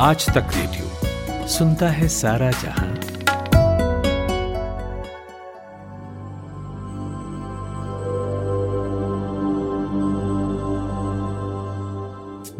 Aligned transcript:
आज 0.00 0.26
तक 0.26 0.50
रेडियो 0.56 1.46
सुनता 1.48 1.88
है 1.88 2.08
सारा 2.08 2.50
जहाँ। 2.50 2.88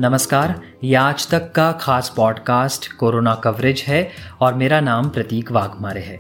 नमस्कार, 0.01 0.61
ये 0.85 0.95
आज 0.95 1.29
तक 1.29 1.53
का 1.53 1.71
खास 1.73 2.13
पॉडकास्ट 2.17 2.93
कोरोना 2.93 3.35
कवरेज 3.35 3.85
है 3.87 4.11
और 4.41 4.55
मेरा 4.55 4.81
नाम 4.81 5.09
प्रतीक 5.09 5.53
वाघमारे 5.53 6.01
है। 6.01 6.19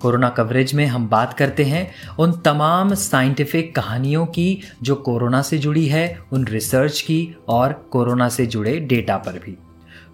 कोरोना 0.00 0.28
कवरेज 0.28 0.74
में 0.74 0.86
हम 0.86 1.08
बात 1.08 1.34
करते 1.34 1.64
हैं 1.64 1.90
उन 2.18 2.32
तमाम 2.32 2.94
साइंटिफिक 2.94 3.74
कहानियों 3.74 4.24
की 4.26 4.62
जो 4.82 4.94
कोरोना 4.94 5.42
से 5.42 5.58
जुड़ी 5.58 5.86
है, 5.86 6.18
उन 6.32 6.46
रिसर्च 6.46 7.00
की 7.00 7.36
और 7.48 7.72
कोरोना 7.92 8.28
से 8.28 8.46
जुड़े 8.46 8.78
डेटा 8.80 9.16
पर 9.16 9.32
भी। 9.32 9.58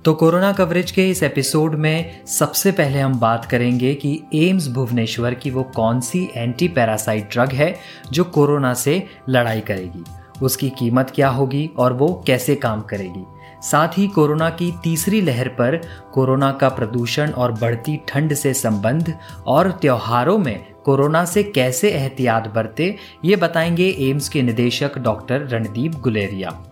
तो 0.05 0.15
कोरोना 0.15 0.53
कवरेज 0.53 0.91
के 0.91 1.11
इस 1.11 1.23
एपिसोड 1.23 1.75
में 1.75 2.27
सबसे 2.27 2.73
पहले 2.73 2.99
हम 2.99 3.21
बात 3.21 3.45
करेंगे 3.45 3.95
कि 3.95 4.23
एम्स 4.35 4.69
भुवनेश्वर 4.69 5.35
की 5.35 5.51
वो 5.51 5.63
कौन 5.63 6.01
सी 6.01 6.31
एंटी 6.37 6.69
पैरासाइट 6.69 7.31
ड्रग 7.33 7.53
है 7.53 7.77
जो 8.13 8.25
कोरोना 8.25 8.75
से 8.75 9.07
लड़ाई 9.29 9.61
करेगी। 9.61 10.05
उसकी 10.43 10.71
कीमत 10.71 11.13
क्या 11.15 11.29
होगी 11.29 11.71
और 11.79 11.93
वो 11.93 12.25
कैसे 12.27 12.55
काम 12.55 12.81
करेगी? 12.81 13.25
साथ 13.63 13.89
ही 13.89 14.07
कोरोना 14.07 14.51
की 14.51 14.75
तीसरी 14.83 15.21
लहर 15.21 15.49
पर 15.49 15.81
कोरोना 16.13 16.53
का 16.53 16.69
प्रदूषण 16.69 17.31
और 17.31 17.53
बढ़ती 17.53 18.01
ठंड 18.09 18.35
से 18.35 18.55
संबंध 18.55 19.19
और 19.47 19.71
त्योहारों 19.71 20.39
में 20.39 20.65
कोरोना 20.85 21.25
से 21.25 21.43
कैसे 21.43 21.91
एहतियात 21.91 22.55
बरते, 22.55 22.97
ये 23.25 23.37
बताएँगे 23.37 23.97
एम्स 23.99 24.29
के 24.29 24.43
निदेशक 24.43 24.99
डॉक्टर 24.99 25.41
रणदीप 25.41 25.93
गुलेरिया। 25.93 26.63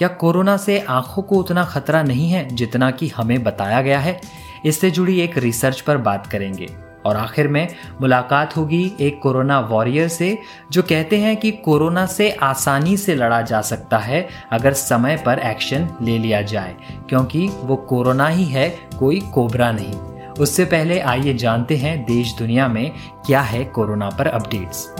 क्या 0.00 0.08
कोरोना 0.08 0.56
से 0.56 0.80
आँखों 0.80 1.22
को 1.22 1.36
उतना 1.36 1.64
खतरा 1.64 2.02
नहीं 2.02 2.30
है 2.30 2.48
जितना 2.48 2.90
कि 2.90 3.08
हमें 3.08 3.42
बताया 3.42 3.82
गया 3.82 3.98
है? 3.98 4.20
इससे 4.64 4.90
जुड़ी 4.90 5.20
एक 5.20 5.38
रिसर्च 5.38 5.80
पर 5.80 5.96
बात 5.96 6.26
करेंगे। 6.26 6.68
और 7.06 7.16
आखिर 7.16 7.48
में 7.48 7.68
मुलाकात 8.00 8.56
होगी 8.56 8.92
एक 9.00 9.20
कोरोना 9.22 9.60
वॉरियर 9.60 10.08
से, 10.08 10.38
जो 10.72 10.82
कहते 10.82 11.18
हैं 11.18 11.36
कि 11.36 11.50
कोरोना 11.50 12.06
से 12.06 12.30
आसानी 12.30 12.96
से 12.96 13.14
लड़ा 13.14 13.42
जा 13.42 13.60
सकता 13.60 13.98
है 13.98 14.28
अगर 14.52 14.72
समय 14.72 15.16
पर 15.16 15.38
एक्शन 15.38 15.88
ले 16.02 16.18
लिया 16.18 16.42
जाए, 16.42 16.76
क्योंकि 17.08 17.48
वो 17.48 17.76
कोरोना 17.76 18.28
ही 18.28 18.44
है, 18.44 18.78
कोई 18.98 19.20
कोबरा 19.20 19.72
नहीं। 19.72 19.94
उससे 20.32 20.64
पहले 20.64 21.00
आइए 21.00 21.34
जानते 21.34 21.76
हैं 21.76 22.04
देश 22.04 22.34
दुनिया 22.38 22.68
में 22.68 22.92
क्या 23.26 23.40
है 23.40 23.64
कोरोना 23.64 24.10
पर 24.10 24.26
अपडेट्स 24.26 24.94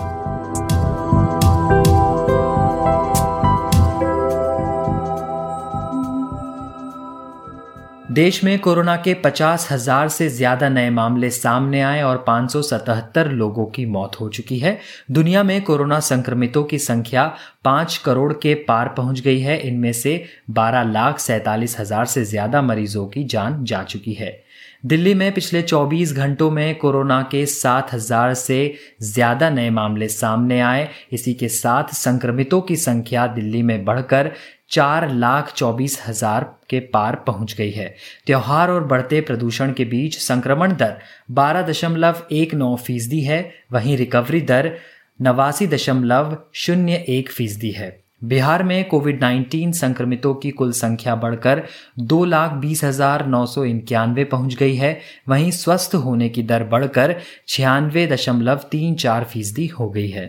देश 8.11 8.43
में 8.45 8.59
कोरोना 8.59 8.95
के 8.97 9.13
पचास 9.15 9.67
हज़ार 9.71 10.09
से 10.09 10.29
ज़्यादा 10.29 10.69
नए 10.69 10.89
मामले 10.91 11.29
सामने 11.31 11.81
आए 11.81 12.01
और 12.03 12.25
577 12.29 13.29
लोगों 13.33 13.67
की 13.67 13.85
मौत 13.87 14.19
हो 14.21 14.29
चुकी 14.29 14.59
है। 14.59 14.77
दुनिया 15.11 15.43
में 15.43 15.61
कोरोना 15.63 16.01
संक्रमितों 16.01 16.65
की 16.65 16.79
संख्या 16.79 17.25
पाँच 17.65 17.97
करोड़ 17.97 18.33
के 18.33 18.55
पार 18.69 18.89
पहुँच 18.89 19.21
गई 19.21 19.41
है। 19.41 19.59
इनमें 19.61 19.93
से 19.93 20.25
12 20.51 20.83
लाख 20.83 21.19
सैतालीस 21.19 21.79
हज़ार 21.81 22.07
से 22.07 22.25
ज़्यादा 22.25 22.63
मरीजों 22.63 23.07
की 23.07 23.25
जान 23.25 23.65
जा 23.65 23.83
चुकी 23.83 24.13
है। 24.13 24.39
दिल्ली 24.87 25.15
में 25.15 25.33
पिछले 25.33 25.63
24 25.63 26.13
घंटों 26.13 26.51
में 26.51 26.75
कोरोना 26.79 27.23
के 27.23 27.47
7000 27.47 28.35
से 28.35 28.75
ज़्यादा 29.03 29.51
नए 29.51 29.71
मामले 29.71 30.09
सामने 30.09 30.61
आए। 30.61 30.89
इसी 31.13 31.35
के 31.35 31.49
साथ 31.49 31.95
संक्रमितों 31.95 32.61
की 32.61 32.77
संख्या 32.77 33.27
दिल्ली 33.27 33.63
में 33.63 33.85
बढ़कर 33.85 34.31
चार 34.71 35.09
लाख 35.11 35.53
चौबीस 35.53 36.01
हज़ार 36.07 36.45
के 36.71 36.81
पार 36.89 37.17
पहुँच 37.27 37.55
गई 37.59 37.71
है। 37.71 37.95
त्योहार 38.27 38.71
और 38.71 38.85
बढ़ते 38.85 39.21
प्रदूषण 39.21 39.73
के 39.73 39.85
बीच 39.87 40.19
संक्रमण 40.19 40.77
दर 40.77 40.97
बारह 41.31 41.63
दशमलव 41.63 42.23
एक 42.33 42.55
नौ 42.55 42.75
फ़ीसदी 42.77 43.21
है, 43.21 43.51
वहीं 43.73 43.97
रिकवरी 43.97 44.41
दर 44.43 44.73
नवासी 45.21 45.67
दशमलव 45.67 46.37
शून्य 46.57 47.05
एक 47.09 47.31
फ़ीसदी 47.31 47.71
है। 47.71 47.99
बिहार 48.23 48.63
में 48.63 48.89
कोविड 48.89 49.21
19 49.21 49.73
संक्रमितों 49.75 50.35
की 50.35 50.51
कुल 50.51 50.73
संख्या 50.73 51.15
बढ़कर 51.17 51.63
दो 52.01 52.25
लाख 52.25 52.53
बीस 52.55 52.83
हज़ार 52.85 53.25
नौ 53.27 53.45
सौ 53.47 53.65
इक्यानवे 53.65 54.25
पहुँच 54.25 54.55
गई 54.55 54.75
है, 54.77 55.01
वहीं 55.29 55.51
स्वस्थ 55.51 55.95
होने 55.95 56.29
की 56.29 56.43
दर 56.43 56.65
बढ़कर 56.65 57.15
छियानवे 57.49 58.07
दशमलव 58.07 58.67
तीन 58.71 58.95
चार 58.97 59.25
फ़ीसदी 59.25 59.67
हो 59.69 59.89
गई 59.91 60.09
है। 60.09 60.27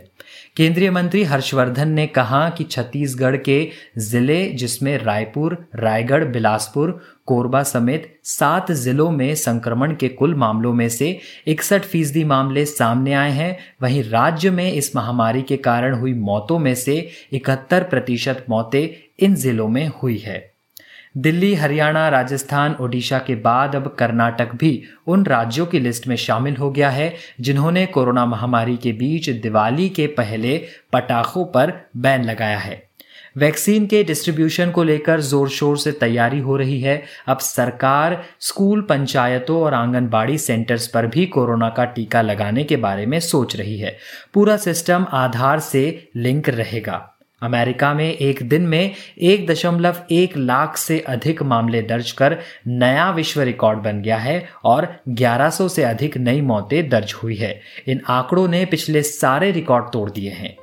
केंद्रीय 0.57 0.89
मंत्री 0.91 1.23
हर्षवर्धन 1.23 1.88
ने 1.88 2.07
कहा 2.07 2.50
कि 2.50 2.63
छत्तीसगढ़ 2.63 3.35
के 3.38 3.72
ज़िले 3.97 4.45
जिसमें 4.45 4.97
रायपुर, 4.97 5.57
रायगढ़, 5.75 6.23
बिलासपुर, 6.23 6.91
कोरबा 7.25 7.63
समेत 7.63 8.19
सात 8.23 8.72
जिलों 8.72 9.09
में 9.12 9.35
संक्रमण 9.35 9.95
के 9.95 10.07
कुल 10.07 10.35
मामलों 10.35 10.73
में 10.73 10.89
से 10.89 11.19
इकसठ 11.47 11.81
फ़ीसदी 11.81 12.23
मामले 12.23 12.66
सामने 12.66 13.13
आए 13.13 13.31
हैं। 13.31 13.57
वहीं 13.81 14.03
राज्य 14.03 14.51
में 14.51 14.72
इस 14.73 14.95
महामारी 14.95 15.41
के 15.41 15.57
कारण 15.57 15.95
हुई 15.95 16.13
मौतों 16.13 16.59
में 16.59 16.75
से 16.75 17.09
इकहत्तर 17.33 17.83
प्रतिशत 17.83 18.45
मौतें 18.50 18.88
इन 19.19 19.35
जिलों 19.35 19.68
में 19.68 19.88
हुई 20.03 20.18
है। 20.18 20.50
दिल्ली, 21.17 21.55
हरियाणा, 21.55 22.09
राजस्थान, 22.09 22.75
ओडिशा 22.81 23.19
के 23.19 23.35
बाद 23.35 23.75
अब 23.75 23.95
कर्नाटक 23.99 24.55
भी 24.55 24.83
उन 25.07 25.25
राज्यों 25.25 25.66
की 25.66 25.79
लिस्ट 25.79 26.07
में 26.07 26.16
शामिल 26.16 26.55
हो 26.55 26.72
गया 26.72 26.89
है, 26.89 27.13
जिन्होंने 27.41 27.85
कोरोना 27.85 28.25
महामारी 28.25 28.77
के 28.77 28.91
बीच 28.91 29.29
दिवाली 29.29 29.89
के 29.89 30.07
पहले 30.07 30.66
पटाखों 30.94 31.45
पर 31.45 31.73
बैन 31.97 32.23
लगाया 32.23 32.57
है। 32.57 32.91
वैक्सीन 33.38 33.85
के 33.85 34.03
डिस्ट्रीब्यूशन 34.03 34.71
को 34.71 34.83
लेकर 34.83 35.19
ज़ोर 35.19 35.50
शोर 35.50 35.77
से 35.77 35.91
तैयारी 35.91 36.39
हो 36.39 36.57
रही 36.57 36.81
है। 36.81 37.03
अब 37.27 37.39
सरकार, 37.39 38.23
स्कूल, 38.39 38.81
पंचायतों 38.81 39.61
और 39.61 39.73
आंगनबाड़ी 39.73 40.38
सेंटर्स 40.38 40.88
पर 40.88 41.07
भी 41.07 41.25
कोरोना 41.25 41.69
का 41.69 41.85
टीका 41.85 42.21
लगाने 42.21 42.63
के 42.63 42.75
बारे 42.75 43.05
में 43.05 43.19
सोच 43.19 43.55
रही 43.55 43.77
है। 43.77 43.97
पूरा 44.33 44.57
सिस्टम 44.57 45.05
आधार 45.11 45.59
से 45.59 46.09
लिंक 46.16 46.50
रहेगा। 46.50 47.07
अमेरिका 47.41 47.94
में 47.94 48.06
एक 48.06 48.41
दिन 48.44 48.62
में 48.62 48.91
एक 49.22 49.46
दशमलव 49.47 49.96
एक 50.12 50.38
लाख 50.38 50.78
से 50.78 51.00
अधिक 51.00 51.41
मामले 51.44 51.81
दर्ज 51.81 52.12
कर 52.12 52.38
नया 52.68 53.09
विश्व 53.12 53.41
रिकॉर्ड 53.41 53.79
बन 53.79 54.02
गया 54.02 54.18
है 54.18 54.44
और 54.63 54.88
1100 55.12 55.69
से 55.69 55.84
अधिक 55.84 56.18
नई 56.18 56.41
मौतें 56.41 56.90
दर्ज 56.90 57.13
हुई 57.13 57.35
है। 57.35 57.59
इन 57.88 58.01
आंकड़ों 58.09 58.47
ने 58.47 58.66
पिछले 58.66 59.01
सारे 59.03 59.51
रिकॉर्ड 59.51 59.91
तोड़ 59.94 60.09
दिए 60.09 60.31
हैं। 60.31 60.56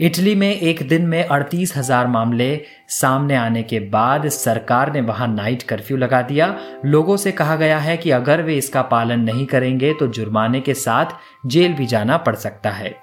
इटली 0.00 0.34
में 0.34 0.50
एक 0.50 0.82
दिन 0.88 1.06
में 1.06 1.24
अड़तीस 1.24 1.76
हज़ार 1.76 2.06
मामले 2.06 2.60
सामने 2.90 3.36
आने 3.36 3.62
के 3.62 3.80
बाद 3.80 4.28
सरकार 4.28 4.92
ने 4.92 5.00
वहाँ 5.00 5.28
नाइट 5.28 5.62
कर्फ्यू 5.62 5.96
लगा 5.96 6.22
दिया। 6.22 6.54
लोगों 6.84 7.16
से 7.16 7.32
कहा 7.32 7.56
गया 7.56 7.78
है 7.78 7.96
कि 7.96 8.10
अगर 8.10 8.42
वे 8.42 8.56
इसका 8.56 8.82
पालन 8.82 9.20
नहीं 9.20 9.46
करेंगे 9.46 9.92
तो 9.92 10.06
जुर्माने 10.08 10.60
के 10.60 10.74
साथ 10.74 11.16
जेल 11.46 11.72
भी 11.72 11.86
जाना 11.86 12.16
पड़ 12.16 12.34
सकता 12.36 12.70
है। 12.70 12.94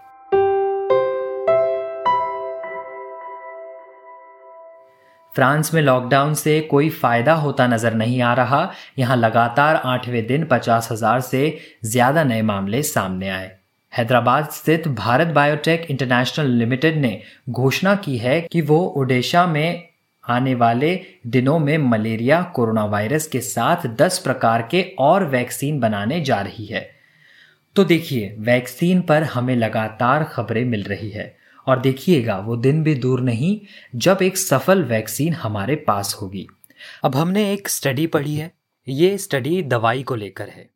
फ्रांस 5.36 5.74
में 5.74 5.82
लॉकडाउन 5.82 6.34
से 6.34 6.60
कोई 6.62 6.90
फ़ायदा 6.90 7.34
होता 7.34 7.68
नज़र 7.68 7.94
नहीं 7.94 8.22
आ 8.22 8.34
रहा। 8.34 8.72
यहाँ 9.00 9.18
लगातार 9.18 9.76
आठवें 9.76 10.26
दिन 10.28 10.46
पचास 10.46 10.90
हज़ार 10.92 11.22
से 11.22 11.58
ज़्यादा 11.86 12.24
नए 12.24 12.42
मामले 12.42 12.84
सामने 12.84 13.30
आए। 13.30 13.52
हैदराबाद 13.94 14.50
स्थित 14.50 14.88
भारत 14.88 15.28
बायोटेक 15.28 15.86
इंटरनेशनल 15.92 16.50
लिमिटेड 16.50 16.98
ने 16.98 17.22
घोषणा 17.50 17.96
की 17.96 18.18
है 18.18 18.40
कि 18.42 18.62
वो 18.62 18.82
ओडिशा 18.98 19.46
में 19.48 19.84
आने 20.24 20.54
वाले 20.56 21.00
दिनों 21.28 21.58
में 21.60 21.78
मलेरिया, 21.78 22.42
कोरोना 22.56 22.86
वायरस 22.86 23.28
के 23.28 23.40
साथ 23.42 23.88
10 23.96 24.18
प्रकार 24.20 24.62
के 24.72 24.82
और 25.00 25.26
वैक्सीन 25.26 25.80
बनाने 25.80 26.20
जा 26.22 26.40
रही 26.42 26.66
है। 26.66 26.90
तो 27.76 27.84
देखिए, 27.84 28.36
वैक्सीन 28.40 29.02
पर 29.02 29.24
हमें 29.24 29.56
लगातार 29.56 30.24
खबरें 30.24 30.64
मिल 30.66 30.84
रही 30.84 31.10
है। 31.10 31.41
और 31.68 31.80
देखिएगा 31.80 32.38
वो 32.38 32.58
दिन 32.58 32.84
भी 32.84 32.96
दूर 32.96 33.22
नहीं 33.22 33.60
जब 33.96 34.18
एक 34.22 34.38
सफल 34.38 34.84
वैक्सीन 34.84 35.34
हमारे 35.34 35.76
पास 35.76 36.18
होगी। 36.22 36.48
अब 37.04 37.16
हमने 37.16 37.54
एक 37.54 37.70
स्टडी 37.70 38.08
पढ़ी 38.08 38.36
है। 38.36 38.52
ये 38.88 39.18
स्टडी 39.18 39.62
दवाई 39.62 40.04
को 40.04 40.16
लेकर 40.16 40.50
है। 40.50 40.70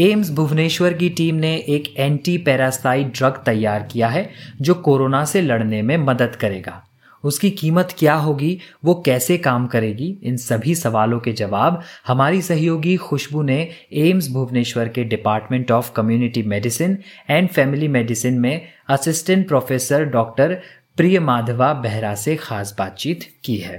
एम्स 0.00 0.30
भुवनेश्वर 0.30 0.92
की 0.92 1.10
टीम 1.10 1.34
ने 1.34 1.56
एक 1.56 1.94
एंटी 1.96 2.38
पैरासाइट 2.38 3.06
ड्रग 3.06 3.32
तैयार 3.32 3.82
किया 3.82 4.08
है 4.08 4.30
जो 4.60 4.74
कोरोना 4.74 5.24
से 5.24 5.40
लड़ने 5.40 5.82
में 5.82 5.96
मदद 5.96 6.36
करेगा। 6.36 6.84
उसकी 7.24 7.50
कीमत 7.50 7.94
क्या 7.98 8.14
होगी, 8.14 8.58
वो 8.84 8.94
कैसे 9.06 9.38
काम 9.38 9.66
करेगी, 9.66 10.08
इन 10.22 10.36
सभी 10.36 10.74
सवालों 10.74 11.20
के 11.20 11.32
जवाब 11.32 11.80
हमारी 12.06 12.42
सहयोगी 12.42 12.96
खुशबू 12.96 13.42
ने 13.42 13.58
एम्स 13.92 14.30
भुवनेश्वर 14.32 14.88
के 14.88 15.04
department 15.04 15.70
of 15.72 15.92
community 15.92 16.42
medicine 16.42 16.98
and 17.30 17.48
family 17.48 17.88
medicine 17.88 18.38
में 18.38 18.68
assistant 18.88 19.46
professor 19.48 20.04
doctor 20.04 20.54
Priya 20.96 21.20
Madhava 21.20 21.72
Behera 21.74 22.14
से 22.14 22.36
खास 22.36 22.74
बातचीत 22.78 23.20
की 23.44 23.56
है। 23.56 23.78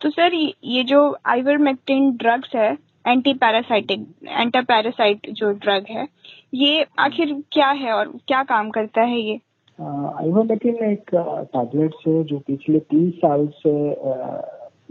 तो 0.00 0.10
सर, 0.10 0.34
ये 0.64 0.82
जो 0.84 1.16
आइवरमेक्टिन 1.26 2.10
ड्रग्स 2.16 2.54
है 2.56 2.72
एंटी 3.06 3.32
पैरासाइटिक 3.34 4.06
एंटी 4.28 4.60
पैरासाइट 4.60 5.30
जो 5.30 5.50
ड्रग 5.52 5.86
है, 5.90 6.06
ये 6.54 6.86
आखिर 6.98 7.34
क्या 7.52 7.68
है 7.70 7.92
और 7.92 8.12
क्या 8.28 8.42
काम 8.42 8.70
करता 8.70 9.02
है 9.02 9.20
ये? 9.20 9.40
आइवरमेक्टिन 9.82 10.74
एक 10.84 11.10
टैबलेट 11.14 11.94
है 12.06 12.22
जो 12.24 12.38
पिछले 12.46 12.78
तीस 12.90 13.14
साल 13.20 13.46
से 13.60 13.72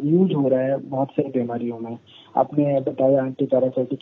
यूज़ 0.10 0.34
हो 0.34 0.48
रहा 0.48 0.62
है 0.62 0.78
बहुत 0.90 1.12
सारी 1.12 1.30
बीमारियों 1.32 1.78
में। 1.80 1.98
आपने 2.38 2.80
बताया 2.82 3.26
एंटी 3.26 3.46
पैरासाइटिक 3.46 4.02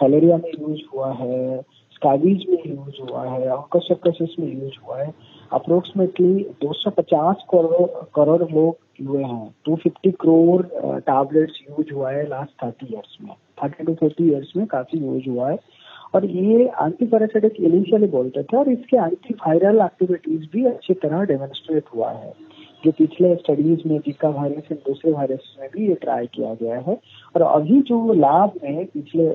फैलेरिया 0.00 0.36
में 0.36 0.50
यूज़ 0.50 0.80
हुआ 0.94 1.12
है 1.12 1.60
स्काबीज 1.94 2.44
में 2.50 2.58
यूज़ 2.66 3.00
हुआ 3.02 3.24
है 3.30 3.48
ऑकसोकसिस 3.50 4.38
में 4.40 4.46
यूज़ 4.52 4.78
हुआ 4.86 5.02
है। 5.02 5.12
अप्रोक्सीमेटली 5.52 6.46
250 6.64 7.42
करोड़ 7.50 7.86
करोड़ 8.16 8.42
लोग 8.42 9.06
हुए 9.08 9.22
हैं। 9.22 9.54
250 9.68 10.12
करोड़ 10.20 10.62
टैबलेट्स 11.10 11.62
यूज़ 11.70 11.94
हुआ 11.94 12.10
है 12.10 12.28
लास्ट 12.28 12.64
30 12.64 12.92
इयर्स 12.92 13.16
में। 13.22 13.34
30 13.62 13.86
टू 13.86 13.94
40 14.04 14.28
इयर्स 14.30 14.52
में 14.56 14.66
काफ़ी 14.66 14.98
यूज़ 14.98 15.28
हुआ 15.28 15.50
है। 15.50 15.58
और 16.14 16.24
ये 16.26 16.64
एंटी 16.64 17.06
पैरासाइटिक 17.06 17.60
इनिशियली 17.60 18.06
बोलते 18.08 18.42
थे 18.42 18.56
और 18.56 18.68
इसके 18.70 18.96
एंटी 18.96 19.34
वायरल 19.34 19.80
एक्टिविटीज़ 19.84 20.44
भी 20.52 20.64
अच्छी 20.66 20.94
तरह 20.94 21.24
डेमोन्स्ट्रेट 21.26 21.84
हुआ 21.94 22.10
है। 22.10 22.32
जो 22.84 22.90
पिछले 22.92 23.34
स्टडीज़ 23.34 23.88
में 23.88 23.98
जीका 23.98 24.28
वायरस 24.28 24.64
एंड 24.72 24.80
दूसरे 24.86 25.12
वायरस 25.12 25.54
में 25.60 25.68
भी 25.74 25.86
ये 25.88 25.94
ट्राई 26.00 26.26
किया 26.34 26.52
गया 26.54 26.78
है। 26.78 26.96
और 27.34 27.42
अभी 27.42 27.80
जो 27.82 28.12
लैब 28.14 28.58
में 28.64 28.84
पिछले 28.86 29.28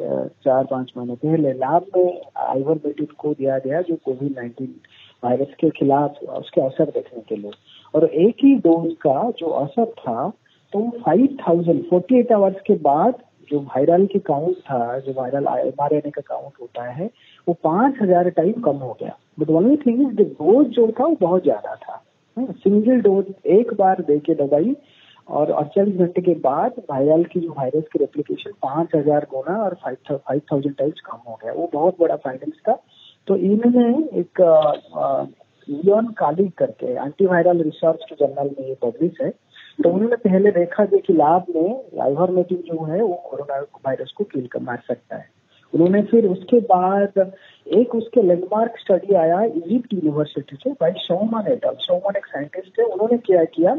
चार 0.46 0.66
पाँच 0.72 0.92
महीने 0.98 1.16
पहले 1.16 1.54
लैब 1.54 1.86
में 1.98 2.22
आइवरमेटिन 2.48 3.08
को 3.18 3.34
दिया 3.34 3.58
गया, 3.58 3.82
जो 3.82 3.96
कोविड 4.06 4.36
नाइन्टीन 4.36 4.76
वायरस 5.24 5.56
के 5.60 5.70
खिलाफ 5.70 6.24
उसके 6.34 6.62
असर 6.62 6.90
देखने 6.90 7.22
के 7.30 7.36
लिए। 7.36 7.52
और 7.94 8.06
एक 8.06 8.44
ही 8.44 8.54
डोज 8.68 8.94
का 9.02 9.32
जो 9.40 9.48
असर 9.64 9.86
था 10.00 10.30
तो 10.74 10.90
five 11.06 11.38
thousand 11.40 11.82
forty 11.90 12.20
eight 12.20 12.32
hours 12.32 12.62
के 12.68 12.74
बाद 12.82 13.14
जो 13.52 13.60
वायरल 13.60 14.06
की 14.08 14.20
काउंट 14.22 14.58
था, 14.60 15.00
जो 15.00 15.14
वायरल 15.14 15.48
एम 15.60 15.84
आर 15.84 16.00
का 16.00 16.22
काउंट 16.22 16.54
होता 16.62 16.84
है, 16.84 17.10
वो 17.48 17.54
पाँच 17.64 17.96
हज़ार 18.02 18.30
टाइम 18.32 18.62
कम 18.62 18.78
हो 18.78 18.98
गया। 19.02 19.18
But 19.40 19.50
only 19.52 19.78
thing 19.78 20.02
is 20.02 20.16
dose 20.22 20.68
जो 20.68 20.88
था, 20.90 21.06
वो 21.06 21.18
बहुत 21.22 21.44
ज़्यादा 21.44 21.76
था। 21.78 22.04
सिंगल 22.38 23.02
डोज 23.02 23.34
एक 23.48 23.74
बार 23.74 24.02
दे 24.08 24.18
के 24.20 24.34
दवाई 24.36 24.76
और 25.28 25.52
अड़चालीस 25.52 25.96
घंटे 25.96 26.22
के 26.22 26.34
बाद 26.42 26.82
वायरल 26.90 27.24
की 27.24 27.40
जो 27.40 27.50
वायरस 27.58 27.84
की 27.94 28.00
रेप्लीकेशन 28.00 28.52
पाँच 28.64 28.96
हज़ार 28.96 29.28
गुना 29.32 29.58
और 29.64 29.74
फाइव 29.84 30.42
थाउज़ेंड 30.52 30.76
टाइम्स 30.76 31.02
कम 31.06 31.18
हो 31.28 31.40
गया। 31.44 31.54
वो 31.54 31.70
बहुत 31.74 32.00
बड़ा 32.00 32.16
फाइंडिंग्स 32.18 32.58
था। 32.70 32.78
तो 33.28 33.36
इन्होंने 33.38 33.88
एक 34.20 34.42
लियोन 35.68 36.08
काली 36.18 36.48
करके 36.58 36.94
एंटीवायरल 36.94 37.62
रिसर्च 37.64 38.06
के 38.10 38.16
जर्नल 38.16 38.50
में 38.60 38.68
ये 38.68 38.76
पब्लिश 38.84 39.22
है। 39.22 39.30
तो 39.84 39.90
उन्होंने 39.90 40.16
पहले 40.16 40.52
देखा 40.52 40.86
जो 40.86 40.98
कि 40.98 41.14
लैब 41.14 41.46
में 41.56 42.00
आइवरमेटिन 42.02 42.58
जो 42.58 42.84
है 42.84 43.02
वो 43.02 43.14
कोरोना 43.14 43.60
वायरस 43.60 44.12
को 44.18 44.24
किल 44.24 44.48
कर 44.48 44.60
मार 44.60 44.82
सकता 44.88 45.16
है। 45.16 45.30
उन्होंने 45.74 46.02
फिर 46.02 46.26
उसके 46.28 46.60
बाद 46.60 47.34
एक 47.68 47.96
उसके 47.96 48.22
लैंडमार्क 48.22 48.74
स्टडी 48.80 49.14
आया 49.14 49.44
इजिप्ट 49.44 49.94
यूनिवर्सिटी 49.94 50.56
से 50.56 50.70
भाई 50.72 50.92
सोमन 50.98 51.52
एटल 51.52 51.76
सोमन 51.80 52.16
एक 52.18 52.26
साइंटिस्ट 52.26 52.80
है, 52.80 52.86
उन्होंने 52.86 53.18
क्या 53.18 53.44
किया? 53.44 53.74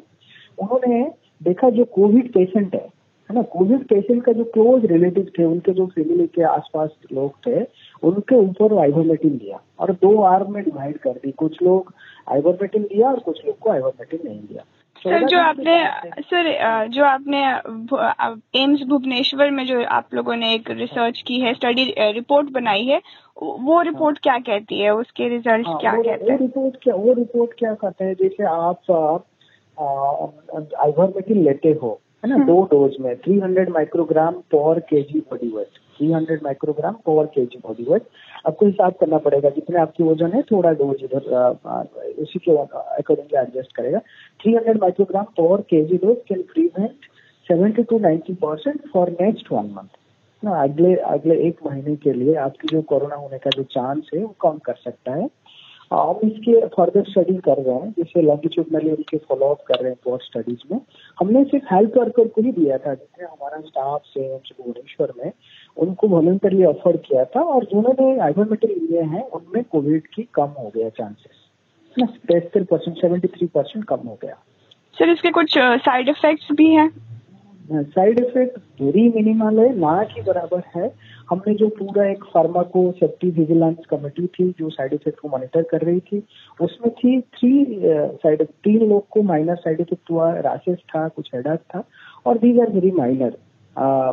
उन्होंने 0.59 1.13
देखा 1.43 1.71
जो 1.71 1.85
कोविड 1.85 2.33
पेशेंट 2.33 2.75
है 2.75 2.89
है 3.31 3.35
ना? 3.35 3.43
कोविड 3.43 3.85
पेशेंट 3.85 4.25
का 4.25 4.33
जो 4.33 4.45
क्लोज 4.45 4.85
रिलेटिव 4.85 5.31
थे, 5.39 5.45
उनके 5.45 5.73
जो 5.73 5.87
फैमिली 5.87 6.27
के 6.27 6.43
आसपास 6.43 6.91
लोग 7.13 7.33
थे, 7.47 7.63
उनके 8.03 8.37
ऊपर 8.37 8.79
आइवरमेटिन 8.79 9.37
दिया 9.39 9.61
और 9.79 9.93
दो 9.93 10.21
आर्म 10.23 10.53
में 10.55 10.65
डिवाइड 10.65 10.99
कर 10.99 11.13
दी। 11.13 11.31
कुछ 11.33 11.63
लोग 11.63 11.95
आइवरमेटिन 12.29 12.83
दिया 12.83 13.11
और 13.11 13.19
कुछ 13.19 13.47
लोग 13.47 13.59
को 13.59 13.71
आइवरमेटिन 13.71 14.21
नहीं 14.25 14.41
दिया 14.41 14.65
सर 15.01 15.27
जो 15.27 15.39
आपने 15.39 15.75
सर 16.21 16.89
जो 16.89 17.05
आपने 17.05 17.39
एम्स 18.61 18.83
भुवनेश्वर 18.89 19.51
में 19.51 19.65
जो 19.67 19.83
आप 19.91 20.15
लोगों 20.15 20.37
ने 20.37 20.55
एक 20.55 20.71
रिसर्च 20.71 21.23
की 21.27 21.41
है 21.41 21.55
स्टडी 21.55 21.85
रिपोर्ट 21.99 22.51
बनाई 22.51 22.85
है 22.85 23.01
वो 23.43 23.81
रिपोर्ट 23.83 24.19
हाँ। 24.19 24.23
क्या 24.23 24.39
कहती 24.39 24.81
है? 24.81 24.95
उसके 24.95 25.29
रिज़ल्ट 25.29 25.67
हाँ, 25.67 25.79
क्या 25.81 25.93
कहते 25.93 26.11
हैं? 26.11 26.31
वो 26.31 26.37
रिपोर्ट 26.37 26.77
क्या 26.83 26.95
वो 26.95 27.13
रिपोर्ट 27.13 27.51
क्या 27.59 27.75
कहते 27.75 28.05
हैं? 28.05 28.15
जैसे 28.15 28.45
आप 28.45 29.25
आइवरमेटिन 30.79 31.43
लेते 31.45 31.73
हो 31.83 32.01
है 32.25 32.31
ना 32.31 32.35
हम्म। 32.35 32.47
दो 32.47 32.63
डोज 32.63 32.97
में 33.01 33.15
300 33.21 33.69
microgram 33.71 34.35
per 34.55 34.81
kg 34.81 35.21
body 35.21 35.49
weight 35.49 35.79
300 36.01 36.43
microgram 36.45 36.95
per 37.09 37.27
kg 37.35 37.59
body 37.67 37.85
weight 37.91 38.03
आपको 38.47 38.67
हिसाब 38.67 38.95
करना 39.01 39.19
पड़ेगा 39.21 39.51
जितने 39.51 39.79
आपकी 39.81 40.05
वज़न 40.05 40.33
है, 40.33 40.43
थोड़ा 40.43 40.71
डोज 40.73 41.05
इधर 41.05 41.23
उसी 42.23 42.39
के 42.39 42.57
अकॉर्डिंगली 42.57 43.39
एडजस्ट 43.41 43.77
करेगा। 43.77 43.99
300 44.41 44.81
microgram 44.81 45.25
per 45.41 45.61
kg 45.71 45.97
dose 46.05 46.17
can 46.29 46.43
prevent 46.53 47.09
70 47.47 47.85
to 47.85 47.99
90 48.01 48.35
percent 48.43 48.81
for 48.93 49.11
next 49.21 49.53
one 49.53 49.73
month 49.77 49.99
ना, 50.43 50.63
अगले 50.63 50.95
अगले 50.97 51.35
एक 51.47 51.59
महीने 51.67 51.95
के 51.97 52.13
लिए 52.13 52.35
आपकी 52.43 52.69
जो 52.69 52.83
कोरोना 52.85 53.17
होने 53.17 53.39
का 53.39 53.51
जो 53.51 53.63
चांस 53.73 54.11
है, 54.15 54.21
वो 54.21 54.35
कम 54.43 54.59
कर 54.65 54.75
सकता 54.85 55.15
है। 55.15 55.29
हम 55.91 56.19
इसके 56.25 56.61
फर्दर 56.69 57.05
स्टडी 57.05 57.35
कर 57.45 57.59
रहे 57.59 57.75
हैं 57.75 57.91
जिससे 57.93 58.23
लॉन्गिट्यूडनली 58.23 58.91
उनके 58.91 59.17
फॉलो 59.19 59.47
अप 59.47 59.63
कर 59.69 59.79
रहे 59.81 59.91
हैं 59.91 59.99
पोस्ट 60.05 60.27
स्टडीज़ 60.27 60.61
में। 60.73 60.81
हमने 61.19 61.43
सिर्फ़ 61.45 61.75
हेल्थ 61.75 61.97
वर्कर 61.97 62.29
को 62.29 62.43
ही 62.43 62.53
दिया 62.53 62.77
था 62.79 62.95
जिसने 62.95 63.27
हमारा 63.27 63.61
स्टाफ 63.61 64.03
से 64.07 64.29
भुवनेश्वर 64.29 65.13
में। 65.19 65.33
उनको 65.77 66.09
वॉलंटरी 66.09 66.65
ऑफ़र 66.65 66.97
किया 67.07 67.25
था 67.35 67.41
और 67.43 67.65
जिन्होंने 67.65 68.19
आइवरमेट्री 68.21 68.75
लिए 68.75 69.03
हैं 69.03 69.23
उनमें 69.29 69.63
कोविड 69.65 70.07
की 70.15 70.23
कम 70.35 70.55
हो 70.59 70.71
गया 70.77 70.89
चांसेस 70.89 71.39
तिहत्तर 71.97 72.65
परसेंट 72.65 72.97
सेवेंटी 72.97 73.29
थ्री 73.29 73.47
परसेंट 73.47 73.85
कम 73.85 74.09
हो 74.09 74.19
गया। 74.23 74.35
सर 74.97 75.09
इसके 75.09 75.31
कुछ 75.31 75.55
साइड 75.59 76.09
इफेक्ट्स 76.09 76.49
भी 76.57 76.67
हैं? 76.75 76.91
साइड 77.73 78.19
इफ़ेक्ट 78.19 78.59
वेरी 78.81 79.09
मिनिमल 79.09 79.59
है 79.59 79.75
ना 79.79 80.03
के 80.05 80.23
बराबर 80.23 80.63
है। 80.77 80.93
हमने 81.31 81.55
जो 81.55 81.69
पूरा 81.69 82.05
एक 82.11 82.25
फार्माको 82.25 82.91
सेफ्टी 82.93 83.31
विजिलेंस 83.31 83.85
कमेटी 83.91 84.27
थी 84.27 84.49
जो 84.59 84.71
साइड 84.71 84.93
इफ़ेक्ट 84.93 85.19
को 85.21 85.29
मॉनिटर 85.29 85.63
कर 85.63 85.81
रही 85.81 86.01
थी 86.01 86.23
उसमें 86.61 86.93
थी 86.95 87.21
थ्री 87.21 87.53
साइड 88.23 88.43
तीन 88.43 88.89
लोग 88.89 89.07
को 89.09 89.23
माइनर 89.23 89.57
साइड 89.57 89.81
इफ़ेक्ट 89.81 90.11
हुआ 90.11 90.33
राशेस 90.41 90.79
था 90.89 91.07
कुछ 91.09 91.31
हेडाक 91.35 91.61
था 91.75 91.83
और 92.27 92.39
these 92.39 92.61
are 92.61 92.71
very 92.71 92.91
minor 92.91 93.37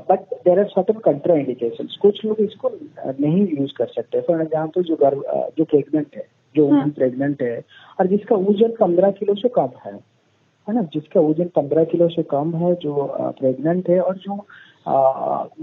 but 0.09 0.33
there 0.45 0.59
are 0.59 0.65
certain 0.67 0.99
contraindication 1.35 1.87
कुछ 2.01 2.23
लोग 2.25 2.39
इसको 2.41 2.69
नहीं 2.69 3.47
यूज़ 3.47 3.73
कर 3.77 3.87
सकते. 3.87 4.21
फॉर 4.21 4.41
एग्ज़ाम्पल 4.41 4.83
जो 4.83 4.95
गर्भ 4.95 5.23
जो 5.57 5.63
प्रेगनेंट 5.65 6.15
है 6.15 6.25
जो 6.55 6.65
वुमन 6.65 6.89
प्रेगनेंट 6.91 7.41
है 7.41 7.57
और 7.99 8.07
जिसका 8.07 8.35
वज़न 8.35 8.71
पंद्रह 8.79 9.11
किलो 9.11 9.35
से 9.35 9.49
कम 9.55 9.69
है 9.85 9.93
है 9.93 10.75
ना? 10.75 10.81
जिसका 10.93 11.21
वज़न 11.21 11.47
पंद्रह 11.55 11.83
किलो 11.91 12.07
से 12.09 12.23
कम 12.31 12.55
है 12.55 12.73
जो 12.81 13.05
प्रेग्नेंट 13.39 13.89
है 13.89 13.99
और 14.01 14.17
जो 14.17 14.35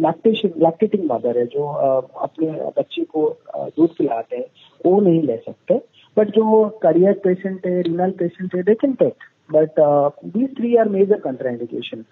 लैक्टेशन 0.04 0.52
लैक्टेटिंग 0.62 1.10
मदर 1.10 1.38
है 1.38 1.44
जो 1.46 1.66
अपने 2.22 2.46
बच्चे 2.78 3.04
को 3.04 3.28
दूध 3.76 3.96
पिलाते 3.98 4.36
हैं 4.36 4.46
वो 4.86 5.00
नहीं 5.00 5.22
ले 5.22 5.36
सकते. 5.36 5.80
बट 6.16 6.30
जो 6.30 6.68
करियर 6.82 7.12
पेशेंट 7.24 7.66
है 7.66 7.80
रिनल 7.82 8.10
पेशेंट 8.18 8.54
है 8.54 8.62
they 8.62 8.74
can 8.82 8.92
take 9.00 9.24
but 9.52 9.80
these 10.26 10.56
three 10.56 10.74
are 10.76 10.88
major 10.88 11.20
contraindication 11.20 12.04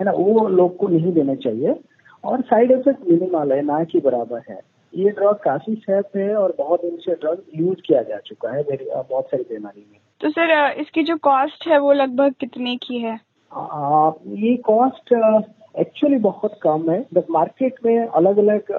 है 0.00 0.04
ना 0.04 0.12
वो 0.12 0.48
लोग 0.48 0.76
को 0.76 0.88
नहीं 0.88 1.12
देना 1.12 1.34
चाहिए। 1.34 1.74
और 2.24 2.40
साइड 2.42 2.70
इफ़ेक्ट 2.72 3.08
मिनिमल 3.08 3.52
है 3.52 3.62
ना 3.62 3.82
कि 3.84 4.00
बराबर 4.00 4.42
है। 4.50 4.60
ये 4.92 5.10
ड्रग 5.10 5.38
काफ़ी 5.44 5.74
सेफ़ 5.76 6.18
है 6.18 6.34
और 6.36 6.54
बहुत 6.58 6.82
दिन 6.82 6.96
से 6.96 7.14
ड्रग 7.14 7.42
यूज़ 7.54 7.78
किया 7.86 8.02
जा 8.02 8.18
चुका 8.26 8.50
है 8.50 8.62
मेरी 8.62 8.88
बहुत 8.90 9.24
सारी 9.24 9.42
बीमारी 9.42 9.86
में। 9.92 9.98
तो 10.20 10.30
सर 10.30 10.80
इसकी 10.80 11.02
जो 11.02 11.16
कॉस्ट 11.22 11.66
है 11.68 11.78
वो 11.78 11.92
लगभग 11.92 12.34
कितने 12.40 12.76
की 12.76 12.98
है? 12.98 13.18
आ, 13.52 14.10
ये 14.26 14.56
कॉस्ट 14.66 15.12
एक्चुअली 15.78 16.16
बहुत 16.20 16.58
कम 16.62 16.90
है। 16.90 17.00
बट 17.14 17.30
मार्केट 17.30 17.74
में 17.84 17.98
अलग 17.98 18.38
अलग 18.38 18.72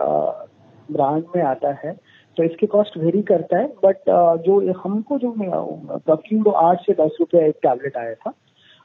ब्रांड 0.89 1.23
में 1.35 1.43
आता 1.43 1.71
है 1.83 1.95
तो 2.37 2.43
इसकी 2.43 2.67
कॉस्ट 2.67 2.97
वेरी 2.97 3.21
करता 3.23 3.57
है। 3.57 3.67
बट 3.85 3.97
जो 4.45 4.59
हमको 4.79 5.17
जो 5.19 5.33
प्रोक्यूड 5.39 6.47
आठ 6.55 6.81
से 6.81 6.93
दस 6.93 7.17
रुपये 7.19 7.47
एक 7.49 7.59
टैबलेट 7.63 7.97
आया 7.97 8.13
था 8.15 8.33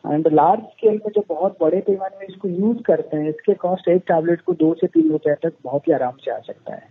एंड 0.05 0.29
लार्ज 0.33 0.61
स्केल 0.63 0.95
में 0.95 1.11
जो 1.15 1.25
बहुत 1.29 1.57
बड़े 1.61 1.81
पैमाने 1.81 2.17
में 2.21 2.27
इसको 2.27 2.49
यूज़ 2.49 2.83
करते 2.83 3.17
हैं, 3.17 3.29
इसके 3.29 3.55
कॉस्ट 3.55 3.89
एक 3.89 4.03
टैबलेट 4.09 4.41
को 4.41 4.53
दो 4.55 4.73
से 4.75 4.87
तीन 4.87 5.11
रुपए 5.11 5.35
तक 5.43 5.53
बहुत 5.65 5.89
ही 5.89 5.93
आराम 5.93 6.17
से 6.25 6.31
आ 6.31 6.39
सकता 6.39 6.75
है। 6.75 6.91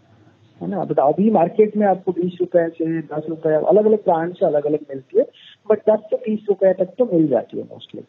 है 0.62 0.68
ना? 0.70 0.84
बट 0.86 1.00
अभी 1.00 1.30
मार्केट 1.32 1.75
में 1.77 1.86
आपको 1.88 2.12
बीस 2.12 2.38
रुपए 2.39 2.68
से 2.70 3.01
दस 3.01 3.25
रुपए 3.30 3.53
अलग 3.53 3.86
अलग 3.86 4.03
ब्रांड 4.03 4.34
से 4.36 4.46
अलग 4.46 4.65
अलग 4.65 4.86
मिलती 4.89 5.18
है 5.18 5.25
बट 5.70 5.80
दस 5.89 6.00
से 6.10 6.18
बीस 6.18 6.46
रुपए 6.50 6.74
तक 6.74 6.94
तो 6.98 7.06
मिल 7.13 7.27
जाती 7.27 7.58
है 7.58 7.63
मोस्टली 7.63 8.03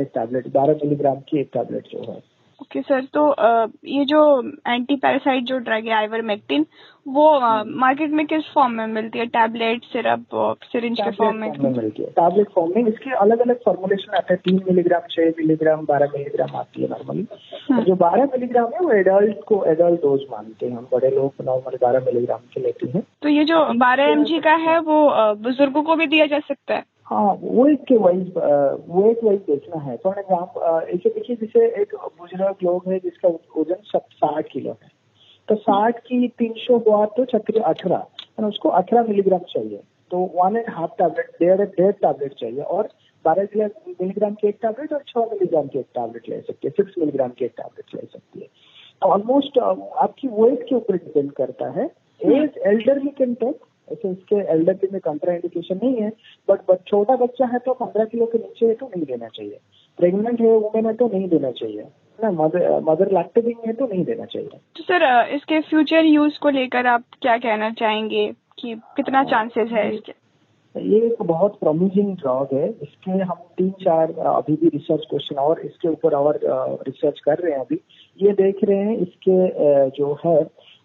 एक 0.00 0.10
टैबलेट 0.14 0.52
बारह 0.52 0.78
मिलीग्राम 0.84 1.20
की 1.28 1.40
एक 1.40 1.50
टैबलेट 1.52 1.86
जो 1.86 2.12
है। 2.12 2.33
ओके 2.64 2.80
सर 2.82 3.04
तो 3.14 3.22
ये 3.88 4.04
जो 4.04 4.20
एंटी 4.68 4.96
पैरासाइट 4.96 5.44
जो 5.44 5.58
ड्रग 5.58 5.86
है 5.86 5.92
आइवर 5.92 6.14
आइवरमेक्टिन 6.14 6.64
वो 7.06 7.24
मार्केट 7.78 8.10
में 8.10 8.24
किस 8.26 8.44
फॉर्म 8.54 8.72
में 8.72 8.86
मिलती 8.86 9.18
है? 9.18 9.24
टैबलेट 9.26 9.84
सिरप 9.84 10.24
सिरिंज 10.64 11.00
के 11.00 11.10
फॉर्म 11.10 11.36
में? 11.36 11.48
मिलती 11.62 12.02
है। 12.02 12.08
टैबलेट 12.10 12.48
फॉर्म 12.54 12.72
में 12.76 12.86
इसके 12.88 13.10
अलग 13.16 13.40
अलग 13.40 13.58
फॉर्मुलेशन 13.64 14.16
आते 14.16 14.34
हैं। 14.34 14.40
तीन 14.44 14.60
मिलीग्राम 14.68 15.02
छह 15.10 15.28
मिलीग्राम 15.38 15.84
बारह 15.84 16.10
मिलीग्राम 16.14 16.56
आती 16.56 16.82
है 16.82 16.88
नॉर्मली 16.88 17.26
हाँ। 17.70 17.82
जो 17.82 17.94
बारह 17.96 18.24
मिलीग्राम 18.32 18.72
है 18.74 18.80
वो 18.80 18.90
एडल्ट 18.92 19.44
को 19.46 19.64
एडल्ट 19.64 20.00
डोज 20.02 20.24
मानते 20.30 20.66
हैं। 20.66 20.76
हम 20.76 20.88
बड़े 20.92 21.10
लोग 21.10 21.44
नॉर्मल 21.44 21.78
बारह 21.82 22.04
मिलीग्राम 22.06 22.40
के 22.54 22.60
लेते 22.60 22.90
हैं। 22.94 23.02
तो 23.22 23.28
ये 23.28 23.44
जो 23.44 23.64
बारह 23.78 24.10
एम 24.12 24.24
का 24.44 24.54
है 24.64 24.78
वो 24.80 24.98
बुजुर्गो 25.42 25.82
को 25.82 25.96
भी 25.96 26.06
दिया 26.06 26.26
जा 26.26 26.38
सकता 26.38 26.74
है? 26.74 26.82
हाँ 27.06 27.32
वो 27.40 27.66
एक 27.68 27.82
के 27.88 27.96
वाइज 27.98 28.32
वो 28.36 29.10
एक 29.10 29.24
वाइज 29.24 29.40
देखना 29.40 29.80
है। 29.80 29.96
फॉर 30.04 30.18
एग्ज़ाम्पल 30.18 30.92
ऐसे 30.92 31.08
देखिए 31.08 31.36
जैसे 31.36 31.66
एक 31.82 31.94
बुज़ुर्ग 31.94 32.64
लोग 32.64 32.88
है 32.88 32.98
जिसका 33.00 33.28
वज़न 33.28 33.82
सब 33.86 34.04
साठ 34.14 34.48
किलो 34.52 34.70
है। 34.72 34.88
तो 35.48 35.54
साठ 35.56 35.98
की 36.00 36.28
तीन 36.38 36.52
सौ 36.58 36.78
हुआ 36.86 37.04
तो 37.16 37.24
छत्री 37.26 37.60
अठारह 37.62 38.46
उसको 38.46 38.68
अठारह 38.70 39.08
मिलीग्राम 39.08 39.40
चाहिए। 39.48 39.80
तो 40.10 40.18
वन 40.34 40.56
एंड 40.56 40.70
हाफ़ 40.70 40.90
टैबलेट 40.98 41.30
डेढ़ 41.40 41.60
डेढ़ 41.70 41.92
टैबलेट 41.94 42.32
चाहिए 42.40 42.62
और 42.62 42.88
बारह 43.24 43.48
मिलीग्राम 43.56 44.34
की 44.34 44.48
एक 44.48 44.58
टैबलेट 44.62 44.92
और 44.92 45.02
छह 45.08 45.20
मिलीग्राम 45.32 45.66
की 45.66 45.78
एक 45.78 45.86
टैबलेट 45.94 46.28
ले 46.28 46.40
सकती 46.40 46.68
है 46.68 46.72
सिक्स 46.72 46.94
मिलीग्राम 46.98 47.30
की 47.38 47.44
एक 47.44 47.52
टैबलेट 47.56 47.94
ले 47.94 48.06
सकती 48.06 48.40
है। 48.40 48.48
ऑलमोस्ट 49.02 49.58
आपकी 49.58 50.28
वेट 50.30 50.62
के 50.68 50.74
ऊपर 50.74 50.96
डिपेंड 50.96 51.30
करता 51.34 51.70
है। 51.70 51.84
एज 52.20 52.58
एल्डरली 52.66 53.10
कैन 53.18 53.34
टेक 53.36 53.60
ऐसे 53.88 54.10
इसके 54.10 54.36
एल्डरली 54.52 54.88
में 54.92 55.00
कंट्रा 55.00 55.34
इंडिकेशन 55.34 55.78
नहीं 55.82 56.02
है 56.02 56.10
बट 56.48 56.60
बट 56.70 56.86
छोटा 56.88 57.16
बच्चा 57.16 57.46
है 57.46 57.58
तो 57.66 57.72
पंद्रह 57.74 58.04
किलो 58.04 58.26
के 58.26 58.38
नीचे 58.38 58.66
है 58.66 58.74
तो 58.74 58.86
नहीं 58.86 59.04
देना 59.06 59.28
चाहिए। 59.28 59.58
प्रेग्नेंट 59.98 60.40
है 60.40 60.56
वुमेन 60.56 60.86
है 60.86 60.94
तो 60.94 61.08
नहीं 61.08 61.28
देना 61.28 61.50
चाहिए। 61.52 61.82
ना? 62.18 62.30
मदर 62.32 62.80
मदर 62.84 63.12
लैक्टेटिंग 63.12 63.66
है 63.66 63.72
तो 63.72 63.86
नहीं 63.86 64.04
देना 64.04 64.24
चाहिए। 64.24 64.48
तो 64.48 64.82
सर 64.82 65.34
इसके 65.34 65.60
फ्यूचर 65.70 66.04
यूज़ 66.06 66.38
को 66.42 66.50
लेकर 66.50 66.86
आप 66.86 67.04
क्या 67.22 67.36
कहना 67.38 67.70
चाहेंगे 67.80 68.26
कि 68.60 68.74
कितना 68.96 69.24
चांसेस 69.24 69.70
है 69.72 69.88
इसके? 69.94 70.12
ये 70.74 70.98
एक 71.06 71.22
बहुत 71.22 71.58
प्रॉमिसिंग 71.58 72.14
ड्रग 72.18 72.54
है। 72.54 72.68
इसके 72.68 73.10
हम 73.10 73.42
तीन 73.58 73.70
चार 73.82 74.12
अभी 74.20 74.54
भी 74.54 74.68
रिसर्च 74.68 75.04
क्वेश्चन 75.10 75.36
और 75.38 75.60
इसके 75.60 75.88
ऊपर 75.88 76.14
और 76.14 76.38
रिसर्च 76.88 77.20
कर 77.24 77.38
रहे 77.38 77.52
हैं 77.52 77.60
अभी। 77.60 77.80
ये 78.20 78.32
देख 78.40 78.64
रहे 78.64 78.78
हैं 78.78 78.96
इसके 78.98 79.90
जो 79.90 80.12
है 80.24 80.36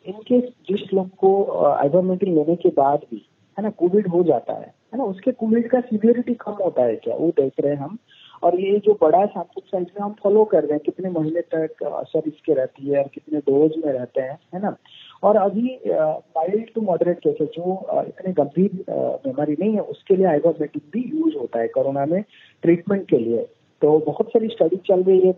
इनके 0.09 0.39
जिस 0.69 0.93
लोग 0.93 1.09
को 1.15 1.31
आइवरमेंटिन 1.65 2.35
लेने 2.35 2.55
के 2.55 2.69
बाद 2.77 2.99
भी, 3.11 3.25
है 3.57 3.63
ना 3.63 3.69
कोविड 3.69 4.07
हो 4.07 4.23
जाता 4.23 4.53
है 4.53 4.73
है 4.93 4.97
ना, 4.97 5.03
उसके 5.03 5.31
कोविड 5.31 5.69
का 5.69 5.79
सीवियरिटी 5.79 6.33
कम 6.33 6.51
होता 6.63 6.83
है 6.83 6.95
क्या? 6.95 7.15
वो 7.15 7.29
देख 7.39 7.53
रहे 7.59 7.73
हैं 7.73 7.79
हम। 7.79 7.97
और 8.43 8.59
ये 8.59 8.77
जो 8.85 8.93
बड़ा 9.01 9.25
सैंपल 9.25 9.61
साइज़ 9.61 9.87
में 9.87 10.01
हम 10.01 10.13
फॉलो 10.23 10.43
कर 10.45 10.63
रहे 10.63 10.73
हैं, 10.73 10.79
कितने 10.85 11.09
महीने 11.09 11.41
तक 11.53 11.83
असर 11.83 12.27
इसके 12.27 12.53
रहती 12.53 12.87
है 12.87 13.01
और 13.03 13.09
कितने 13.13 13.39
डोज 13.39 13.73
में 13.85 13.91
रहते 13.93 14.21
हैं, 14.21 14.37
है 14.53 14.61
ना? 14.61 14.75
और 15.23 15.35
अभी 15.35 15.79
माइल्ड 15.87 16.73
टू 16.75 16.81
मॉडरेट 16.81 17.19
केसेस 17.19 17.49
जो 17.55 18.03
इतने 18.07 18.33
गंभीर 18.33 18.83
बीमारी 18.89 19.55
नहीं 19.59 19.73
है, 19.73 19.81
उसके 19.81 20.15
लिए 20.15 20.25
आइवरमेटिक 20.25 20.83
भी 20.93 21.01
यूज़ 21.15 21.37
होता 21.37 21.59
है 21.59 21.67
कोरोना 21.67 22.05
में 22.05 22.21
ट्रीटमेंट 22.63 23.07
के 23.09 23.17
लिए। 23.17 23.47
तो 23.81 23.97
बहुत 24.05 24.27
सारी 24.29 24.47
स्टडी 24.47 24.77
चल 24.87 25.03
रही 25.03 25.19
है 25.19 25.33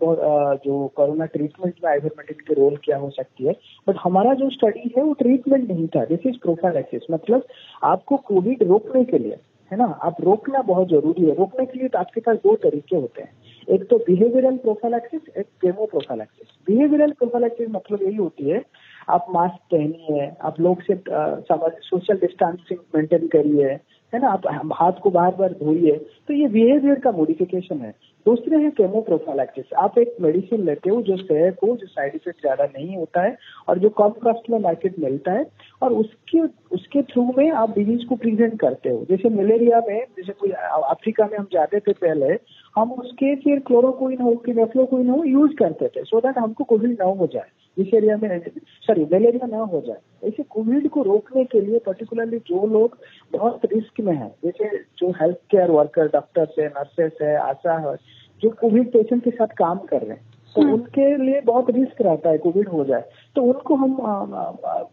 जो 0.64 0.86
कोरोना 0.96 1.26
ट्रीटमेंट 1.26 1.74
में 1.84 1.90
आइवरमेटिन 1.90 2.36
के 2.46 2.54
रोल 2.54 2.76
क्या 2.84 2.96
हो 2.98 3.10
सकती 3.10 3.44
है। 3.44 3.52
बट 3.88 3.96
हमारा 3.98 4.34
जो 4.34 4.48
स्टडी 4.50 4.92
है, 4.96 5.02
वो 5.02 5.12
ट्रीटमेंट 5.14 5.70
नहीं 5.70 5.86
था। 5.88 6.04
दिस 6.04 6.26
इज़ 6.26 6.38
प्रोफाइलैक्सिस 6.42 7.02
मतलब 7.10 7.44
आपको 7.84 8.16
कोविड 8.26 8.62
रोकने 8.62 9.04
के 9.04 9.18
लिए, 9.18 9.36
है 9.70 9.78
ना? 9.78 9.84
आप 10.02 10.16
रोकना 10.20 10.62
बहुत 10.62 10.88
ज़रूरी 10.88 11.24
है। 11.26 11.34
रोकने 11.34 11.66
के 11.66 11.78
लिए 11.78 11.88
तो 11.88 11.98
आपके 11.98 12.20
पास 12.20 12.36
दो 12.36 12.54
तरीके 12.62 12.96
होते 12.96 13.22
हैं। 13.22 13.30
एक 13.68 13.88
तो 13.90 13.98
बिहेवियरल 13.98 14.56
प्रोफाइलैक्सिस 14.58 15.36
एक 15.38 15.46
केमो 15.62 15.86
प्रोफाइलैक्सिस 15.86 16.48
बिहेवियरल 16.66 17.12
प्रोफाइलैक्सिस 17.12 17.68
मतलब 17.70 18.02
यही 18.02 18.16
होती 18.16 18.48
है, 18.48 18.62
आप 19.08 19.26
मास्क 19.30 19.60
पहनिए, 19.72 20.30
आप 20.40 20.60
लोग 20.60 20.82
से 20.82 21.00
सोशल 21.08 22.18
डिस्टेंसिंग 22.18 22.78
मेंटेन 22.94 23.26
करिए 23.28 23.78
है 24.12 24.20
ना? 24.20 24.28
आप 24.28 24.72
हाथ 24.74 25.00
को 25.02 25.10
बार 25.10 25.34
बार 25.34 25.52
धोइए 25.54 25.96
तो 26.28 26.34
ये 26.34 26.48
बिहेवियर 26.48 26.98
का 27.00 27.10
मॉडिफिकेशन 27.12 27.80
है। 27.80 27.94
दूसरे 28.26 28.56
है 28.56 28.70
केमो 28.70 29.00
प्रोफाइलैक्सिस 29.02 29.72
आप 29.78 29.98
एक 29.98 30.16
मेडिसिन 30.20 30.64
लेते 30.64 30.90
हो 30.90 31.00
जो 31.02 31.16
शहर 31.16 31.50
को, 31.52 31.76
जो 31.76 31.86
साइड 31.86 32.14
इफ़ेक्ट 32.14 32.40
ज़्यादा 32.40 32.64
नहीं 32.66 32.96
होता 32.96 33.22
है 33.22 33.36
और 33.68 33.78
जो 33.78 33.88
कम 33.92 34.10
कॉस्ट 34.22 34.50
में 34.50 34.58
मार्केट 34.60 34.98
मिलता 34.98 35.32
है 35.32 35.44
और 35.82 35.92
उसके 35.94 36.40
उसके 36.72 37.02
थ्रू 37.04 37.24
में 37.38 37.50
आप 37.52 37.74
डिज़ीज़ 37.74 38.06
को 38.06 38.16
प्रिवेंट 38.16 38.58
करते 38.60 38.88
हो। 38.88 39.04
जैसे 39.08 39.28
मलेरिया 39.30 39.80
में, 39.88 39.98
जैसे 40.16 40.32
कोई 40.32 40.50
अफ्रीका 40.50 41.26
में 41.26 41.36
हम 41.38 41.46
जाते 41.52 41.80
थे 41.80 41.92
पहले 41.94 42.34
हम 42.76 42.92
उसके 42.92 43.34
फिर 43.36 43.58
क्लोरोक्विन 43.58 44.20
हो 44.20 44.34
कि 44.34 44.52
हो 44.52 45.24
यूज़ 45.24 45.52
करते 45.52 45.88
थे 45.88 46.04
सो 46.04 46.20
दैट 46.20 46.38
हमको 46.38 46.64
कोविड 46.64 46.90
ना 46.90 47.04
हो 47.04 47.26
जाए 47.26 47.46
इस 47.78 47.94
एरिया 47.94 48.16
में 48.16 48.40
सॉरी 48.86 49.04
मलेरिया 49.04 49.46
ना 49.46 49.58
हो 49.58 49.80
जाए। 49.80 50.28
ऐसे 50.28 50.42
कोविड 50.42 50.88
को 50.88 51.02
रोकने 51.02 51.44
के 51.44 51.60
लिए 51.60 51.78
पर्टिकुलरली 51.78 52.38
जो 52.38 52.66
लोग 52.66 52.98
बहुत 53.32 53.60
रिस्क 53.64 54.00
में 54.00 54.16
है, 54.16 54.34
जैसे 54.44 54.78
जो 54.98 55.10
हेल्थ 55.10 55.36
केयर 55.50 55.70
वर्कर 55.70 56.06
डॉक्टर्स 56.06 56.58
है 56.58 56.68
नर्सेस 56.68 57.12
है, 57.22 57.36
आशा 57.36 57.90
है, 57.90 57.96
जो 58.42 58.50
कोविड 58.50 58.92
पेशेंट 58.92 59.24
के 59.24 59.30
साथ 59.30 59.46
काम 59.46 59.78
कर 59.78 60.02
रहे 60.02 60.16
हैं 60.16 60.31
तो 60.56 60.62
हम्म। 60.62 60.72
उनके 60.72 61.16
लिए 61.18 61.40
बहुत 61.40 61.70
रिस्क 61.70 62.02
रहता 62.02 62.30
है 62.30 62.38
कोविड 62.38 62.68
हो 62.68 62.84
जाए। 62.84 63.04
तो 63.36 63.42
उनको 63.42 63.74
हम 63.74 63.96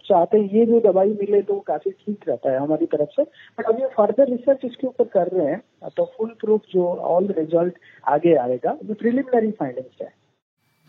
चाहते 0.06 0.38
हैं 0.38 0.50
ये 0.50 0.66
जो 0.66 0.80
दवाई 0.82 1.10
मिले 1.12 1.42
तो 1.42 1.60
काफ़ी 1.68 1.92
ठीक 1.92 2.30
रहता 2.30 2.52
है 2.52 2.60
हमारी 2.60 2.86
तरफ़ 2.86 3.10
से। 3.12 3.24
बट 3.24 3.66
अभी 3.66 3.86
फर्दर 3.96 4.30
रिसर्च 4.30 4.66
इसके 4.66 4.88
ऊपर 4.88 5.06
कर 5.14 5.28
रहे 5.34 5.48
हैं 5.48 5.90
तो 5.90 6.06
फुल 6.18 6.30
प्रूफ 6.42 6.62
जो 6.72 6.86
ऑल 7.08 7.28
रिज़ल्ट 7.38 7.74
आगे 8.08 8.36
आएगा 8.38 8.78
वो 8.84 8.94
प्रिलिमिनरी 8.94 9.52
फाइंडिंग्स 9.52 10.02
है। 10.02 10.12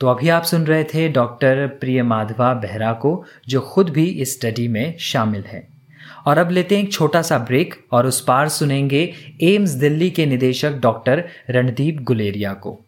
तो 0.01 0.07
अभी 0.07 0.29
आप 0.29 0.43
सुन 0.43 0.63
रहे 0.65 0.85
थे 0.85 1.09
डॉक्टर 1.13 1.67
प्रिय 1.81 2.03
माधवा 2.05 2.53
बेहरा 2.61 2.93
को 3.03 3.13
जो 3.49 3.61
खुद 3.63 3.89
भी 3.89 4.05
इस 4.23 4.35
स्टडी 4.35 4.69
में 4.69 4.97
शामिल 4.99 5.43
है। 5.47 5.63
और 6.27 6.39
अब 6.39 6.51
लेते 6.51 6.77
हैं 6.77 6.83
एक 6.83 6.93
छोटा 6.93 7.23
सा 7.23 7.39
ब्रेक 7.41 7.75
और 7.93 8.07
उस 8.07 8.21
पार 8.21 8.49
सुनेंगे 8.51 9.03
एम्स 9.45 9.71
दिल्ली 9.81 10.11
के 10.11 10.27
निदेशक 10.27 10.79
डॉक्टर 10.83 11.25
रणदीप 11.51 12.01
गुलेरिया 12.03 12.53
को। 12.55 12.79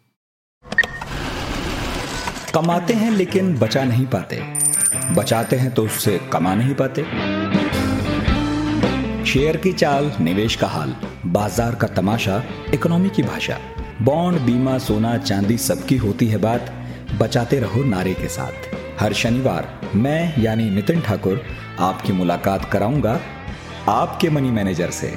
कमाते 2.54 2.94
हैं, 2.94 3.11
लेकिन 3.11 3.54
बचा 3.59 3.85
नहीं 3.85 4.06
पाते। 4.06 4.40
बचाते 5.14 5.56
हैं 5.56 5.71
तो 5.75 5.85
उससे 5.85 6.21
कमा 6.32 6.54
नहीं 6.54 6.75
पाते। 6.75 7.02
शेयर 9.25 9.56
की 9.56 9.73
चाल, 9.73 10.12
निवेश 10.21 10.56
का 10.56 10.66
हाल, 10.66 10.94
बाज़ार 11.26 11.75
का 11.75 11.87
तमाशा, 11.87 12.42
इकोनॉमी 12.75 13.09
की 13.09 13.23
भाषा। 13.23 13.59
बॉन्ड, 14.02 14.40
बीमा, 14.40 14.78
सोना, 14.78 15.16
चांदी 15.18 15.59
सबकी 15.59 15.97
होती 15.97 16.26
है 16.26 16.38
बात। 16.38 16.73
बचाते 17.21 17.61
रहो 17.61 17.85
नारे 17.85 18.14
के 18.14 18.28
साथ। 18.28 18.68
हर 19.00 19.12
शनिवार 19.12 19.80
मैं, 19.94 20.35
यानी 20.38 20.71
नितिन 20.71 21.00
ठाकुर, 21.00 21.42
आपकी 21.80 22.12
मुलाकात 22.12 22.71
कराऊँगा 22.73 23.21
आपके 23.88 24.30
मनी 24.30 24.50
मैनेजर 24.50 24.90
से। 24.90 25.14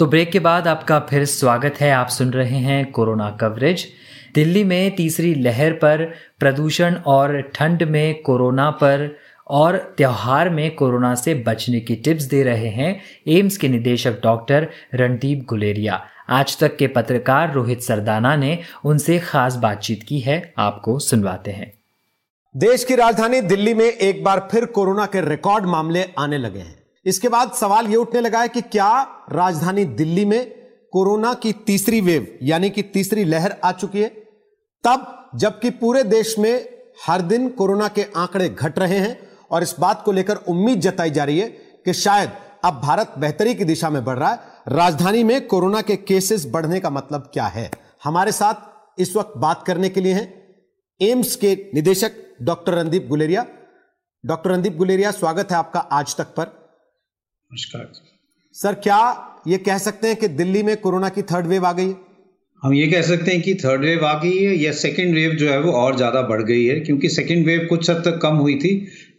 तो 0.00 0.06
ब्रेक 0.06 0.30
के 0.32 0.38
बाद 0.38 0.68
आपका 0.68 0.98
फिर 1.00 1.24
स्वागत 1.24 1.74
है। 1.80 1.90
आप 1.90 2.08
सुन 2.08 2.30
रहे 2.30 2.56
हैं 2.56 2.90
कोरोना 2.92 3.30
कवरेज। 3.30 3.86
दिल्ली 4.34 4.64
में 4.64 4.96
तीसरी 4.96 5.34
लहर 5.34 5.72
पर 5.72 6.04
प्रदूषण 6.38 6.94
और 6.94 7.40
ठंड 7.54 7.82
में 7.82 8.22
कोरोना 8.22 8.70
पर 8.70 9.16
और 9.46 9.76
त्यौहार 9.96 10.50
में 10.50 10.74
कोरोना 10.74 11.14
से 11.14 11.34
बचने 11.34 11.80
की 11.80 11.96
टिप्स 11.96 12.24
दे 12.24 12.42
रहे 12.42 12.68
हैं 12.68 13.00
एम्स 13.28 13.56
के 13.56 13.68
निदेशक 13.68 14.20
डॉक्टर 14.22 14.68
रणदीप 14.94 15.46
गुलेरिया। 15.48 16.04
आज 16.30 16.58
तक 16.58 16.76
के 16.76 16.86
पत्रकार 16.86 17.52
रोहित 17.52 17.82
सरदाना 17.82 18.36
ने 18.36 18.58
उनसे 18.84 19.18
खास 19.18 19.56
बातचीत 19.56 20.02
की 20.02 20.20
है। 20.20 20.52
आपको 20.58 20.98
सुनवाते 20.98 21.50
हैं। 21.50 21.72
देश 22.56 22.84
की 22.84 22.94
राजधानी 22.94 23.40
दिल्ली 23.40 23.74
में 23.74 23.86
एक 23.86 24.24
बार 24.24 24.48
फिर 24.52 24.64
कोरोना 24.64 25.06
के 25.06 25.28
रिकॉर्ड 25.30 25.64
मामले 25.64 26.04
आने 26.18 26.38
लगे 26.38 26.58
हैं। 26.58 26.85
इसके 27.06 27.28
बाद 27.28 27.52
सवाल 27.52 27.86
यह 27.86 27.96
उठने 27.96 28.20
लगा 28.20 28.40
है 28.40 28.48
कि 28.48 28.60
क्या 28.60 29.02
राजधानी 29.32 29.84
दिल्ली 29.84 30.24
में 30.24 30.50
कोरोना 30.92 31.34
की 31.34 31.52
तीसरी 31.52 32.00
वेव, 32.00 32.38
यानी 32.42 32.70
कि 32.70 32.82
तीसरी 32.82 33.24
लहर 33.24 33.54
आ 33.64 33.72
चुकी 33.72 34.00
है? 34.00 34.08
तब 34.84 35.30
जबकि 35.34 35.70
पूरे 35.70 36.02
देश 36.02 36.38
में 36.38 36.68
हर 37.06 37.20
दिन 37.20 37.48
कोरोना 37.48 37.88
के 37.88 38.06
आंकड़े 38.16 38.48
घट 38.48 38.78
रहे 38.78 38.98
हैं 38.98 39.18
और 39.50 39.62
इस 39.62 39.74
बात 39.80 40.02
को 40.04 40.12
लेकर 40.12 40.36
उम्मीद 40.36 40.80
जताई 40.80 41.10
जा 41.10 41.24
रही 41.24 41.38
है 41.38 41.48
कि 41.84 41.92
शायद 41.92 42.30
अब 42.64 42.80
भारत 42.80 43.14
बेहतरी 43.18 43.54
की 43.54 43.64
दिशा 43.64 43.90
में 43.90 44.04
बढ़ 44.04 44.18
रहा 44.18 44.30
है। 44.30 44.38
राजधानी 44.68 45.24
में 45.24 45.46
कोरोना 45.46 45.80
के 45.80 45.96
केसेस 45.96 46.46
बढ़ने 46.46 46.80
का 46.80 46.90
मतलब 46.90 47.30
क्या 47.32 47.46
है? 47.46 47.70
हमारे 48.04 48.32
साथ 48.32 49.00
इस 49.00 49.16
वक्त 49.16 49.32
बात 49.36 49.64
करने 49.66 49.88
के 49.88 50.00
लिए 50.00 50.12
हैं 50.12 50.56
एम्स 51.00 51.36
के 51.36 51.54
निदेशक 51.74 52.12
डॉक्टर 52.42 52.74
रणदीप 52.74 53.06
गुलेरिया। 53.08 53.46
डॉक्टर 54.24 54.50
रणदीप 54.50 54.76
गुलेरिया, 54.76 55.10
स्वागत 55.10 55.52
है 55.52 55.56
आपका 55.56 55.80
आज 55.80 56.16
तक 56.16 56.24
पर। 56.24 56.65
नमस्कार। 57.50 57.90
सर 58.54 58.74
क्या 58.74 58.98
ये 59.46 59.58
कह 59.58 59.78
सकते 59.78 60.08
हैं 60.08 60.16
कि 60.16 60.28
दिल्ली 60.30 60.62
में 60.62 60.76
कोरोना 60.76 61.08
की 61.08 61.22
थर्ड 61.22 61.46
वेव 61.46 61.66
आ 61.66 61.72
गई? 61.72 61.86
है 61.86 61.94
हम 62.62 62.72
ये 62.74 62.86
कह 62.86 63.02
सकते 63.02 63.30
हैं 63.30 63.40
कि 63.42 63.54
थर्ड 63.54 63.80
वेव 63.80 64.04
आ 64.06 64.12
गई 64.22 64.38
है 64.38 64.56
या 64.56 64.72
सेकेंड 64.72 65.14
वेव 65.14 65.34
जो 65.34 65.50
है 65.50 65.58
वो 65.60 65.72
और 65.72 65.96
ज़्यादा 65.96 66.22
बढ़ 66.22 66.42
गई 66.42 66.64
है 66.64 66.78
क्योंकि 66.80 67.08
सेकेंड 67.08 67.46
वेव 67.46 67.66
कुछ 67.68 67.90
हद 67.90 68.02
तक 68.04 68.18
कम 68.22 68.36
हुई 68.36 68.54
थी 68.58 68.72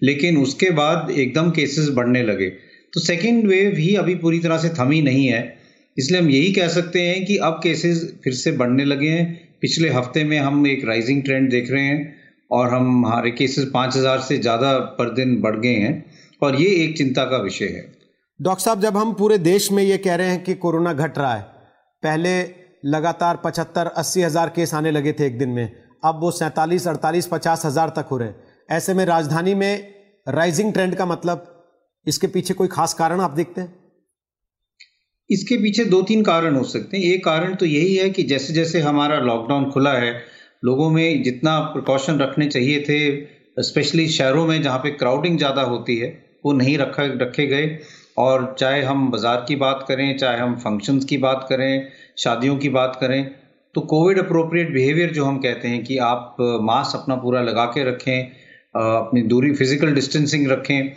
लेकिन 0.03 0.37
उसके 0.37 0.69
बाद 0.71 1.11
एकदम 1.11 1.51
केसेस 1.51 1.89
बढ़ने 1.95 2.23
लगे। 2.23 2.49
तो 2.93 2.99
सेकेंड 2.99 3.47
वेव 3.47 3.77
ही 3.77 3.95
अभी 3.95 4.15
पूरी 4.17 4.39
तरह 4.39 4.57
से 4.57 4.69
थमी 4.79 5.01
नहीं 5.01 5.25
है। 5.27 5.41
इसलिए 5.97 6.21
हम 6.21 6.29
यही 6.29 6.51
कह 6.53 6.67
सकते 6.69 7.01
हैं 7.01 7.25
कि 7.25 7.37
अब 7.41 7.59
केसेस 7.63 8.05
फिर 8.23 8.33
से 8.35 8.51
बढ़ने 8.53 8.85
लगे 8.85 9.09
हैं। 9.09 9.27
पिछले 9.61 9.89
हफ़्ते 9.89 10.23
में 10.23 10.39
हम 10.39 10.65
एक 10.67 10.85
राइजिंग 10.85 11.23
ट्रेंड 11.23 11.49
देख 11.49 11.71
रहे 11.71 11.83
हैं 11.83 12.15
और 12.51 12.69
हम 12.69 13.05
हमारे 13.05 13.31
केसेस 13.33 13.69
पाँच 13.73 13.95
हज़ार 13.97 14.19
से 14.21 14.37
ज़्यादा 14.39 14.77
पर 14.99 15.13
दिन 15.15 15.39
बढ़ 15.41 15.59
गए 15.59 15.75
हैं 15.77 16.03
और 16.41 16.61
ये 16.61 16.75
एक 16.83 16.97
चिंता 16.97 17.23
का 17.25 17.37
विषय 17.43 17.65
है। 17.67 17.96
डॉक्टर 18.39 18.63
साहब, 18.63 18.81
जब 18.81 18.97
हम 18.97 19.13
पूरे 19.13 19.37
देश 19.37 19.71
में 19.71 19.83
ये 19.83 19.97
कह 19.97 20.15
रहे 20.15 20.29
हैं 20.29 20.43
कि 20.43 20.53
कोरोना 20.55 20.93
घट 20.93 21.17
रहा 21.17 21.33
है, 21.35 21.41
पहले 22.03 22.31
लगातार 22.85 23.39
पचहत्तर, 23.45 23.87
अस्सी 23.87 24.21
हज़ार 24.21 24.49
केस 24.49 24.73
आने 24.73 24.91
लगे 24.91 25.13
थे 25.13 25.25
एक 25.25 25.37
दिन 25.39 25.49
में, 25.49 25.71
अब 26.05 26.19
वो 26.21 26.31
सैंतालीस, 26.31 26.87
अड़तालीस, 26.87 27.27
पचास 27.27 27.65
हज़ार 27.65 27.93
तक 27.95 28.07
हो 28.11 28.17
रहे 28.17 28.27
हैं। 28.27 28.35
ऐसे 28.69 28.93
में 28.93 29.03
राजधानी 29.05 29.53
में 29.55 29.93
राइजिंग 30.27 30.71
ट्रेंड 30.73 30.95
का 30.95 31.05
मतलब 31.05 31.53
इसके 32.05 32.27
पीछे 32.27 32.53
कोई 32.53 32.67
खास 32.67 32.93
कारण 32.93 33.21
आप 33.21 33.31
देखते 33.31 33.61
हैं? 33.61 33.73
इसके 35.29 35.57
पीछे 35.57 35.85
दो 35.85 36.01
तीन 36.03 36.23
कारण 36.23 36.55
हो 36.55 36.63
सकते 36.65 36.97
हैं। 36.97 37.03
एक 37.05 37.23
कारण 37.25 37.55
तो 37.55 37.65
यही 37.65 37.95
है 37.95 38.09
कि 38.09 38.23
जैसे 38.25 38.53
जैसे 38.53 38.81
हमारा 38.81 39.19
लॉकडाउन 39.21 39.69
खुला 39.71 39.93
है, 39.93 40.13
लोगों 40.65 40.89
में 40.89 41.23
जितना 41.23 41.59
प्रिकॉशन 41.73 42.19
रखने 42.19 42.47
चाहिए 42.47 42.79
थे 42.81 43.63
स्पेशली 43.63 44.07
शहरों 44.09 44.45
में 44.47 44.61
जहाँ 44.61 44.79
पे 44.79 44.89
क्राउडिंग 44.93 45.37
ज़्यादा 45.37 45.61
होती 45.63 45.97
है, 45.97 46.09
वो 46.45 46.53
नहीं 46.53 46.77
रखा, 46.77 47.03
रखे 47.03 47.47
गए। 47.47 47.67
और 48.17 48.55
चाहे 48.59 48.81
हम 48.83 49.09
बाज़ार 49.11 49.45
की 49.47 49.55
बात 49.57 49.85
करें, 49.87 50.17
चाहे 50.17 50.37
हम 50.37 50.55
फ़ंक्शंस 50.57 51.05
की 51.05 51.17
बात 51.19 51.45
करें, 51.49 51.87
शादियों 52.17 52.57
की 52.57 52.69
बात 52.71 52.97
करें 53.01 53.31
तो 53.75 53.81
कोविड 53.83 54.19
अप्रोप्रिएट 54.19 54.71
बिहेवियर 54.73 55.11
जो 55.13 55.25
हम 55.25 55.37
कहते 55.39 55.67
हैं 55.67 55.83
कि 55.83 55.97
आप 56.03 56.35
मास्क 56.63 56.95
अपना 56.95 57.15
पूरा 57.17 57.41
लगा 57.43 57.65
के 57.67 57.83
रखें 57.83 58.31
अपनी 58.75 59.21
दूरी 59.23 59.53
फ़िज़िकल 59.53 59.93
डिस्टेंसिंग 59.93 60.47
रखें, 60.47 60.91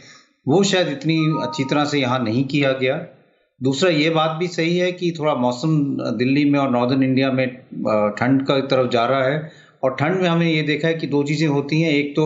वो 0.46 0.62
शायद 0.64 0.88
इतनी 0.88 1.16
अच्छी 1.42 1.64
तरह 1.64 1.84
से 1.84 1.98
यहाँ 2.00 2.18
नहीं 2.20 2.44
किया 2.46 2.72
गया। 2.74 2.96
दूसरा 3.60 3.90
ये 3.90 4.10
बात 4.10 4.36
भी 4.38 4.46
सही 4.48 4.76
है 4.78 4.90
कि 4.92 5.12
थोड़ा 5.18 5.34
मौसम 5.36 5.76
दिल्ली 6.18 6.44
में 6.50 6.58
और 6.58 6.70
नॉर्दर्न 6.70 7.02
इंडिया 7.02 7.30
में 7.32 7.46
ठंड 8.18 8.46
का 8.46 8.58
तरफ़ 8.62 8.90
जा 8.90 9.04
रहा 9.06 9.24
है 9.24 9.50
और 9.82 9.96
ठंड 9.96 10.20
में 10.20 10.28
हमने 10.28 10.52
ये 10.52 10.62
देखा 10.64 10.88
है 10.88 10.94
कि 10.94 11.06
दो 11.06 11.22
चीज़ें 11.22 11.46
होती 11.48 11.80
हैं। 11.82 11.90
एक 11.92 12.14
तो 12.16 12.24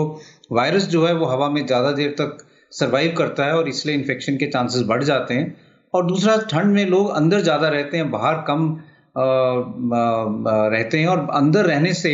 वायरस 0.52 0.88
जो 0.88 1.06
है 1.06 1.14
वो 1.14 1.26
हवा 1.26 1.48
में 1.48 1.64
ज़्यादा 1.66 1.90
देर 1.92 2.14
तक 2.20 2.46
सर्वाइव 2.74 3.14
करता 3.18 3.44
है 3.44 3.56
और 3.56 3.68
इसलिए 3.68 3.94
इन्फेक्शन 3.94 4.36
के 4.36 4.46
चांसेस 4.48 4.82
बढ़ 4.86 5.02
जाते 5.04 5.34
हैं। 5.34 5.56
और 5.94 6.06
दूसरा 6.06 6.36
ठंड 6.50 6.72
में 6.74 6.86
लोग 6.86 7.10
अंदर 7.12 7.40
ज़्यादा 7.42 7.68
रहते 7.70 7.96
हैं 7.96 8.10
बाहर 8.10 8.44
कम 8.48 8.68
आ, 9.16 9.22
आ, 9.22 10.66
रहते 10.68 10.98
हैं 10.98 11.06
और 11.06 11.28
अंदर 11.34 11.66
रहने 11.66 11.92
से 11.94 12.12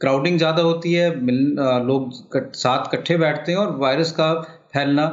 क्राउडिंग 0.00 0.36
ज़्यादा 0.38 0.62
होती 0.62 0.92
है 0.92 1.08
मिल 1.20 1.58
आ, 1.60 1.78
लोग 1.80 2.12
कट, 2.32 2.54
साथ 2.56 2.94
इकट्ठे 2.94 3.16
बैठते 3.18 3.52
हैं 3.52 3.58
और 3.58 3.76
वायरस 3.78 4.12
का 4.12 4.32
फैलना 4.74 5.06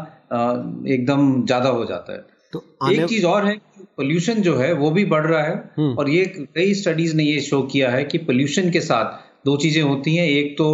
एकदम 0.89 1.45
ज़्यादा 1.45 1.69
हो 1.69 1.85
जाता 1.85 2.13
है। 2.13 2.19
तो 2.53 2.63
एक 2.91 3.05
चीज़ 3.05 3.25
और 3.25 3.45
है 3.45 3.55
पोल्यूशन 3.97 4.41
जो 4.41 4.55
है 4.57 4.71
वो 4.75 4.91
भी 4.91 5.05
बढ़ 5.07 5.25
रहा 5.25 5.41
है 5.43 5.55
हम्म। 5.77 5.93
और 5.93 6.09
ये 6.09 6.25
कई 6.55 6.73
स्टडीज़ 6.75 7.15
ने 7.15 7.23
ये 7.23 7.39
शो 7.41 7.61
किया 7.71 7.89
है 7.89 8.03
कि 8.03 8.17
पोल्यूशन 8.27 8.69
के 8.71 8.81
साथ 8.81 9.17
दो 9.45 9.57
चीज़ें 9.57 9.81
होती 9.81 10.15
हैं। 10.15 10.27
एक 10.27 10.53
तो 10.57 10.69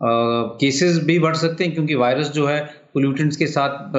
केसेस 0.00 0.98
भी 1.04 1.18
बढ़ 1.18 1.36
सकते 1.36 1.64
हैं 1.64 1.72
क्योंकि 1.74 1.94
वायरस 1.96 2.30
जो 2.30 2.46
है 2.46 2.58
पोल्यूटेंट्स 2.96 3.36
के 3.36 3.46
साथ 3.48 3.96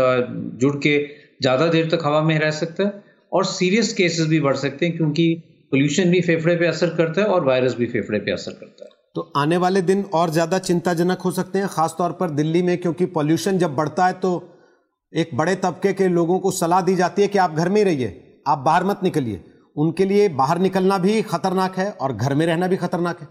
जुड़ 0.62 0.76
के 0.78 0.98
ज़्यादा 1.42 1.68
देर 1.70 1.90
तक 1.90 2.06
हवा 2.06 2.22
में 2.24 2.38
रह 2.40 2.52
सकता 2.54 2.84
है 2.84 3.04
और 3.32 3.46
सीरियस 3.48 3.94
केसेस 3.94 4.28
भी 4.28 4.40
बढ़ 4.42 4.56
सकते 4.58 4.86
हैं 4.86 4.98
क्योंकि 4.98 5.26
पोल्यूशन 5.72 6.12
भी 6.12 6.22
फेफड़े 6.24 6.56
पे 6.56 6.68
असर 6.68 6.90
करता 6.96 7.22
है 7.22 7.28
और 7.30 7.46
वायरस 7.46 7.76
भी 7.76 7.86
फेफड़े 7.88 8.20
पे 8.20 8.32
असर 8.32 8.52
करता 8.54 8.86
है। 8.86 8.90
तो 9.16 9.22
आने 9.38 9.58
वाले 9.58 9.82
दिन 9.84 10.04
और 10.14 10.30
ज़्यादा 10.30 10.60
चिंताजनक 10.62 11.22
हो 11.22 11.32
सकते 11.34 11.60
हैं 11.60 11.68
खासतौर 11.70 12.12
पर 12.20 12.30
दिल्ली 12.34 12.62
में 12.62 12.78
क्योंकि 12.78 13.06
पॉल्यूशन 13.14 13.58
जब 13.58 13.76
बढ़ता 13.76 14.06
है 14.06 14.14
तो 14.22 14.32
एक 15.14 15.30
बड़े 15.36 15.56
तबके 15.58 15.94
के 15.94 16.08
लोगों 16.10 16.40
को 16.40 16.52
सलाह 16.54 16.82
दी 16.82 16.96
जाती 16.96 17.22
है 17.22 17.28
कि 17.28 17.38
आप 17.40 17.54
घर 17.54 17.70
में 17.70 17.78
ही 17.78 17.84
रहिए 17.84 18.42
आप 18.48 18.60
बाहर 18.60 18.84
मत 18.86 19.00
निकलिए। 19.04 19.44
उनके 19.78 20.06
लिए 20.06 20.28
बाहर 20.36 20.60
निकलना 20.60 20.98
भी 21.00 21.22
खतरनाक 21.26 21.78
है 21.78 21.90
और 21.92 22.14
घर 22.16 22.34
में 22.36 22.46
रहना 22.46 22.68
भी 22.68 22.78
खतरनाक 22.78 23.22
है। 23.22 23.28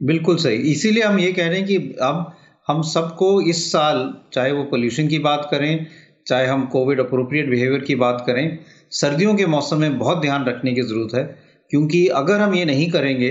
बिल्कुल 0.00 0.36
सही। 0.38 0.56
इसीलिए 0.70 1.02
हम 1.02 1.18
ये 1.18 1.32
कह 1.32 1.48
रहे 1.48 1.58
हैं 1.58 1.66
कि 1.66 1.76
अब 2.02 2.32
हम 2.66 2.82
सबको 2.84 3.40
इस 3.42 3.70
साल, 3.72 4.12
चाहे 4.32 4.52
वो 4.52 4.62
पोल्यूशन 4.64 5.08
की 5.08 5.18
बात 5.20 5.48
करें, 5.50 5.86
चाहे 6.26 6.46
हम 6.46 6.64
कोविड 6.66 7.00
अप्रोप्रिएट 7.00 7.50
बिहेवियर 7.50 7.80
की 7.80 7.94
बात 7.96 8.22
करें, 8.26 8.58
सर्दियों 8.92 9.34
के 9.34 9.46
मौसम 9.48 9.80
में 9.80 9.98
बहुत 9.98 10.20
ध्यान 10.20 10.44
रखने 10.44 10.72
की 10.74 10.82
ज़रूरत 10.82 11.14
है। 11.14 11.24
क्योंकि 11.70 12.06
अगर 12.16 12.40
हम 12.40 12.54
ये 12.54 12.64
नहीं 12.64 12.90
करेंगे 12.90 13.30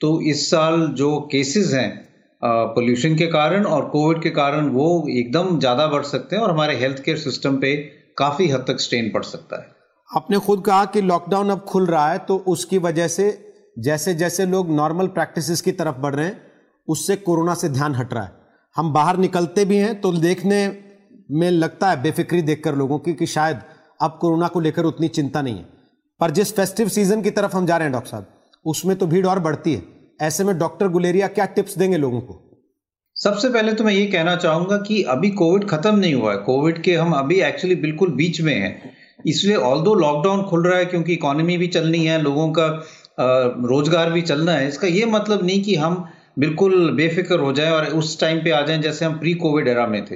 तो 0.00 0.20
इस 0.22 0.50
साल 0.50 0.86
जो 0.96 1.08
केसेस 1.32 1.72
हैं 1.74 2.04
पोल्यूशन 2.42 3.16
के 3.16 3.26
कारण 3.28 3.64
और 3.66 3.84
कोविड 3.88 4.22
के 4.22 4.30
कारण 4.32 4.68
वो 4.70 4.86
एकदम 5.10 5.58
ज़्यादा 5.58 5.86
बढ़ 5.86 6.02
सकते 6.04 6.36
हैं 6.36 6.42
और 6.42 6.50
हमारे 6.50 6.76
हेल्थ 6.76 7.02
केयर 7.02 7.18
सिस्टम 7.18 7.56
पे 7.56 7.74
काफ़ी 8.18 8.48
हद 8.48 8.64
तक 8.68 8.80
स्ट्रेन 8.80 9.10
पड़ 9.10 9.22
सकता 9.24 9.60
है। 9.62 9.74
आपने 10.10 10.38
खुद 10.38 10.62
कहा 10.64 10.84
कि 10.86 11.00
लॉकडाउन 11.02 11.50
अब 11.50 11.64
खुल 11.68 11.86
रहा 11.86 12.10
है 12.10 12.18
तो 12.20 12.36
उसकी 12.48 12.78
वजह 12.80 13.08
से 13.08 13.26
जैसे 13.80 14.14
जैसे 14.14 14.46
लोग 14.46 14.70
नॉर्मल 14.72 15.06
प्रैक्टिसेस 15.10 15.60
की 15.60 15.72
तरफ़ 15.72 15.96
बढ़ 15.96 16.14
रहे 16.14 16.26
हैं, 16.26 16.40
उससे 16.88 17.16
कोरोना 17.18 17.54
से 17.54 17.68
ध्यान 17.68 17.94
हट 17.94 18.14
रहा 18.14 18.24
है। 18.24 18.45
हम 18.76 18.92
बाहर 18.92 19.16
निकलते 19.16 19.64
भी 19.64 19.76
हैं 19.76 20.00
तो 20.00 20.12
देखने 20.12 20.66
में 21.30 21.50
लगता 21.50 21.90
है 21.90 22.00
बेफिक्री 22.02 22.40
देखकर 22.42 22.74
लोगों 22.74 22.98
की 22.98 23.12
कि 23.14 23.26
शायद 23.26 23.60
अब 24.02 24.18
कोरोना 24.20 24.48
को 24.48 24.60
लेकर 24.60 24.84
उतनी 24.84 25.08
चिंता 25.08 25.42
नहीं 25.42 25.54
है। 25.54 25.64
पर 26.20 26.30
जिस 26.30 26.54
फेस्टिव 26.56 26.88
सीज़न 26.88 27.22
की 27.22 27.30
तरफ़ 27.30 27.56
हम 27.56 27.66
जा 27.66 27.76
रहे 27.76 27.86
हैं, 27.86 27.92
डॉक्टर 27.92 28.10
साहब, 28.10 28.26
उसमें 28.66 28.96
तो 28.96 29.06
भीड़ 29.06 29.26
और 29.26 29.38
बढ़ती 29.38 29.74
है। 29.74 29.82
ऐसे 30.20 30.44
में 30.44 30.58
डॉक्टर 30.58 30.88
गुलेरिया 30.88 31.28
क्या 31.28 31.44
टिप्स 31.46 31.78
देंगे 31.78 31.96
लोगों 31.96 32.20
को? 32.20 32.42
सबसे 33.16 33.48
पहले 33.48 33.72
तो 33.72 33.84
मैं 33.84 33.92
ये 33.92 34.06
कहना 34.06 34.34
चाहूँगा 34.36 34.76
कि 34.78 35.02
अभी 35.04 35.30
कोविड 35.32 35.68
खत्म 35.68 35.94
नहीं 35.94 36.14
हुआ 36.14 36.32
है। 36.32 36.38
कोविड 36.38 36.82
के 36.82 36.94
हम 36.94 37.12
अभी 37.12 37.40
एक्चुअली 37.42 37.74
बिल्कुल 37.76 38.10
बीच 38.12 38.40
में 38.40 38.54
हैं। 38.54 38.92
इसलिए 39.26 39.56
ऑल 39.56 39.80
दो 39.80 39.94
लॉकडाउन 39.94 40.42
खुल 40.42 40.66
रहा 40.66 40.78
है 40.78 40.84
क्योंकि 40.84 41.12
इकोनॉमी 41.12 41.56
भी 41.56 41.66
चलनी 41.68 42.04
है, 42.04 42.20
लोगों 42.22 42.48
का 42.48 42.66
रोज़गार 43.68 44.10
भी 44.10 44.22
चलना 44.22 44.52
है, 44.52 44.68
इसका 44.68 44.86
ये 44.88 45.06
मतलब 45.06 45.44
नहीं 45.44 45.62
कि 45.62 45.74
हम 45.76 46.04
बिल्कुल 46.36 46.90
बेफिक्र 46.96 47.38
हो 47.40 47.52
जाएँ 47.52 47.70
और 47.70 47.84
उस 47.94 48.18
टाइम 48.20 48.38
पे 48.44 48.50
आ 48.50 48.60
जाएँ 48.62 48.78
जैसे 48.82 49.04
हम 49.04 49.18
प्री 49.18 49.32
कोविड 49.34 49.68
एरा 49.68 49.86
में 49.86 50.04
थे। 50.04 50.14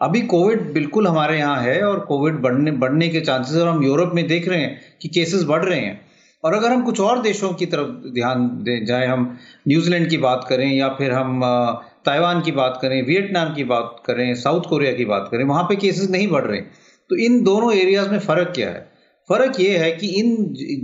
अभी 0.00 0.20
कोविड 0.26 0.72
बिल्कुल 0.72 1.06
हमारे 1.08 1.38
यहाँ 1.38 1.60
है 1.62 1.82
और 1.82 2.00
कोविड 2.00 2.40
बढ़ने 2.42 2.70
बढ़ने 2.74 3.08
के 3.08 3.20
चांसेस 3.20 3.56
और 3.56 3.68
हम 3.68 3.82
यूरोप 3.84 4.12
में 4.14 4.26
देख 4.28 4.48
रहे 4.48 4.60
हैं 4.60 4.80
कि 5.02 5.08
केसेस 5.08 5.42
बढ़ 5.44 5.64
रहे 5.64 5.80
हैं। 5.80 6.00
और 6.44 6.54
अगर 6.54 6.72
हम 6.72 6.82
कुछ 6.82 7.00
और 7.00 7.20
देशों 7.22 7.52
की 7.52 7.66
तरफ़ 7.66 7.88
ध्यान 8.14 8.48
दें 8.62 8.84
चाहे 8.86 9.06
हम 9.06 9.36
न्यूजीलैंड 9.68 10.08
की 10.10 10.16
बात 10.18 10.46
करें 10.48 10.66
या 10.72 10.88
फिर 10.88 11.12
हम 11.12 11.40
ताइवान 12.04 12.40
की 12.40 12.52
बात 12.52 12.78
करें 12.82 13.02
वियतनाम 13.06 13.54
की 13.54 13.64
बात 13.64 13.96
करें 14.06 14.34
साउथ 14.34 14.68
कोरिया 14.68 14.92
की 14.92 15.04
बात 15.04 15.28
करें, 15.32 15.44
वहाँ 15.44 15.62
पे 15.62 15.76
केसेस 15.76 16.10
नहीं 16.10 16.28
बढ़ 16.28 16.44
रहे। 16.44 16.60
तो 17.10 17.16
इन 17.16 17.42
दोनों 17.44 17.72
एरियाज़ 17.74 18.10
में 18.10 18.18
फ़र्क 18.18 18.52
क्या 18.54 18.68
है? 18.70 18.88
फ़र्क 19.28 19.60
ये 19.60 19.76
है 19.78 19.90
कि 19.92 20.08
इन 20.20 20.36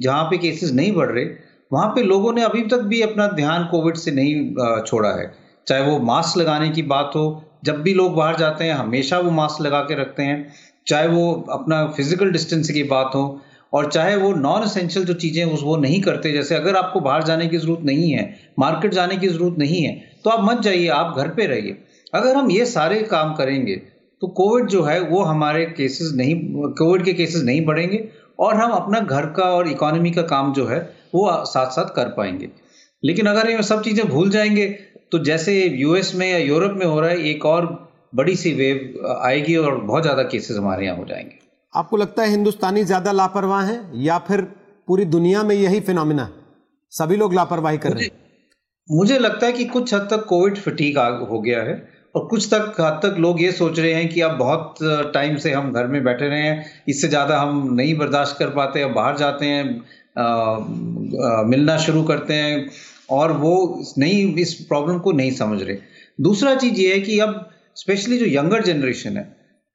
जहाँ 0.02 0.24
पे 0.24 0.38
केसेस 0.38 0.72
नहीं 0.72 0.92
बढ़ 0.92 1.10
रहे 1.10 1.24
वहाँ 1.70 1.88
पे 1.88 2.02
लोगों 2.02 2.32
ने 2.32 2.42
अभी 2.42 2.62
तक 2.66 2.80
भी 2.84 3.00
अपना 3.02 3.26
ध्यान 3.28 3.64
कोविड 3.64 3.96
से 3.96 4.10
नहीं 4.10 4.82
छोड़ा 4.82 5.10
है। 5.10 5.32
चाहे 5.66 5.82
वो 5.82 5.98
मास्क 6.02 6.38
लगाने 6.38 6.68
की 6.70 6.82
बात 6.84 7.12
हो, 7.16 7.42
जब 7.64 7.80
भी 7.82 7.94
लोग 7.94 8.14
बाहर 8.14 8.36
जाते 8.36 8.64
हैं, 8.64 8.74
हमेशा 8.74 9.18
वो 9.18 9.30
मास्क 9.32 9.62
लगा 9.62 9.80
के 9.82 9.94
रखते 9.94 10.22
हैं। 10.22 10.52
चाहे 10.86 11.08
वो 11.08 11.32
अपना 11.52 11.84
फ़िज़िकल 11.86 12.30
डिस्टेंस 12.32 12.70
की 12.70 12.82
बात 12.84 13.10
हो, 13.14 13.40
और 13.72 13.90
चाहे 13.92 14.14
वो 14.16 14.32
नॉन 14.34 14.62
असेंशियल 14.62 15.04
जो 15.06 15.14
चीज़ें 15.14 15.44
उस 15.46 15.62
वो 15.62 15.76
नहीं 15.78 16.00
करते। 16.02 16.32
जैसे 16.32 16.54
अगर 16.54 16.76
आपको 16.76 17.00
बाहर 17.00 17.22
जाने 17.24 17.46
की 17.48 17.58
ज़रूरत 17.58 17.84
नहीं 17.84 18.10
है, 18.10 18.34
मार्केट 18.58 18.94
जाने 18.94 19.16
की 19.16 19.28
ज़रूरत 19.28 19.58
नहीं 19.58 19.82
है 19.82 19.94
तो 20.24 20.30
आप 20.30 20.44
मत 20.44 20.60
जाइए, 20.60 20.86
आप 20.88 21.16
घर 21.16 21.28
पे 21.30 21.46
रहिए। 21.46 21.76
अगर 22.12 22.36
हम 22.36 22.50
ये 22.50 22.64
सारे 22.66 23.00
काम 23.04 23.34
करेंगे 23.34 23.74
तो 24.22 24.26
कोविड 24.28 24.66
जो 24.68 24.82
है, 24.82 25.00
वो 25.00 25.22
हमारे 25.24 25.64
केसेस 25.68 26.12
नहीं, 26.16 26.34
कोविड 26.74 27.04
के 27.04 27.12
केसेस 27.14 27.42
नहीं 27.44 27.64
बढ़ेंगे, 27.66 28.08
और 28.38 28.54
हम 28.54 28.70
अपना 28.72 29.00
घर 29.00 29.26
का 29.32 29.44
और 29.50 29.68
इकोनॉमी 29.68 30.10
का 30.10 30.22
काम 30.24 30.52
जो 30.52 30.66
है 30.66 30.78
वो 31.16 31.28
साथ 31.46 31.70
साथ 31.72 31.94
कर 31.96 32.08
पाएँगे। 32.16 32.48
लेकिन 33.02 33.26
अगर 33.26 33.50
ये 33.50 33.62
सब 33.64 33.82
चीज़ें 33.82 34.06
भूल 34.08 34.30
जाएँगे 34.30 34.66
तो 35.12 35.18
जैसे 35.24 35.52
यूएस 35.78 36.14
में 36.14 36.26
या 36.26 36.38
यूरोप 36.38 36.72
में 36.76 36.86
हो 36.86 37.00
रहा 37.00 37.10
है 37.10 37.28
एक 37.30 37.44
और 37.46 37.66
बड़ी 38.14 38.36
सी 38.36 38.52
वेव 38.54 39.06
आएगी 39.18 39.56
और 39.56 39.80
बहुत 39.80 40.02
ज़्यादा 40.02 40.22
केसेस 40.24 40.56
हमारे 40.56 40.84
यहाँ 40.86 40.96
हो 40.96 41.04
जाएँगे। 41.04 41.38
आपको 41.72 41.96
लगता 41.96 42.22
है 42.22 42.28
हिंदुस्तानी 42.30 42.84
ज़्यादा 42.84 43.12
लापरवाह 43.12 43.64
हैं 43.64 43.80
या 44.02 44.18
फिर 44.28 44.40
पूरी 44.88 45.04
दुनिया 45.06 45.42
में 45.42 45.54
यही 45.54 45.80
फिनोमिना 45.82 46.28
सभी 46.92 47.16
लोग 47.16 47.34
लापरवाही 47.34 47.78
कर 47.78 47.92
रहे 47.92 48.04
हैं। 48.04 48.10
मुझे 48.88 49.18
लगता 49.18 49.46
है 49.46 49.52
कि 49.52 49.64
कुछ 49.66 49.92
हद 49.94 50.08
तक 50.10 50.24
कोविड 50.24 50.56
फटीक 50.58 50.98
हो 51.30 51.40
गया 51.40 51.62
है 51.62 51.74
और 52.14 52.26
कुछ 52.26 52.46
तक 52.52 52.80
हद 52.80 53.00
तक 53.02 53.16
लोग 53.18 53.42
ये 53.42 53.50
सोच 53.52 53.78
रहे 53.78 53.92
हैं 53.92 54.08
कि 54.08 54.20
अब 54.20 54.36
बहुत 54.38 54.76
टाइम 55.14 55.36
से 55.36 55.52
हम 55.52 55.72
घर 55.72 55.86
में 55.86 56.02
बैठे 56.04 56.28
रहे 56.28 56.42
हैं 56.42 56.82
इससे 56.88 57.08
ज़्यादा 57.08 57.38
हम 57.38 57.66
नहीं 57.74 57.96
बर्दाश्त 57.98 58.38
कर 58.38 58.50
पाते 58.50 58.82
अब 58.82 58.92
बाहर 58.92 59.16
जाते 59.16 59.46
हैं 59.46 59.64
मिलना 60.18 61.76
शुरू 61.78 62.02
करते 62.02 62.34
हैं 62.34 62.68
और 63.10 63.32
वो 63.34 63.84
नहीं, 63.98 64.34
इस 64.36 64.54
प्रॉब्लम 64.68 64.98
को 64.98 65.12
नहीं 65.12 65.30
समझ 65.32 65.62
रहे। 65.62 65.76
दूसरा 66.20 66.54
चीज़ 66.54 66.80
ये 66.80 66.92
है 66.94 67.00
कि 67.00 67.18
अब 67.18 67.48
स्पेशली 67.76 68.18
जो 68.18 68.26
यंगर 68.28 68.62
जनरेशन 68.62 69.16
है, 69.16 69.24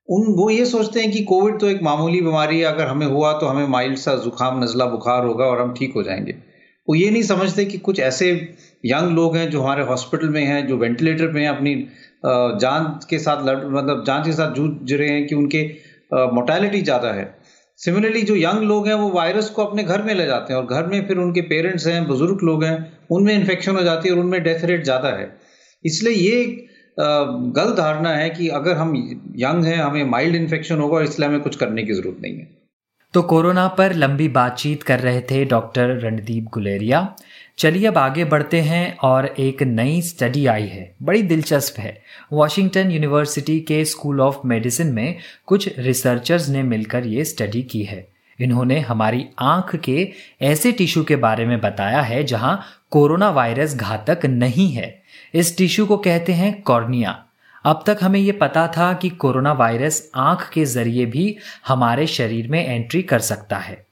उन, 0.10 0.26
वो 0.28 0.50
ये 0.50 0.66
सोचते 0.66 1.00
हैं 1.00 1.12
कि 1.12 1.24
कोविड 1.24 1.60
तो 1.60 1.68
एक 1.70 1.82
मामूली 1.84 2.22
बीमारी 2.22 2.60
है, 2.60 2.66
अगर 2.66 2.88
हमें 2.88 3.06
हुआ 3.08 3.32
तो 3.34 3.48
हमें 3.48 3.68
माइल्ड 3.68 3.98
सा 3.98 4.16
जुकाम 4.24 4.64
नज़ला 4.64 4.86
बुखार 4.88 5.26
होगा 5.26 5.46
और 5.46 5.62
हम 5.62 5.74
ठीक 5.74 5.94
हो 5.96 6.04
जाएँगे। 6.04 6.36
वो 6.88 6.96
ये 6.96 7.10
नहीं 7.10 7.24
समझते 7.24 7.66
कि 7.66 7.78
कुछ 7.80 8.00
ऐसे 8.00 8.32
यंग 8.86 9.12
लोग 9.16 9.36
हैं 9.38 9.50
जो 9.50 9.62
हमारे 9.62 9.84
हॉस्पिटल 9.84 10.30
में 10.30 10.44
हैं, 10.44 10.68
जो 10.68 10.78
वेंटिलेटर 10.78 11.34
पे 11.34 11.40
हैं, 11.40 11.50
अपनी 11.50 11.76
जान 12.62 12.86
के 13.10 13.20
साथ 13.20 13.46
लड़ 13.46 13.58
मतलब 13.68 14.04
जान 14.08 14.24
के 14.24 14.32
साथ 14.32 14.54
जूझ 14.54 14.94
रहे 14.94 15.10
हैं 15.10 15.26
कि 15.28 15.36
उनके 15.36 15.64
मोर्टेलिटी 16.34 16.82
ज़्यादा 16.82 17.12
है। 17.12 17.24
सिमिलरली 17.82 18.22
जो 18.22 18.36
यंग 18.36 18.64
लोग 18.64 18.88
हैं, 18.88 18.94
वो 18.94 19.10
वायरस 19.12 19.50
को 19.50 19.64
अपने 19.64 19.84
घर 19.84 20.02
में 20.02 20.14
ले 20.16 20.26
जाते 20.26 20.54
हैं 20.54 20.60
और 20.60 20.66
घर 20.68 20.88
में 20.88 21.08
फिर 21.08 21.18
उनके 21.20 21.42
पेरेंट्स 21.44 21.88
हैं, 21.88 22.06
बुज़ुर्ग 22.08 22.44
लोग 22.44 22.64
हैं, 22.64 22.76
उनमें 23.12 23.34
इन्फेक्शन 23.36 23.76
हो 23.76 23.84
जाती 23.84 24.10
है 24.10 24.16
और 24.16 24.22
उनमें 24.22 24.44
डेथ 24.44 24.66
रेट 24.66 24.84
ज़्यादा 24.84 25.10
है। 25.18 25.30
इसलिए 25.86 26.14
ये 26.14 26.68
गलत 26.98 27.76
धारणा 27.78 28.10
है 28.10 28.30
कि 28.30 28.48
अगर 28.52 28.76
हम 28.76 28.96
यंग 29.38 29.66
हैं, 29.66 29.78
हमें 29.78 30.04
माइल्ड 30.06 30.36
इन्फेक्शन 30.36 30.80
होगा 30.80 30.98
और 30.98 31.04
इसलिए 31.04 31.28
हमें 31.30 31.42
कुछ 31.42 31.56
करने 31.56 31.84
की 31.84 31.94
ज़रूरत 31.94 32.18
नहीं 32.22 32.38
है। 32.38 32.48
तो 33.14 33.22
कोरोना 33.24 33.68
पर 33.78 33.94
लंबी 33.96 34.28
बातचीत 34.36 34.84
कर 34.84 35.00
रहे 35.00 35.22
थे 35.22 35.44
डॉक्टर 35.46 35.98
रणदीप 36.00 36.46
गुलेरिया। 36.54 37.00
चलिए 37.62 37.88
अब 37.88 37.98
आगे 37.98 38.26
बढ़ते 38.26 38.62
हैं 38.62 38.98
और 38.98 39.26
एक 39.26 39.64
नई 39.64 40.02
स्टडी 40.02 40.46
आई 40.46 40.68
है। 40.68 40.96
बड़ी 41.04 41.22
दिलचस्प 41.22 41.80
है। 41.80 42.02
वॉशिंगटन 42.34 42.92
यूनिवर्सिटी 42.92 43.60
के 43.60 43.86
स्कूल 43.86 44.22
ऑफ़ 44.22 44.38
मेडिसिन 44.46 44.88
में 44.88 45.18
कुछ 45.46 45.80
रिसर्चर्स 45.80 46.50
ने 46.50 46.64
मिलकर 46.64 47.06
ये 47.06 47.26
स्टडी 47.26 47.64
की 47.64 47.84
है। 47.84 48.08
इन्होंने 48.40 48.80
हमारी 48.80 49.28
आँख 49.40 49.76
के 49.76 50.10
ऐसे 50.42 50.72
टिश्यू 50.72 51.04
के 51.04 51.16
बारे 51.16 51.46
में 51.46 51.62
बताया 51.62 52.02
है 52.02 52.24
जहाँ 52.24 52.66
कोरोना 52.92 53.30
वायरस 53.30 53.76
घातक 53.76 54.26
नहीं 54.26 54.72
है। 54.74 55.02
इस 55.34 55.58
टिश्यू 55.58 55.86
को 55.86 55.98
कहते 55.98 56.34
हैं 56.34 56.62
कॉर्निया 56.62 57.26
अब 57.66 57.84
तक 57.88 57.98
हमें 58.02 58.20
ये 58.20 58.32
पता 58.32 58.68
था 58.68 58.94
कि 58.94 59.10
कोरोना 59.10 59.54
वायरस 59.54 60.12
आँख 60.16 60.50
के 60.50 60.66
ज़रिए 60.66 61.06
भी 61.06 61.38
हमारे 61.68 62.08
शरीर 62.08 62.48
में 62.48 62.68
एंट्री 62.68 63.02
कर 63.02 63.20
सकता 63.20 63.58
है। 63.58 63.86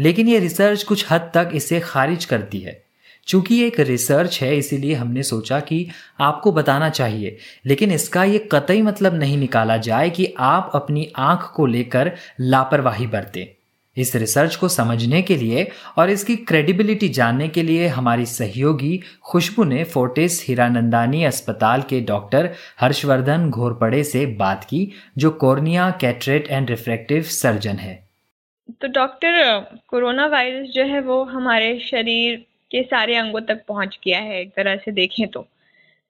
लेकिन 0.00 0.28
ये 0.28 0.38
रिसर्च 0.38 0.82
कुछ 0.82 1.06
हद 1.10 1.30
तक 1.34 1.50
इसे 1.54 1.80
खारिज 1.80 2.24
करती 2.24 2.58
है। 2.58 2.81
चूँकि 3.26 3.62
एक 3.64 3.80
रिसर्च 3.80 4.42
है, 4.42 4.56
इसीलिए 4.56 4.94
हमने 4.94 5.22
सोचा 5.22 5.60
कि 5.60 5.88
आपको 6.20 6.52
बताना 6.52 6.88
चाहिए। 6.88 7.36
लेकिन 7.66 7.92
इसका 7.92 8.24
ये 8.24 8.48
कतई 8.52 8.82
मतलब 8.82 9.14
नहीं 9.14 9.38
निकाला 9.38 9.76
जाए 9.76 10.10
कि 10.10 10.34
आप 10.38 10.70
अपनी 10.74 11.12
आँख 11.16 11.52
को 11.56 11.66
लेकर 11.66 12.12
लापरवाही 12.40 13.06
बरतें। 13.06 13.44
इस 13.96 14.16
रिसर्च 14.16 14.56
को 14.56 14.68
समझने 14.68 15.22
के 15.22 15.36
लिए 15.36 15.70
और 15.98 16.10
इसकी 16.10 16.36
क्रेडिबिलिटी 16.36 17.08
जानने 17.08 17.48
के 17.48 17.62
लिए 17.62 17.86
हमारी 17.86 18.26
सहयोगी 18.26 19.00
खुशबू 19.22 19.64
ने 19.64 19.84
फोर्टिस 19.84 20.48
हीरानंदानी 20.48 21.24
अस्पताल 21.24 21.82
के 21.82 22.00
डॉक्टर 22.00 22.50
हर्षवर्धन 22.80 23.50
घोरपड़े 23.50 24.04
से 24.04 24.26
बात 24.26 24.64
की, 24.64 24.92
जो 25.18 25.30
cornea 25.30 25.90
cataract 25.90 26.48
and 26.50 26.70
refractive 26.70 27.22
surgeon 27.22 27.76
है। 27.76 28.08
तो 28.80 28.88
डॉक्टर, 28.88 29.60
कोरोना 29.88 30.26
वायरस 30.26 30.68
जो 30.68 30.84
है 30.84 31.00
वो 31.00 31.24
हमारे 31.24 31.78
शरीर 31.90 32.44
के 32.72 32.82
सारे 32.82 33.16
अंगों 33.16 33.40
तक 33.40 33.64
पहुँच 33.68 33.98
गया 34.04 34.20
है, 34.20 34.40
एक 34.40 34.54
तरह 34.56 34.76
से 34.76 34.92
देखें 34.92 35.26
तो। 35.28 35.46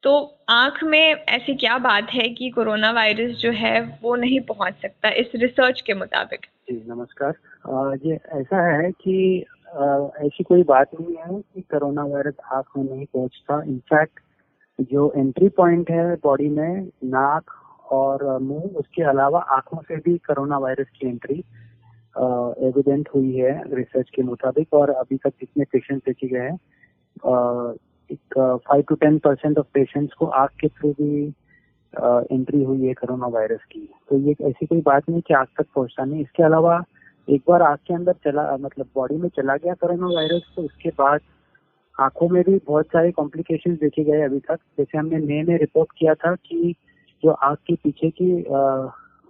तो 0.02 0.12
आँख 0.48 0.82
में 0.84 0.98
ऐसी 0.98 1.54
क्या 1.54 1.76
बात 1.78 2.08
है 2.12 2.28
कि 2.28 2.48
कोरोना 2.50 2.90
वायरस 2.90 3.36
जो 3.36 3.50
है, 3.52 3.80
वो 4.02 4.14
नहीं 4.16 4.40
पहुँच 4.40 4.74
सकता 4.82 5.10
इस 5.10 5.30
रिसर्च 5.34 5.80
के 5.80 5.94
मुताबिक? 5.94 6.46
जी, 6.70 6.82
नमस्कार। 6.88 7.98
ये 8.04 8.18
ऐसा 8.32 8.66
है 8.68 8.90
कि 8.92 9.44
ऐसी 10.26 10.44
कोई 10.44 10.62
बात 10.62 10.90
नहीं 10.94 11.14
है 11.16 11.40
कि 11.42 11.60
कोरोना 11.62 12.04
वायरस 12.04 12.34
आँख 12.52 12.66
में 12.76 12.84
नहीं 12.84 13.06
पहुँचता। 13.06 13.62
इनफैक्ट 13.62 14.20
जो 14.80 15.12
एंट्री 15.16 15.48
पॉइंट 15.48 15.90
है 15.90 16.14
बॉडी 16.16 16.48
में, 16.48 16.88
नाक 17.04 17.50
और 17.92 18.38
मुँह, 18.40 18.62
उसके 18.76 19.02
अलावा 19.02 19.40
आँखों 19.50 19.78
से 19.78 19.96
भी 19.96 20.16
कोरोना 20.18 20.58
वायरस 20.58 20.88
की 20.90 21.08
एंट्री 21.08 21.42
एविडेंट 22.16 23.08
हुई 23.14 23.36
है 23.36 23.52
रिसर्च 23.74 24.10
के 24.14 24.22
मुताबिक 24.22 24.74
और 24.74 24.90
अभी 24.90 25.16
तक 25.16 25.32
जितने 25.40 25.64
पेशेंट 25.72 26.02
देखे 26.06 26.28
गए 26.28 26.40
हैं 26.40 26.58
एक 28.10 28.38
five 28.68 28.82
to 28.88 28.94
ten 28.94 29.18
percent 29.18 29.58
of 29.58 29.66
patients 29.74 30.14
को 30.14 30.26
आग 30.26 30.48
के 30.60 30.68
थ्रू 30.68 30.92
भी 31.00 31.22
एंट्री 31.94 32.62
हुई 32.64 32.86
है 32.86 32.92
कोरोना 32.94 33.26
वायरस 33.28 33.64
की। 33.72 33.88
तो 34.10 34.18
ये 34.18 34.34
ऐसी 34.48 34.66
कोई 34.66 34.80
बात 34.80 35.08
नहीं 35.08 35.20
कि 35.20 35.34
आग 35.34 35.46
तक 35.58 35.66
पहुँचता 35.74 36.04
नहीं। 36.04 36.20
इसके 36.22 36.42
अलावा 36.42 36.82
एक 37.28 37.42
बार 37.48 37.62
आग 37.62 37.78
के 37.86 37.94
अंदर 37.94 38.12
चला 38.24 38.56
मतलब 38.60 38.86
बॉडी 38.94 39.16
में 39.16 39.28
चला 39.36 39.56
गया 39.56 39.74
कोरोना 39.74 40.06
वायरस 40.14 40.52
तो 40.56 40.62
उसके 40.62 40.88
बाद 40.98 41.20
आँखों 41.96 42.28
में 42.28 42.42
भी 42.42 42.58
बहुत 42.66 42.86
सारे 42.86 43.10
कॉम्प्लिकेशंस 43.12 43.78
देखे 43.78 44.04
गए 44.04 44.22
अभी 44.22 44.38
तक। 44.40 44.58
जैसे 44.78 44.98
हमने 44.98 45.18
नए 45.18 45.42
नए 45.42 45.56
रिपोर्ट 45.56 45.88
किया 45.98 46.14
था 46.14 46.34
कि 46.36 46.74
जो 47.22 47.30
आग 47.30 47.56
के 47.66 47.74
पीछे 47.74 48.10
की 48.10 48.30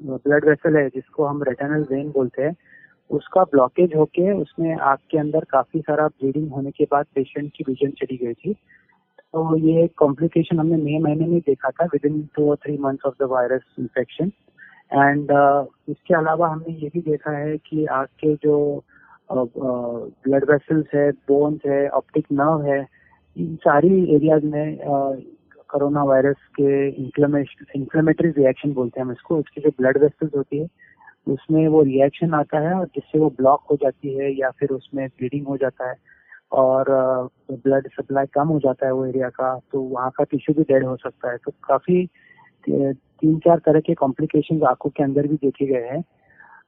ब्लड 0.03 0.45
वेसल 0.45 0.77
है, 0.77 0.88
जिसको 0.88 1.25
हम 1.25 1.43
रेटेनल 1.43 1.87
वेन 1.91 2.11
बोलते 2.11 2.43
हैं, 2.43 2.55
उसका 3.11 3.43
ब्लॉकेज 3.45 3.95
होके 3.97 4.33
उसमें 4.33 4.75
आग 4.75 4.99
के 5.11 5.19
अंदर 5.19 5.45
काफ़ी 5.51 5.81
सारा 5.81 6.07
ब्लीडिंग 6.09 6.51
होने 6.51 6.71
के 6.71 6.85
बाद 6.93 7.07
पेशेंट 7.15 7.51
की 7.57 7.65
विजन 7.69 7.91
चली 7.99 8.17
गई 8.17 8.35
थी। 8.35 8.53
तो 8.53 9.57
ये 9.59 9.87
कॉम्प्लिकेशन 9.99 10.59
हमने 10.59 10.77
मई 10.77 10.99
महीने 11.03 11.27
में 11.27 11.41
देखा 11.47 11.71
था 11.71 11.85
विद 11.93 12.07
इन 12.07 12.23
टू 12.37 12.49
और 12.51 12.57
three 12.65 12.77
months 12.79 13.07
of 13.07 13.15
the 13.21 13.29
virus 13.31 13.62
infection 13.79 14.33
and 14.93 15.31
इसके 15.88 16.15
अलावा 16.15 16.49
हमने 16.49 16.75
ये 16.75 16.91
भी 16.95 17.01
देखा 17.01 17.31
है 17.31 17.57
कि 17.59 17.85
आग 17.99 18.07
के 18.21 18.35
जो 18.43 18.83
ब्लड 19.33 20.45
वेसल्स 20.51 20.87
है 20.95 21.11
बोन्स 21.29 21.61
है 21.67 21.88
ऑप्टिक 21.91 22.27
नर्व 22.33 22.62
है, 22.62 22.81
इन 23.37 23.55
सारी 23.57 24.15
एरियाज़ 24.15 24.45
में 24.47 24.77
कोरोना 25.73 26.03
वायरस 26.05 26.37
के 26.61 26.89
इंफ्लेमेटरी 26.89 28.31
रिएक्शन 28.31 28.73
बोलते 28.73 29.01
हैं 29.01 29.07
हम 29.07 29.13
इसको, 29.13 29.37
उसकी 29.37 29.61
जो 29.61 29.71
ब्लड 29.79 29.99
वेसल्स 29.99 30.35
होती 30.37 30.59
है, 30.59 30.67
उसमें 31.27 31.67
वो 31.69 31.83
रिएक्शन 31.83 32.35
आता 32.35 32.59
है 32.59 32.75
और 32.75 32.87
जिससे 32.95 33.19
वो 33.19 33.29
ब्लॉक 33.39 33.67
हो 33.71 33.77
जाती 33.83 34.15
है 34.15 34.33
या 34.39 34.51
फिर 34.51 34.71
उसमें 34.71 35.07
ब्लीडिंग 35.09 35.47
हो 35.47 35.57
जाता 35.57 35.89
है 35.91 35.95
और 36.53 36.85
ब्लड 37.51 37.89
सप्लाई 37.91 38.27
कम 38.35 38.49
हो 38.49 38.59
जाता 38.61 38.87
है 38.87 38.93
वो 38.93 39.05
एरिया 39.07 39.29
का 39.31 39.55
तो 39.73 39.81
वहाँ 39.83 40.11
का 40.17 40.25
टिश्यू 40.31 40.55
भी 40.55 40.63
डेड 40.63 40.85
हो 40.87 40.97
सकता 40.97 41.31
है। 41.31 41.37
तो 41.37 41.53
काफ़ी 41.65 42.07
तीन 42.65 43.39
चार 43.39 43.59
तरह 43.67 43.81
के 43.81 43.95
कॉम्प्लिकेशन 43.95 44.63
आँखों 44.69 44.91
के 44.91 45.03
अंदर 45.03 45.27
भी 45.27 45.37
देखे 45.37 45.67
गए 45.67 45.89
हैं। 45.89 46.03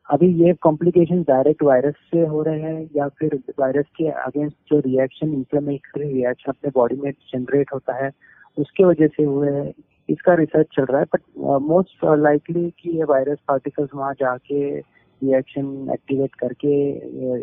अभी 0.09 0.27
ये 0.45 0.53
कॉम्प्लिकेशन 0.63 1.23
डायरेक्ट 1.23 1.63
वायरस 1.63 1.95
से 2.11 2.27
हो 2.27 2.43
रहे 2.43 2.61
हैं 2.61 2.89
या 2.97 3.09
फिर 3.19 3.39
वायरस 3.59 3.87
के 3.97 4.09
अगेंस्ट 4.09 4.57
जो 4.71 4.79
रिएक्शन 4.81 5.33
इंफ्लेमेटरी 5.33 6.13
रिएक्शन 6.13 6.53
अपने 6.53 6.71
बॉडी 6.75 6.97
में 6.97 7.11
जनरेट 7.33 7.73
होता 7.75 8.05
है 8.05 8.11
उसके 8.57 8.85
वजह 8.85 9.07
से 9.07 9.23
हुए 9.23 9.51
हैं। 9.51 9.73
इसका 10.09 10.35
रिसर्च 10.35 10.67
चल 10.77 10.85
रहा 10.85 10.99
है 11.01 11.05
बट 11.05 11.21
मोस्ट 11.63 12.05
लाइकली 12.05 12.71
कि 12.71 12.91
ये 12.91 13.05
वायरस 13.05 13.39
पार्टिकल्स 13.49 13.91
वहाँ 13.95 14.15
जाके 14.15 14.79
रिएक्शन 14.79 15.91
एक्टिवेट 15.93 16.35
करके 16.35 16.75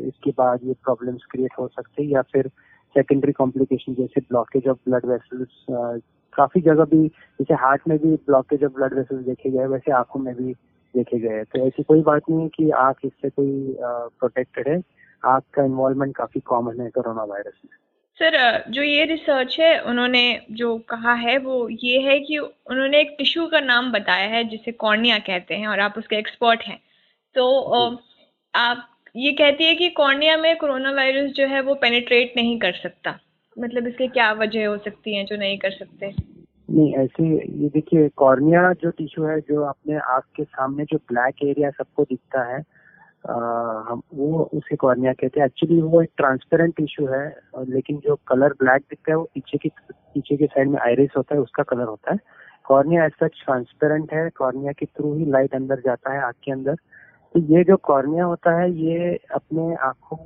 इसके 0.08 0.32
बाद 0.32 0.60
ये 0.64 0.74
प्रॉब्लम्स 0.74 1.22
क्रिएट 1.32 1.52
हो 1.60 1.68
सकते 1.68 2.04
हैं 2.04 2.10
या 2.10 2.22
फिर 2.22 2.48
सेकेंडरी 2.96 3.32
कॉम्प्लिकेशन 3.32 3.94
जैसे 3.94 4.22
ब्लॉकेज 4.22 4.68
ऑफ़ 4.68 4.78
ब्लड 4.90 5.06
वेसल्स 5.06 5.66
काफ़ी 6.34 6.62
जगह 6.62 6.86
भी 6.86 7.08
जैसे 7.08 7.54
हार्ट 7.54 7.82
में 7.88 7.98
भी 7.98 8.16
ब्लॉकेज 8.16 8.64
ऑफ़ 8.64 8.72
ब्लड 8.72 8.94
वेसल्स 8.94 9.26
देखे 9.26 9.50
गए 9.50 9.66
वैसे 9.66 9.92
आँखों 9.92 10.20
में 10.20 10.36
भी 10.36 10.54
देखे 10.96 11.20
गए 11.20 11.44
तो 11.44 11.68
ऐसी 11.68 11.84
कोई 11.84 12.02
बात 12.02 12.22
नहीं 12.30 12.42
है 12.42 12.48
कि 12.48 12.70
आँख 12.70 12.96
इससे 13.06 13.30
कोई 13.30 13.76
प्रोटेक्टेड 13.82 14.66
uh, 14.66 14.72
है। 14.72 14.82
आँख 15.26 15.44
का 15.54 15.64
इन्वॉल्वमेंट 15.64 16.16
काफ़ी 16.16 16.42
कॉमन 16.42 16.82
है 16.82 16.90
कोरोना 16.90 17.24
वायरस 17.24 17.62
में। 17.66 17.91
सर 18.20 18.64
जो 18.70 18.82
ये 18.82 19.06
रिसर्च 19.06 19.60
है 19.60 19.80
उन्होंने 19.82 20.42
जो 20.52 20.78
कहा 20.78 21.14
है 21.14 21.38
वो 21.38 21.70
ये 21.70 22.00
है 22.00 22.20
कि 22.20 22.38
उन्होंने 22.38 23.00
एक 23.02 23.16
टिश्यू 23.18 23.46
का 23.48 23.60
नाम 23.60 23.92
बताया 23.92 24.28
है 24.28 24.44
जिसे 24.44 24.72
कॉर्निया 24.72 25.18
कहते 25.20 25.56
हैं 25.56 25.68
और 25.68 25.80
आप 25.80 25.94
उसके 25.98 26.16
एक्सपर्ट 26.16 26.62
हैं। 26.62 26.80
तो 27.36 27.46
आप 28.54 28.88
ये 29.16 29.32
कहती 29.32 29.64
है 29.64 29.76
कि 29.76 29.90
कॉर्निया 29.90 30.38
में 30.38 30.56
कोरोना 30.58 30.92
वायरस 30.92 31.32
जो 31.32 31.48
है 31.48 31.62
वो 31.62 31.76
पेनिट्रेट 31.76 32.34
नहीं 32.38 32.60
कर 32.60 32.72
सकता। 32.74 33.20
मतलब 33.60 33.88
इसके 33.88 34.08
क्या 34.08 34.32
वजह 34.34 34.68
हो 34.68 34.78
सकती 34.78 35.16
है 35.16 35.24
जो 35.26 35.36
नहीं 35.36 35.58
कर 35.58 35.72
सकते? 35.72 36.14
नहीं 36.70 36.94
ऐसे 36.96 37.24
ये 37.64 37.70
देखिए 37.70 38.10
कॉर्निया 38.10 38.74
जो 38.74 38.90
टिश्यू 38.90 39.26
है 39.26 39.40
जो 39.42 39.64
अपने 39.64 39.96
आँख 39.96 40.24
के 40.36 40.44
सामने 40.44 40.84
जो 40.84 40.98
ब्लैक 40.98 41.44
एरिया 41.44 41.70
सबको 41.70 42.04
दिखता 42.04 42.44
है 42.44 42.62
हम 43.24 44.02
वो 44.14 44.44
उसे 44.54 44.76
कॉर्निया 44.76 45.12
कहते 45.14 45.40
हैं। 45.40 45.46
एक्चुअली 45.48 45.82
वो 45.82 46.02
एक 46.02 46.10
ट्रांसपेरेंट 46.18 46.80
इशू 46.82 47.06
है 47.08 47.26
लेकिन 47.70 47.98
जो 48.06 48.16
कलर 48.28 48.54
ब्लैक 48.60 48.82
दिखता 48.82 49.12
है, 49.12 49.18
वो 49.18 49.24
पीछे 49.34 49.58
की, 49.58 49.70
पीछे 49.90 50.38
के 50.38 50.46
साइड 50.46 50.70
में 50.70 50.80
आयरिस 50.80 51.10
होता 51.18 51.36
है, 51.36 51.42
उसका 51.42 51.64
कलर 51.64 51.86
होता 51.86 52.12
है। 52.12 52.18
कॉर्निया 52.66 53.06
एज 53.06 53.12
सच 53.14 53.42
ट्रांसपेरेंट 53.46 54.14
है 54.14 54.30
कॉर्निया 54.38 54.72
के 54.72 54.86
थ्रू 54.88 55.14
ही 55.16 55.26
लाइट 55.32 55.56
अंदर 55.56 55.80
जाता 55.86 56.14
है, 56.14 56.22
आँख 56.24 56.36
के 56.44 56.52
अंदर। 56.52 56.76
तो 57.36 57.40
ये 57.54 57.64
जो 57.64 57.78
कॉर्निया 57.84 58.26
होता 58.26 58.58
है, 58.60 58.72
ये 58.74 59.16
अपने 59.34 59.74
आँखों 59.76 60.18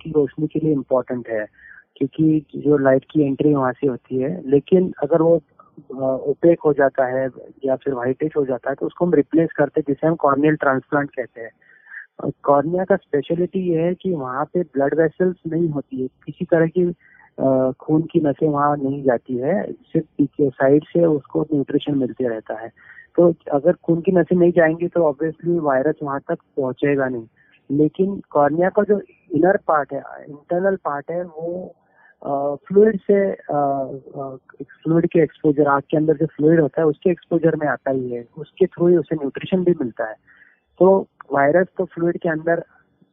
की 0.00 0.10
रोशनी 0.10 0.46
के 0.46 0.58
लिए 0.58 0.72
इम्पोर्टेंट 0.72 1.28
है, 1.28 1.46
क्योंकि 1.96 2.46
जो 2.56 2.78
लाइट 2.78 3.04
की 3.10 3.22
एंट्री 3.22 3.54
वहाँ 3.54 3.72
से 3.72 3.86
होती 3.86 4.22
है। 4.22 4.40
लेकिन 4.50 4.92
अगर 5.02 5.22
वो 5.22 5.40
ओपेक 5.90 6.60
हो 6.64 6.72
जाता 6.72 7.06
है, 7.06 7.28
या 7.64 7.76
फिर 7.76 7.94
व्हाइटिश 7.94 8.36
हो 8.36 8.44
जाता 8.46 8.70
है 8.70 8.76
तो 8.76 8.86
उसको 8.86 9.04
हम 9.06 9.14
रिप्लेस 9.14 9.48
करते 9.56 9.80
हैं, 9.80 9.84
जिसे 9.88 10.06
हम 10.06 10.14
कॉर्नियल 10.16 10.56
ट्रांसप्लांट 10.56 11.10
कहते 11.10 11.40
हैं। 11.40 11.50
कॉर्निया 12.24 12.84
का 12.84 12.96
स्पेशलिटी 12.96 13.60
ये 13.70 13.82
है 13.82 13.94
कि 13.94 14.12
वहाँ 14.12 14.44
पे 14.44 14.62
ब्लड 14.62 14.94
वेसल्स 15.00 15.36
नहीं 15.46 15.68
होती 15.68 16.02
है। 16.02 16.08
किसी 16.26 16.44
तरह 16.44 16.66
की 16.66 16.92
खून 17.80 18.02
की 18.02 18.20
नसें 18.20 18.48
वहाँ 18.48 18.76
नहीं 18.76 19.02
जाती 19.02 19.36
है। 19.36 19.72
सिर्फ़ 19.72 20.22
साइड 20.42 20.84
से 20.84 21.04
उसको 21.06 21.42
न्यूट्रिशन 21.42 21.98
मिलते 21.98 22.28
रहता 22.28 22.54
है। 22.60 22.68
तो 23.16 23.32
अगर 23.52 23.72
खून 23.84 24.00
की 24.00 24.12
नसें 24.12 24.36
नहीं 24.36 24.52
जाएँगी 24.52 24.88
तो 24.88 25.02
ऑब्वियसली 25.04 25.58
वायरस 25.58 25.94
वहाँ 26.02 26.20
तक 26.20 26.38
पहुंचेगा 26.56 27.08
नहीं। 27.08 27.26
लेकिन 27.70 28.20
कॉर्निया 28.30 28.68
का 28.68 28.82
जो 28.82 29.00
इनर 29.34 29.56
पार्ट 29.68 29.92
है 29.92 30.02
इंटरनल 30.28 30.76
पार्ट 30.76 31.10
है, 31.10 31.22
वो 31.24 31.74
फ्लूड 32.68 32.96
से 33.10 33.32
फ्लूड 34.64 35.06
के 35.06 35.20
एक्सपोजर 35.22 35.66
आग 35.68 35.82
के 35.90 35.96
अंदर 35.96 36.16
जो 36.16 36.26
फ्लूड 36.26 36.60
होता 36.60 36.80
है, 36.80 36.86
उसके 36.86 37.10
एक्सपोजर 37.10 37.56
में 37.56 37.66
आता 37.68 37.90
ही 37.90 38.10
है। 38.10 38.24
उसके 38.38 38.66
थ्रू 38.66 38.88
ही 38.88 38.96
उसे 38.96 39.16
न्यूट्रिशन 39.16 39.64
भी 39.64 39.72
मिलता 39.72 40.04
है। 40.04 40.14
तो 40.80 41.06
वायरस 41.32 41.66
तो 41.78 41.84
फ्लूड 41.84 42.16
के 42.18 42.28
अंदर 42.28 42.64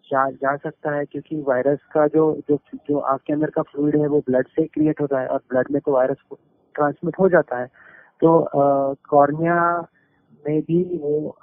जा 0.07 0.29
जा 0.31 0.55
सकता 0.57 0.91
है, 0.95 1.05
क्योंकि 1.05 1.35
वायरस 1.47 1.79
का 1.93 2.07
जो 2.07 2.23
जो 2.49 2.57
जो 2.87 2.97
आग 2.99 3.19
के 3.27 3.33
अंदर 3.33 3.49
का 3.49 3.61
फ्लूड 3.61 3.95
है, 3.95 4.07
वो 4.07 4.19
ब्लड 4.27 4.47
से 4.47 4.65
क्रिएट 4.65 5.01
होता 5.01 5.19
है, 5.19 5.27
और 5.27 5.39
ब्लड 5.51 5.67
में 5.71 5.81
तो 5.85 5.91
वायरस 5.91 6.17
ट्रांसमिट 6.75 7.19
हो 7.19 7.29
जाता 7.29 7.59
है। 7.59 7.67
तो 8.21 8.49
कॉर्निया 9.09 9.57
में 10.43 10.61
भी 10.61 10.83
वो 10.97 11.37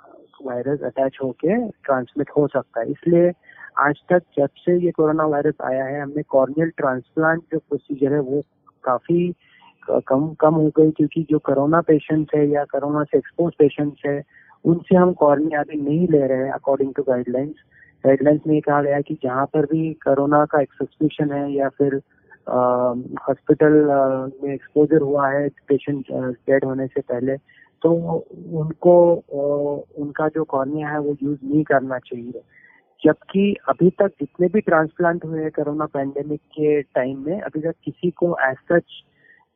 वायरस 0.44 0.82
अटैच 0.82 1.18
होके 1.22 1.56
ट्रांसमिट 1.84 2.30
हो 2.36 2.46
सकता 2.48 2.80
है। 2.80 2.90
इसलिए 2.90 3.32
आज 3.78 4.00
तक 4.10 4.22
जब 4.38 4.48
से 4.58 4.76
ये 4.78 4.90
कोरोना 4.90 5.24
वायरस 5.26 5.54
आया 5.64 5.84
है, 5.84 6.00
हमने 6.02 6.22
कॉर्नियल 6.28 6.70
ट्रांसप्लांट 6.76 7.42
जो 7.52 7.58
प्रोसीजर 7.58 8.12
है, 8.12 8.20
वो 8.20 8.42
काफ़ी 8.84 9.32
कम 10.08 10.28
कम 10.40 10.54
हो 10.54 10.68
गई, 10.76 10.90
क्योंकि 10.90 11.26
जो 11.30 11.38
कोरोना 11.38 11.80
पेशेंट्स 11.80 12.34
है 12.34 12.46
या 12.48 12.64
कोरोना 12.64 13.02
से 13.04 13.18
एक्सपोज 13.18 13.52
पेशेंट्स 13.58 14.02
है 14.06 14.20
उनसे 14.64 14.96
हम 14.96 15.12
कॉर्निया 15.12 15.60
अभी 15.60 15.80
नहीं 15.80 16.06
ले 16.08 16.26
रहे 16.26 16.38
हैं 16.38 16.52
अकॉर्डिंग 16.52 16.94
टू 16.94 17.02
गाइडलाइंस 17.02 17.54
गाइडलाइंस 18.06 18.40
में 18.46 18.60
कहा 18.60 18.82
गया 18.82 18.96
है 18.96 19.02
कि 19.02 19.14
जहाँ 19.22 19.46
पर 19.46 19.66
भी 19.66 19.92
कोरोना 20.04 20.44
का 20.44 20.60
एक 20.60 20.72
सस्पिशन 20.72 21.32
है 21.32 21.52
या 21.52 21.68
फिर 21.68 21.94
हॉस्पिटल 23.28 23.72
में 24.42 24.52
एक्सपोजर 24.54 25.00
हुआ 25.00 25.28
है 25.30 25.48
पेशेंट 25.68 26.06
डेड 26.12 26.64
होने 26.64 26.86
से 26.86 27.00
पहले 27.00 27.36
तो 27.82 27.92
उनको 28.60 28.94
उनका 29.98 30.28
जो 30.28 30.44
कॉर्निया 30.44 30.88
है 30.88 30.98
वो 31.00 31.16
यूज़ 31.22 31.38
नहीं 31.44 31.62
करना 31.64 31.98
चाहिए। 31.98 32.40
जबकि 33.02 33.54
अभी 33.68 33.90
तक 33.90 34.12
जितने 34.20 34.46
भी 34.46 34.60
ट्रांसप्लांट 34.60 35.24
हुए 35.24 35.42
हैं 35.42 35.50
कोरोना 35.50 35.86
पैंडेमिक 35.86 36.40
के 36.40 36.80
टाइम 36.82 37.24
में, 37.26 37.40
अभी 37.40 37.60
तक 37.60 37.74
किसी 37.84 38.10
को 38.10 38.36
एज 38.40 38.56
सच 38.72 39.02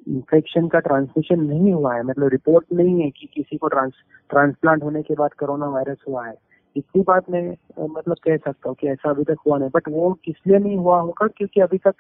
इन्फेक्शन 0.06 0.68
का 0.68 0.78
ट्रांसमिशन 0.80 1.40
नहीं 1.42 1.72
हुआ 1.72 1.94
है 1.94 2.02
मतलब 2.02 2.28
रिपोर्ट 2.28 2.72
नहीं 2.72 3.00
है 3.02 3.10
कि 3.10 3.28
किसी 3.34 3.56
को 3.56 3.68
ट्रांस 3.68 3.92
ट्रांसप्लांट 4.30 4.82
होने 4.82 5.02
के 5.02 5.14
बाद 5.14 5.32
कोरोना 5.40 5.66
वायरस 5.68 6.04
हुआ 6.08 6.26
है। 6.26 6.34
इतनी 6.76 7.02
बात 7.08 7.30
मैं 7.30 7.48
मतलब 7.80 8.16
कह 8.24 8.36
सकता 8.36 8.68
हूँ 8.68 8.76
कि 8.80 8.88
ऐसा 8.88 9.10
अभी 9.10 9.24
तक 9.24 9.36
हुआ 9.46 9.58
नहीं 9.58 9.70
बट 9.74 9.88
वो 9.88 10.12
किस 10.24 10.36
लिए 10.46 10.58
नहीं 10.58 10.76
हुआ 10.76 11.00
होगा? 11.00 11.26
क्योंकि 11.26 11.60
अभी 11.60 11.78
तक 11.78 11.94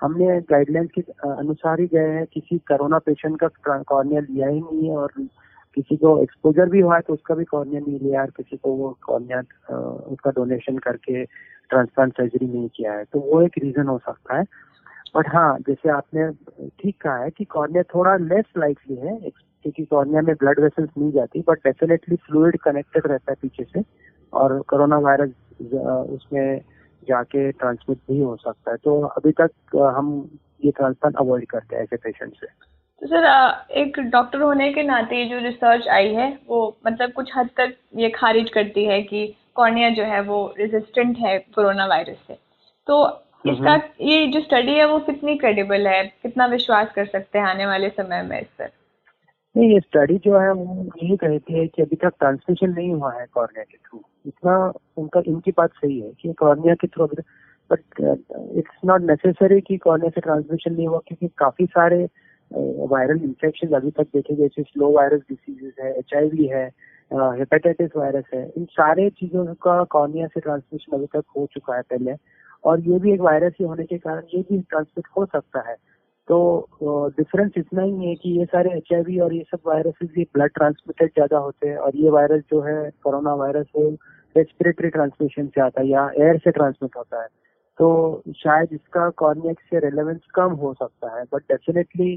हमने 0.00 0.40
गाइडलाइंस 0.50 0.90
के 0.94 1.00
अनुसार 1.30 1.80
ही 1.80 1.86
गए 1.86 2.08
हैं, 2.08 2.24
किसी 2.32 2.58
कोरोना 2.58 2.98
पेशेंट 2.98 3.38
का 3.44 3.82
कॉर्निया 3.82 4.20
लिया 4.20 4.48
ही 4.48 4.60
नहीं 4.60 4.88
है 4.88 4.96
और 4.96 5.12
किसी 5.76 5.96
को 5.96 6.16
एक्सपोजर 6.22 6.68
भी 6.68 6.80
हुआ 6.80 6.94
है 6.94 7.00
तो 7.00 7.14
उसका 7.14 7.34
भी 7.34 7.44
कॉर्निया 7.44 7.80
नहीं 7.80 7.98
लिया 8.00 8.20
और 8.20 8.30
किसी 8.36 8.56
को 8.56 8.72
वो 8.72 8.96
कॉर्निया 9.02 9.40
उसका 10.12 10.30
डोनेशन 10.30 10.78
करके 10.78 11.24
ट्रांसप्लांट 11.24 12.12
सर्जरी 12.12 12.46
नहीं 12.46 12.68
किया 12.68 12.92
है। 12.92 13.04
तो 13.04 13.20
वो 13.20 13.40
एक 13.42 13.58
रीजन 13.58 13.86
हो 13.86 13.98
सकता 13.98 14.38
है। 14.38 14.44
बट 15.14 15.28
हाँ 15.34 15.58
जैसे 15.68 15.88
आपने, 15.90 16.30
ठीक 16.80 16.96
कहा 17.02 17.16
है 17.16 17.30
कि 17.30 17.44
कॉर्निया 17.44 17.82
थोड़ा 17.94 18.16
लेस 18.16 18.52
लाइकली 18.58 18.96
है, 18.96 19.18
क्योंकि 19.64 19.84
कॉर्निया 19.84 20.20
में 20.22 20.34
ब्लड 20.34 20.60
वेसल्स 20.60 20.90
नहीं 20.98 21.10
जाती 21.12 21.40
बट 21.48 21.58
डेफिनेटली 21.64 22.16
फ्लूड 22.16 22.56
कनेक्टेड 22.58 23.06
रहता 23.06 23.32
है 23.32 23.36
पीछे 23.42 23.64
से, 23.64 23.84
और 24.32 24.60
कोरोना 24.68 24.98
वायरस 24.98 25.30
उसमें 26.10 26.60
जाके 27.02 27.50
ट्रांसमिट 27.52 27.98
भी 28.10 28.18
हो 28.20 28.36
सकता 28.36 28.70
है। 28.70 28.76
तो 28.76 29.00
अभी 29.00 29.32
तक 29.40 29.76
हम 29.96 30.08
ये 30.64 30.70
ट्रांसप्लांट 30.70 31.16
अवॉइड 31.16 31.46
करते 31.50 31.76
हैं 31.76 31.82
ऐसे 31.82 31.96
पेशेंट 31.96 32.32
से। 32.34 32.46
तो 32.46 33.06
सर 33.06 33.24
एक 33.80 33.98
डॉक्टर 34.10 34.40
होने 34.40 34.72
के 34.72 34.82
नाते 34.82 35.24
जो 35.28 35.38
रिसर्च 35.38 35.88
आई 35.88 36.12
है, 36.14 36.28
वो 36.48 36.76
मतलब 36.86 37.12
कुछ 37.12 37.30
हद 37.36 37.48
तक 37.56 37.74
ये 37.96 38.10
खारिज 38.10 38.50
करती 38.50 38.84
है 38.84 39.00
कि 39.02 39.26
कॉर्निया 39.54 39.90
जो 39.90 40.04
है 40.04 40.20
वो 40.22 40.46
रेजिस्टेंट 40.58 41.16
है 41.18 41.38
कोरोना 41.54 41.86
वायरस 41.86 42.18
से। 42.26 42.34
तो 42.86 43.04
इसका 43.44 43.74
ये 44.00 44.26
जो 44.26 44.40
स्टडी 44.40 44.72
है 44.72 44.86
वो 44.86 44.98
कितनी 44.98 45.36
क्रेडिबल 45.38 45.86
है? 45.86 46.02
कितना 46.22 46.46
विश्वास 46.46 46.92
कर 46.94 47.06
सकते 47.06 47.38
हैं 47.38 47.46
आने 47.46 47.66
वाले 47.66 47.88
समय 47.88 48.22
में 48.22 48.40
इस 48.40 48.46
पर? 48.58 48.70
नहीं 49.54 49.72
ये 49.72 49.80
स्टडी 49.80 50.16
जो 50.24 50.38
है 50.38 50.52
वो 50.52 50.84
यही 51.02 51.16
कहती 51.16 51.58
है 51.58 51.66
कि 51.66 51.82
अभी 51.82 51.96
तक 51.96 52.12
ट्रांसमिशन 52.18 52.70
नहीं 52.70 52.92
हुआ 52.92 53.12
है 53.14 53.26
कॉर्निया 53.34 53.64
के 53.64 53.76
थ्रू 53.76 54.00
इतना 54.26 54.56
उनका 54.96 55.22
इनकी 55.26 55.50
बात 55.50 55.70
सही 55.74 56.00
है 56.00 56.10
कि 56.20 56.32
कॉर्निया 56.32 56.74
के 56.74 56.86
थ्रू 56.86 57.06
अभी 57.06 57.22
बट 57.70 58.00
इट्स 58.58 58.78
नॉट 58.84 59.02
नेसेसरी 59.02 59.60
कि 59.60 59.76
कॉर्निया 59.76 60.10
से 60.10 60.20
ट्रांसमिशन 60.20 60.74
नहीं 60.74 60.86
हुआ 60.86 61.00
क्योंकि 61.06 61.28
काफ़ी 61.38 61.66
सारे 61.66 62.04
वायरल 62.92 63.22
इन्फेक्शन 63.22 63.74
अभी 63.76 63.90
तक 63.90 64.06
देखे 64.14 64.34
गए 64.34 64.42
जैसे 64.42 64.62
स्लो 64.62 64.90
वायरस 64.92 65.20
डिसीजेज 65.30 65.72
है 65.80 65.92
एच 65.98 66.14
है 66.52 66.64
हेपेटाइटिस 67.38 67.90
वायरस 67.96 68.24
है 68.34 68.42
इन 68.56 68.64
सारे 68.70 69.08
चीज़ों 69.10 69.44
का 69.62 69.82
कॉर्निया 69.90 70.26
से 70.26 70.40
ट्रांसमिशन 70.40 70.96
अभी 70.96 71.06
तक 71.06 71.24
हो 71.36 71.46
चुका 71.54 71.76
है 71.76 71.82
पहले। 71.82 72.12
और 72.64 72.80
ये 72.82 72.98
भी 72.98 73.12
एक 73.12 73.20
वायरस 73.20 73.52
ही 73.60 73.66
होने 73.66 73.84
के 73.84 73.98
कारण 73.98 74.22
ये 74.34 74.42
भी 74.50 74.60
ट्रांसमिट 74.60 75.06
हो 75.16 75.24
सकता 75.26 75.68
है। 75.68 75.74
तो 76.28 76.68
डिफरेंस 77.16 77.52
इतना 77.56 77.82
ही 77.82 78.06
है 78.06 78.14
कि 78.14 78.38
ये 78.38 78.44
सारे 78.46 78.76
एचआईवी 78.76 79.18
और 79.20 79.32
ये 79.34 79.44
सब 79.50 79.60
वायरसेस 79.66 80.10
ये 80.18 80.24
ब्लड 80.34 80.50
ट्रांसमिटेड 80.54 81.10
ज़्यादा 81.10 81.38
होते 81.38 81.68
हैं 81.68 81.76
और 81.78 81.96
ये 81.96 82.10
वायरस 82.10 82.42
जो 82.50 82.60
है 82.62 82.90
कोरोना 83.02 83.34
वायरस 83.36 83.66
वो 83.76 83.88
रेस्पिरेटरी 84.36 84.88
ट्रांसमिशन 84.90 85.46
से 85.46 85.60
आता 85.60 85.80
है 85.80 85.88
या 85.88 86.08
एयर 86.18 86.38
से 86.38 86.50
ट्रांसमिट 86.50 86.96
होता 86.96 87.22
है। 87.22 87.28
तो 87.78 88.22
शायद 88.36 88.72
इसका 88.72 89.08
कॉर्निया 89.18 89.52
से 89.60 89.78
रेलेवेंस 89.80 90.20
कम 90.34 90.52
हो 90.62 90.72
सकता 90.74 91.16
है 91.16 91.24
बट 91.32 91.42
डेफिनेटली 91.42 92.12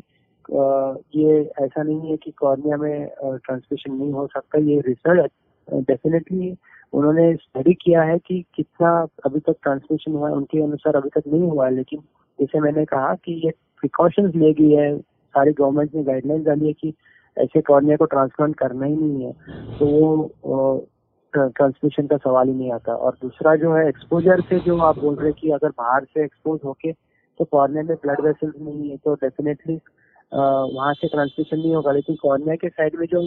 ये 1.15 1.39
ऐसा 1.62 1.84
नहीं 1.84 2.10
है 2.10 2.17
कि 2.17 2.32
कॉर्निया 2.38 2.77
में 2.77 3.08
ट्रांसमिशन 3.17 3.93
नहीं 3.93 4.12
हो 4.13 4.25
सकता, 4.27 4.60
ये 4.60 4.79
रिसर्च 4.88 5.32
डेफिनेटली 5.67 6.51
उन्होंने 6.93 7.34
स्टडी 7.36 7.73
किया 7.73 8.01
है 8.03 8.17
कि 8.19 8.43
कितना 8.56 8.89
अभी 9.25 9.39
तक 9.39 9.56
ट्रांसमिशन 9.63 10.12
हुआ 10.12 10.29
है, 10.29 10.36
उनके 10.36 10.62
अनुसार 10.63 10.95
अभी 10.95 11.10
तक 11.10 11.23
नहीं 11.27 11.49
हुआ 11.49 11.65
है, 11.65 11.75
लेकिन 11.75 11.99
जैसे 12.39 12.60
मैंने 12.60 12.86
कहा 12.86 13.13
कि 13.15 13.41
ये 13.45 13.51
प्रिकॉशंस 13.79 14.36
ले 14.36 14.53
गई 14.53 14.71
है, 14.71 14.97
सारी 14.97 15.51
गवर्नमेंट 15.53 15.95
ने 15.95 16.03
गाइडलाइन 16.03 16.43
डाली 16.43 16.67
है 16.67 16.73
कि 16.73 16.93
ऐसे 17.38 17.62
कॉर्निया 17.63 17.95
को 17.97 18.06
ट्रांसप्लांट 18.06 18.56
करना 18.56 18.86
ही 18.86 18.95
नहीं 18.95 19.25
है 19.25 19.32
तो 19.77 19.86
वो 20.45 20.88
ट्रांसमिशन 21.34 22.08
का 22.08 22.17
सवाल 22.17 22.47
ही 22.47 22.53
नहीं 22.53 22.71
आता। 22.71 22.95
और 22.95 23.17
दूसरा 23.21 23.56
जो 23.56 23.73
है 23.73 23.88
एक्सपोजर 23.88 24.41
से 24.49 24.60
जो 24.65 24.77
आप 24.79 24.99
बोल 24.99 25.15
रहे 25.15 25.32
कि 25.32 25.49
अगर 25.51 25.69
बाहर 25.77 26.03
से 26.03 26.23
एक्सपोज 26.23 26.60
होके 26.65 26.91
तो 26.91 27.45
कॉर्निया 27.45 27.84
में 27.84 27.95
ब्लड 27.95 28.21
वेसल्स 28.21 28.53
नहीं 28.60 28.89
है 28.89 28.97
तो 28.97 29.13
डेफिनेटली 29.15 29.79
वहाँ 30.32 30.93
से 30.93 31.08
ट्रांसमिशन 31.08 31.58
नहीं 31.58 31.73
होगा, 31.75 31.91
लेकिन 31.91 32.15
कॉर्निया 32.21 32.56
के 32.56 32.69
साइड 32.69 32.95
में 32.99 33.06
जो 33.08 33.21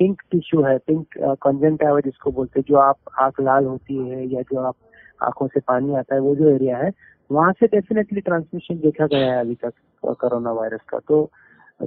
पिंक 0.00 0.22
टिश्यू 0.30 0.62
है 0.62 0.76
पिंक 0.78 1.06
कंजेंटाइवा 1.42 2.00
जिसको 2.00 2.30
बोलते 2.32 2.60
हैं, 2.60 2.64
जो 2.68 2.76
आप 2.76 2.96
आँख 3.20 3.40
लाल 3.40 3.64
होती 3.64 3.96
है 4.08 4.26
या 4.28 4.42
जो 4.42 4.60
आप 4.60 4.76
आँखों 5.22 5.46
से 5.48 5.60
पानी 5.60 5.94
आता 5.94 6.14
है, 6.14 6.20
वो 6.20 6.34
जो 6.36 6.48
एरिया 6.48 6.76
है, 6.78 6.90
वहाँ 7.30 7.52
से 7.52 7.66
डेफिनेटली 7.66 8.20
ट्रांसमिशन 8.20 8.78
देखा 8.78 9.06
गया 9.06 9.32
है 9.32 9.40
अभी 9.40 9.54
तक 9.54 9.72
कोरोना 10.02 10.52
वायरस 10.52 10.80
का। 10.88 10.98
तो 10.98 11.30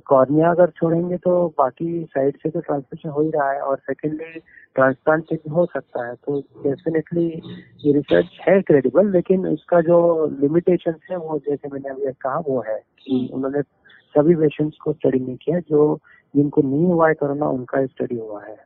कॉर्निया 0.07 0.49
अगर 0.51 0.69
छोड़ेंगे 0.69 1.17
तो 1.17 1.31
बाकी 1.57 2.03
साइड 2.03 2.37
से 2.43 2.49
तो 2.49 2.59
ट्रांसमिशन 2.59 3.09
हो 3.09 3.21
ही 3.21 3.29
रहा 3.29 3.49
है 3.51 3.61
और 3.61 3.77
सेकेंडली 3.77 4.39
ट्रांसप्लांट 4.75 5.23
से 5.29 5.49
हो 5.49 5.65
सकता 5.65 6.05
है। 6.07 6.13
तो 6.15 6.39
डेफिनेटली 6.63 7.27
ये 7.85 7.93
रिसर्च 7.93 8.39
है 8.41 8.61
क्रेडिबल 8.61 9.11
लेकिन 9.11 9.47
उसका 9.47 9.81
जो 9.81 10.27
लिमिटेशन 10.41 10.95
है, 11.11 11.17
वो 11.17 11.39
जैसे 11.39 11.69
मैंने 11.73 11.89
अभी 11.89 12.11
कहा, 12.21 12.37
वो 12.39 12.63
है 12.67 12.79
कि 12.99 13.29
उन्होंने 13.33 13.61
सभी 14.15 14.35
पेशेंट्स 14.35 14.77
को 14.77 14.93
स्टडी 14.93 15.19
नहीं 15.19 15.35
किया, 15.35 15.59
जो 15.59 15.99
जिनको 16.35 16.61
नहीं 16.61 16.85
हुआ 16.85 17.07
है 17.07 17.13
कोरोना, 17.13 17.45
उनका 17.45 17.85
स्टडी 17.85 18.15
हुआ 18.15 18.45
है। 18.45 18.65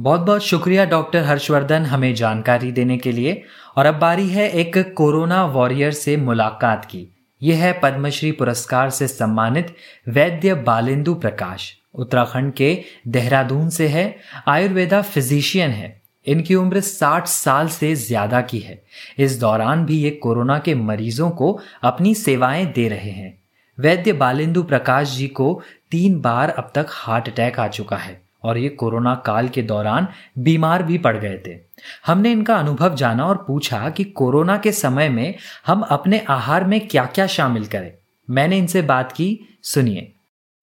बहुत 0.00 0.20
बहुत 0.20 0.42
शुक्रिया, 0.42 0.84
डॉक्टर 0.84 1.22
हर्षवर्धन, 1.22 1.82
हमें 1.82 2.14
जानकारी 2.14 2.72
देने 2.72 2.98
के 2.98 3.12
लिए। 3.12 3.42
और 3.76 3.86
अब 3.86 3.94
बारी 3.94 4.28
है 4.28 4.50
एक 4.50 4.94
कोरोना 4.96 5.44
वॉरियर 5.44 5.92
से 5.92 6.16
मुलाकात 6.16 6.84
की। 6.84 7.16
यह 7.42 7.64
है 7.64 7.80
पद्मश्री 7.80 8.32
पुरस्कार 8.32 8.90
से 8.90 9.08
सम्मानित 9.08 9.74
वैद्य 10.08 10.54
बालेंदु 10.54 11.14
प्रकाश। 11.14 11.76
उत्तराखंड 11.94 12.52
के 12.52 12.78
देहरादून 13.08 13.68
से 13.68 13.88
है, 13.88 14.16
आयुर्वेदा 14.48 15.02
फिजिशियन 15.02 15.70
है। 15.70 16.02
इनकी 16.26 16.54
उम्र 16.54 16.80
60 16.80 17.26
साल 17.26 17.68
से 17.68 17.94
ज़्यादा 17.94 18.40
की 18.40 18.58
है। 18.58 18.82
इस 19.18 19.40
दौरान 19.40 19.84
भी 19.84 19.98
ये 19.98 20.10
कोरोना 20.10 20.58
के 20.58 20.74
मरीजों 20.74 21.30
को 21.30 21.58
अपनी 21.82 22.14
सेवाएँ 22.14 22.66
दे 22.66 22.88
रहे 22.88 23.10
हैं। 23.10 23.39
वैद्य 23.80 24.12
बालेंदु 24.12 24.62
प्रकाश 24.62 25.16
जी 25.16 25.28
को 25.28 25.62
तीन 25.90 26.20
बार 26.20 26.50
अब 26.50 26.72
तक 26.74 26.86
हार्ट 26.90 27.28
अटैक 27.28 27.58
आ 27.60 27.68
चुका 27.68 27.96
है 27.96 28.20
और 28.42 28.58
ये 28.58 28.68
कोरोना 28.68 29.14
काल 29.14 29.48
के 29.48 29.62
दौरान 29.62 30.08
बीमार 30.38 30.82
भी 30.82 30.98
पड़ 30.98 31.16
गए 31.16 31.42
थे। 31.46 31.58
हमने 32.06 32.32
इनका 32.32 32.56
अनुभव 32.56 32.94
जाना 32.94 33.26
और 33.26 33.44
पूछा 33.48 33.90
कि 33.90 34.04
कोरोना 34.04 34.56
के 34.56 34.72
समय 34.72 35.08
में 35.08 35.34
हम 35.66 35.80
अपने 35.80 36.18
आहार 36.28 36.64
में 36.64 36.80
क्या 36.88 37.04
क्या 37.04 37.26
शामिल 37.26 37.66
करें। 37.66 37.92
मैंने 38.30 38.58
इनसे 38.58 38.82
बात 38.82 39.12
की, 39.12 39.58
सुनिए। 39.62 40.12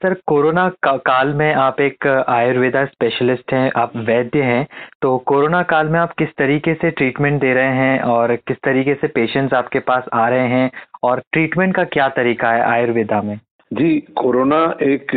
सर 0.03 0.13
कोरोना 0.13 0.69
का, 0.83 0.97
काल 0.97 1.33
में 1.33 1.53
आप 1.53 1.79
एक 1.81 2.07
आयुर्वेदा 2.07 2.85
स्पेशलिस्ट 2.85 3.53
हैं 3.53 3.71
आप 3.75 3.91
वैद्य 3.95 4.41
हैं 4.41 4.67
तो 5.01 5.17
कोरोना 5.17 5.61
काल 5.63 5.87
में 5.87 5.99
आप 5.99 6.13
किस 6.13 6.29
तरीके 6.37 6.73
से 6.73 6.91
ट्रीटमेंट 6.91 7.41
दे 7.41 7.53
रहे 7.53 7.75
हैं 7.75 7.99
और 7.99 8.35
किस 8.35 8.57
तरीके 8.57 8.93
से 8.93 9.07
पेशेंट्स 9.07 9.53
आपके 9.53 9.79
पास 9.79 10.03
आ 10.13 10.29
रहे 10.29 10.47
हैं 10.47 10.71
और 11.03 11.21
ट्रीटमेंट 11.31 11.75
का 11.75 11.83
क्या 11.83 12.09
तरीका 12.09 12.51
है 12.51 12.61
आयुर्वेदा 12.61 13.21
में? 13.21 13.39
जी 13.73 13.99
कोरोना 14.15 14.77
एक 14.81 15.15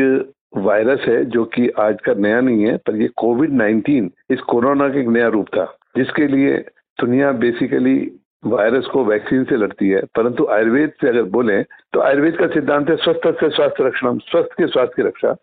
वायरस 0.57 1.05
है 1.09 1.25
जो 1.25 1.45
कि 1.45 1.69
आज 1.69 1.97
का 2.01 2.15
नया 2.15 2.41
नहीं 2.41 2.65
है 2.65 2.77
पर 2.77 2.97
ये 2.97 3.09
कोविड 3.17 3.53
नाइन्टीन 3.53 4.11
इस 4.31 4.41
कोरोना 4.41 4.89
का 4.89 5.01
एक 5.01 5.09
नया 5.09 5.29
रूप 5.29 5.47
था 5.47 5.79
जिसके 5.97 6.27
लिए 6.27 6.57
दुनिया 7.01 7.33
बेसिकली 7.33 7.99
वायरस 8.43 8.87
को 8.87 9.05
वैक्सीन 9.05 9.45
से 9.45 9.57
लड़ती 9.57 9.89
है, 9.89 10.01
परंतु 10.17 10.47
आयुर्वेद 10.51 10.93
से 11.01 11.09
अगर 11.09 11.23
बोले 11.31 11.63
तो 11.63 12.01
आयुर्वेद 12.01 12.37
का 12.37 12.47
सिद्धांत 12.49 12.91
है, 12.91 12.97
स्वस्थ 12.97 13.27
से 13.41 13.49
स्वास्थ्य 13.51 13.85
रक्षण 13.85 14.19
स्वस्थ 14.21 14.53
के 14.59 14.67
स्वास्थ्य 14.67 14.95
की 14.97 15.09
रक्षा, 15.09 15.37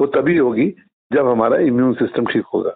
वो 0.00 0.06
तभी 0.08 0.36
होगी 0.36 0.68
जब 1.10 1.28
हमारा 1.28 1.56
इम्यून 1.62 1.94
सिस्टम 1.94 2.26
ठीक 2.26 2.44
होगा। 2.54 2.74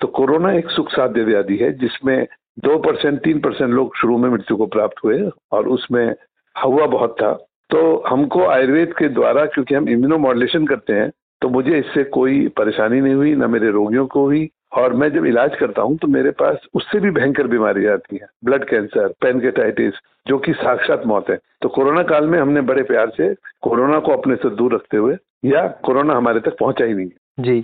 तो 0.00 0.06
कोरोना 0.08 0.52
एक 0.52 0.70
सुख 0.70 0.90
साध्य 0.90 1.24
व्याधि 1.24 1.56
है, 1.56 1.72
जिसमें 1.74 2.26
दो 2.58 2.78
परसेंट, 2.80 3.20
तीन 3.20 3.40
परसेंट 3.40 3.70
लोग 3.70 3.96
शुरू 3.96 4.16
में 4.18 4.28
मृत्यु 4.30 4.56
को 4.56 4.66
प्राप्त 4.68 5.04
हुए 5.04 5.18
और 5.52 5.68
उसमें 5.68 6.14
हवा 6.56 6.86
बहुत 6.88 7.16
था। 7.20 7.32
तो 7.70 7.80
हमको 8.06 8.46
आयुर्वेद 8.46 8.94
के 8.98 9.08
द्वारा, 9.10 9.44
क्योंकि 9.46 9.74
हम 9.74 9.88
इम्यूनो 9.88 10.18
मॉडुलेशन 10.18 10.66
करते 10.66 10.92
हैं 10.92 11.10
तो 11.42 11.48
मुझे 11.48 11.78
इससे 11.78 12.02
कोई 12.06 12.46
परेशानी 12.56 13.00
नहीं 13.00 13.14
हुई, 13.14 13.34
न 13.34 13.50
मेरे 13.50 13.70
रोगियों 13.70 14.06
को 14.06 14.24
हुई 14.24 14.48
और 14.72 14.92
मैं 14.92 15.08
जब 15.12 15.26
इलाज 15.26 15.56
करता 15.56 15.82
हूँ 15.82 15.96
तो 15.96 16.08
मेरे 16.08 16.30
पास 16.40 16.66
उससे 16.74 17.00
भी 17.00 17.10
भयंकर 17.10 17.46
बीमारी 17.46 17.86
आती 17.86 18.16
है 18.16 18.26
ब्लड 18.44 18.64
कैंसर 18.64 19.08
पेनकेटाइटिस 19.20 19.94
जो 20.28 20.38
कि 20.38 20.52
साक्षात 20.52 21.06
मौत 21.06 21.30
है। 21.30 21.38
तो 21.62 21.68
कोरोना 21.68 22.02
काल 22.02 22.26
में 22.26 22.38
हमने 22.38 22.60
बड़े 22.60 22.82
प्यार 22.82 23.10
से 23.16 23.32
कोरोना 23.62 23.98
को 23.98 24.12
अपने 24.12 24.36
से 24.36 24.50
दूर 24.56 24.74
रखते 24.74 24.96
हुए 24.96 25.16
या 25.44 25.66
कोरोना 25.84 26.14
हमारे 26.14 26.40
तक 26.40 26.56
पहुँचा 26.60 26.84
ही 26.84 26.94
नहीं। 26.94 27.08
जी। 27.40 27.60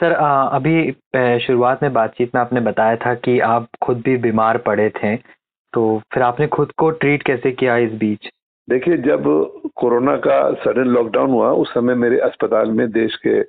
सर 0.00 0.12
आ, 0.12 0.46
अभी 0.46 1.38
शुरुआत 1.46 1.82
में 1.82 1.92
बातचीत 1.92 2.34
में 2.34 2.40
आपने 2.42 2.60
बताया 2.60 2.96
था 2.96 3.14
कि 3.14 3.38
आप 3.40 3.68
खुद 3.82 4.00
भी 4.00 4.16
बीमार 4.16 4.58
पड़े 4.58 4.88
थे 4.96 5.16
तो 5.72 5.82
फिर 6.14 6.22
आपने 6.22 6.46
खुद 6.48 6.72
को 6.72 6.90
ट्रीट 6.90 7.22
कैसे 7.22 7.52
किया 7.52 7.76
इस 7.76 7.92
बीच? 7.92 8.28
देखिए 8.68 8.96
जब 8.96 9.24
कोरोना 9.76 10.16
का 10.16 10.38
सडन 10.54 10.88
लॉकडाउन 10.88 11.30
हुआ 11.30 11.50
उस 11.52 11.72
समय 11.74 11.94
मेरे 11.94 12.18
अस्पताल 12.18 12.70
में 12.70 12.90
देश 12.90 13.16
के 13.16 13.40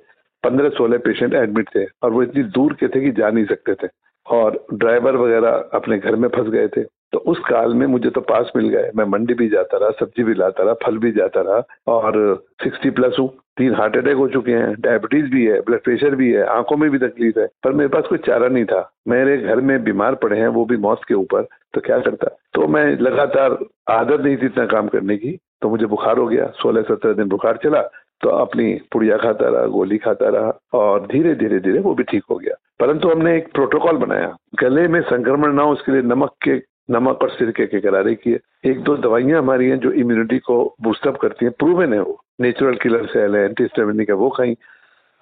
पंद्रह 0.44 0.68
सोलह 0.68 0.98
पेशेंट 0.98 1.34
एडमिट 1.34 1.68
थे 1.76 1.84
और 2.02 2.10
वो 2.10 2.22
इतनी 2.22 2.42
दूर 2.42 2.72
के 2.72 2.88
थे 2.88 3.00
कि 3.00 3.10
जा 3.10 3.30
नहीं 3.30 3.44
सकते 3.44 3.74
थे। 3.74 3.88
और 4.26 4.66
ड्राइवर 4.74 5.16
वगैरह 5.16 5.64
अपने 5.74 5.98
घर 5.98 6.16
में 6.16 6.28
फंस 6.28 6.48
गए 6.48 6.68
थे। 6.68 6.82
तो 7.12 7.18
उस 7.18 7.38
काल 7.38 7.74
में 7.74 7.86
मुझे 7.86 8.10
तो 8.10 8.20
पास 8.20 8.52
मिल 8.56 8.68
गए। 8.68 8.90
मैं 8.96 9.04
मंडी 9.04 9.34
भी 9.34 9.48
जाता 9.48 9.78
रहा, 9.78 9.90
सब्ज़ी 9.90 10.24
भी 10.24 10.34
लाता 10.34 10.62
रहा, 10.62 10.74
फल 10.74 10.98
भी 10.98 11.10
जाता 11.12 11.40
रहा 11.40 11.62
और 11.86 12.44
सिक्सटी 12.64 12.90
प्लस 12.90 13.16
हूँ। 13.18 13.28
तीन 13.56 13.74
हार्ट 13.74 13.96
अटैक 13.96 14.16
हो 14.16 14.28
चुके 14.28 14.52
हैं 14.52 14.74
डायबिटीज़ 14.80 15.26
भी 15.26 15.44
है 15.46 15.60
ब्लड 15.60 15.82
प्रेशर 15.82 16.14
भी 16.14 16.30
है, 16.32 16.44
आँखों 16.44 16.76
में 16.76 16.90
भी 16.90 16.98
तकलीफ़ 16.98 17.38
है, 17.38 17.46
पर 17.64 17.72
मेरे 17.72 17.88
पास 17.88 18.04
कोई 18.08 18.18
चारा 18.18 18.48
नहीं 18.48 18.64
था। 18.64 18.90
मेरे 19.08 19.36
घर 19.38 19.60
में 19.60 19.82
बीमार 19.84 20.14
पड़े 20.14 20.38
हैं, 20.38 20.48
वो 20.48 20.64
भी 20.64 20.76
मौत 20.76 21.00
के 21.08 21.14
ऊपर 21.14 21.46
तो 21.74 21.80
क्या 21.80 21.98
करता? 21.98 22.36
तो 22.54 22.66
मैं 22.66 22.84
लगातार 22.98 23.58
आदत 23.90 24.20
नहीं 24.20 24.36
थी 24.36 24.46
इतना 24.46 24.66
काम 24.66 24.88
करने 24.88 25.16
की 25.16 25.38
तो 25.62 25.68
मुझे 25.70 25.86
बुखार 25.86 26.18
हो 26.18 26.26
गया। 26.26 26.46
सोलह 26.46 26.82
सत्रह 26.82 27.12
दिन 27.12 27.28
बुखार 27.28 27.56
चला 27.56 27.80
तो 28.22 28.28
अपनी 28.28 28.80
पुड़िया 28.92 29.16
खाता 29.16 29.48
रहा, 29.48 29.66
गोली 29.66 29.98
खाता 29.98 30.28
रहा 30.28 30.60
और 30.74 31.06
धीरे 31.06 31.34
धीरे 31.34 31.60
धीरे 31.60 31.78
वो 31.78 31.94
भी 31.94 32.02
ठीक 32.02 32.22
हो 32.30 32.36
गया। 32.36 32.54
परंतु 32.80 33.08
हमने 33.08 33.36
एक 33.36 33.52
प्रोटोकॉल 33.52 33.96
बनाया। 33.96 34.36
गले 34.60 34.88
में 34.88 35.00
संक्रमण 35.00 35.52
ना 35.52 35.62
हो 35.62 35.72
उसके 35.72 35.92
लिए 35.92 36.02
नमक 36.02 36.30
के, 36.48 36.62
नमक 36.90 37.22
और 37.22 37.30
सिरके 37.30 37.66
के 37.66 37.80
करारे 37.80 38.14
किए। 38.14 38.40
एक 38.64 38.80
दो 38.80 38.96
दवाइयाँ 38.96 39.38
हमारी 39.38 39.68
हैं 39.68 39.78
जो 39.78 39.92
इम्यूनिटी 39.92 40.38
को 40.38 40.74
बूस्टअप 40.82 41.16
करती 41.16 41.44
हैं। 41.44 41.52
प्रूवन 41.58 41.92
है 41.92 42.00
वो। 42.00 42.20
नेचुरल 42.40 42.74
किलर 42.74 43.06
सेल 43.06 43.36
है 43.36 43.44
एंटीस्टेमिनिक 43.44 44.08
है, 44.08 44.14
वो 44.14 44.30
खाई। 44.30 44.56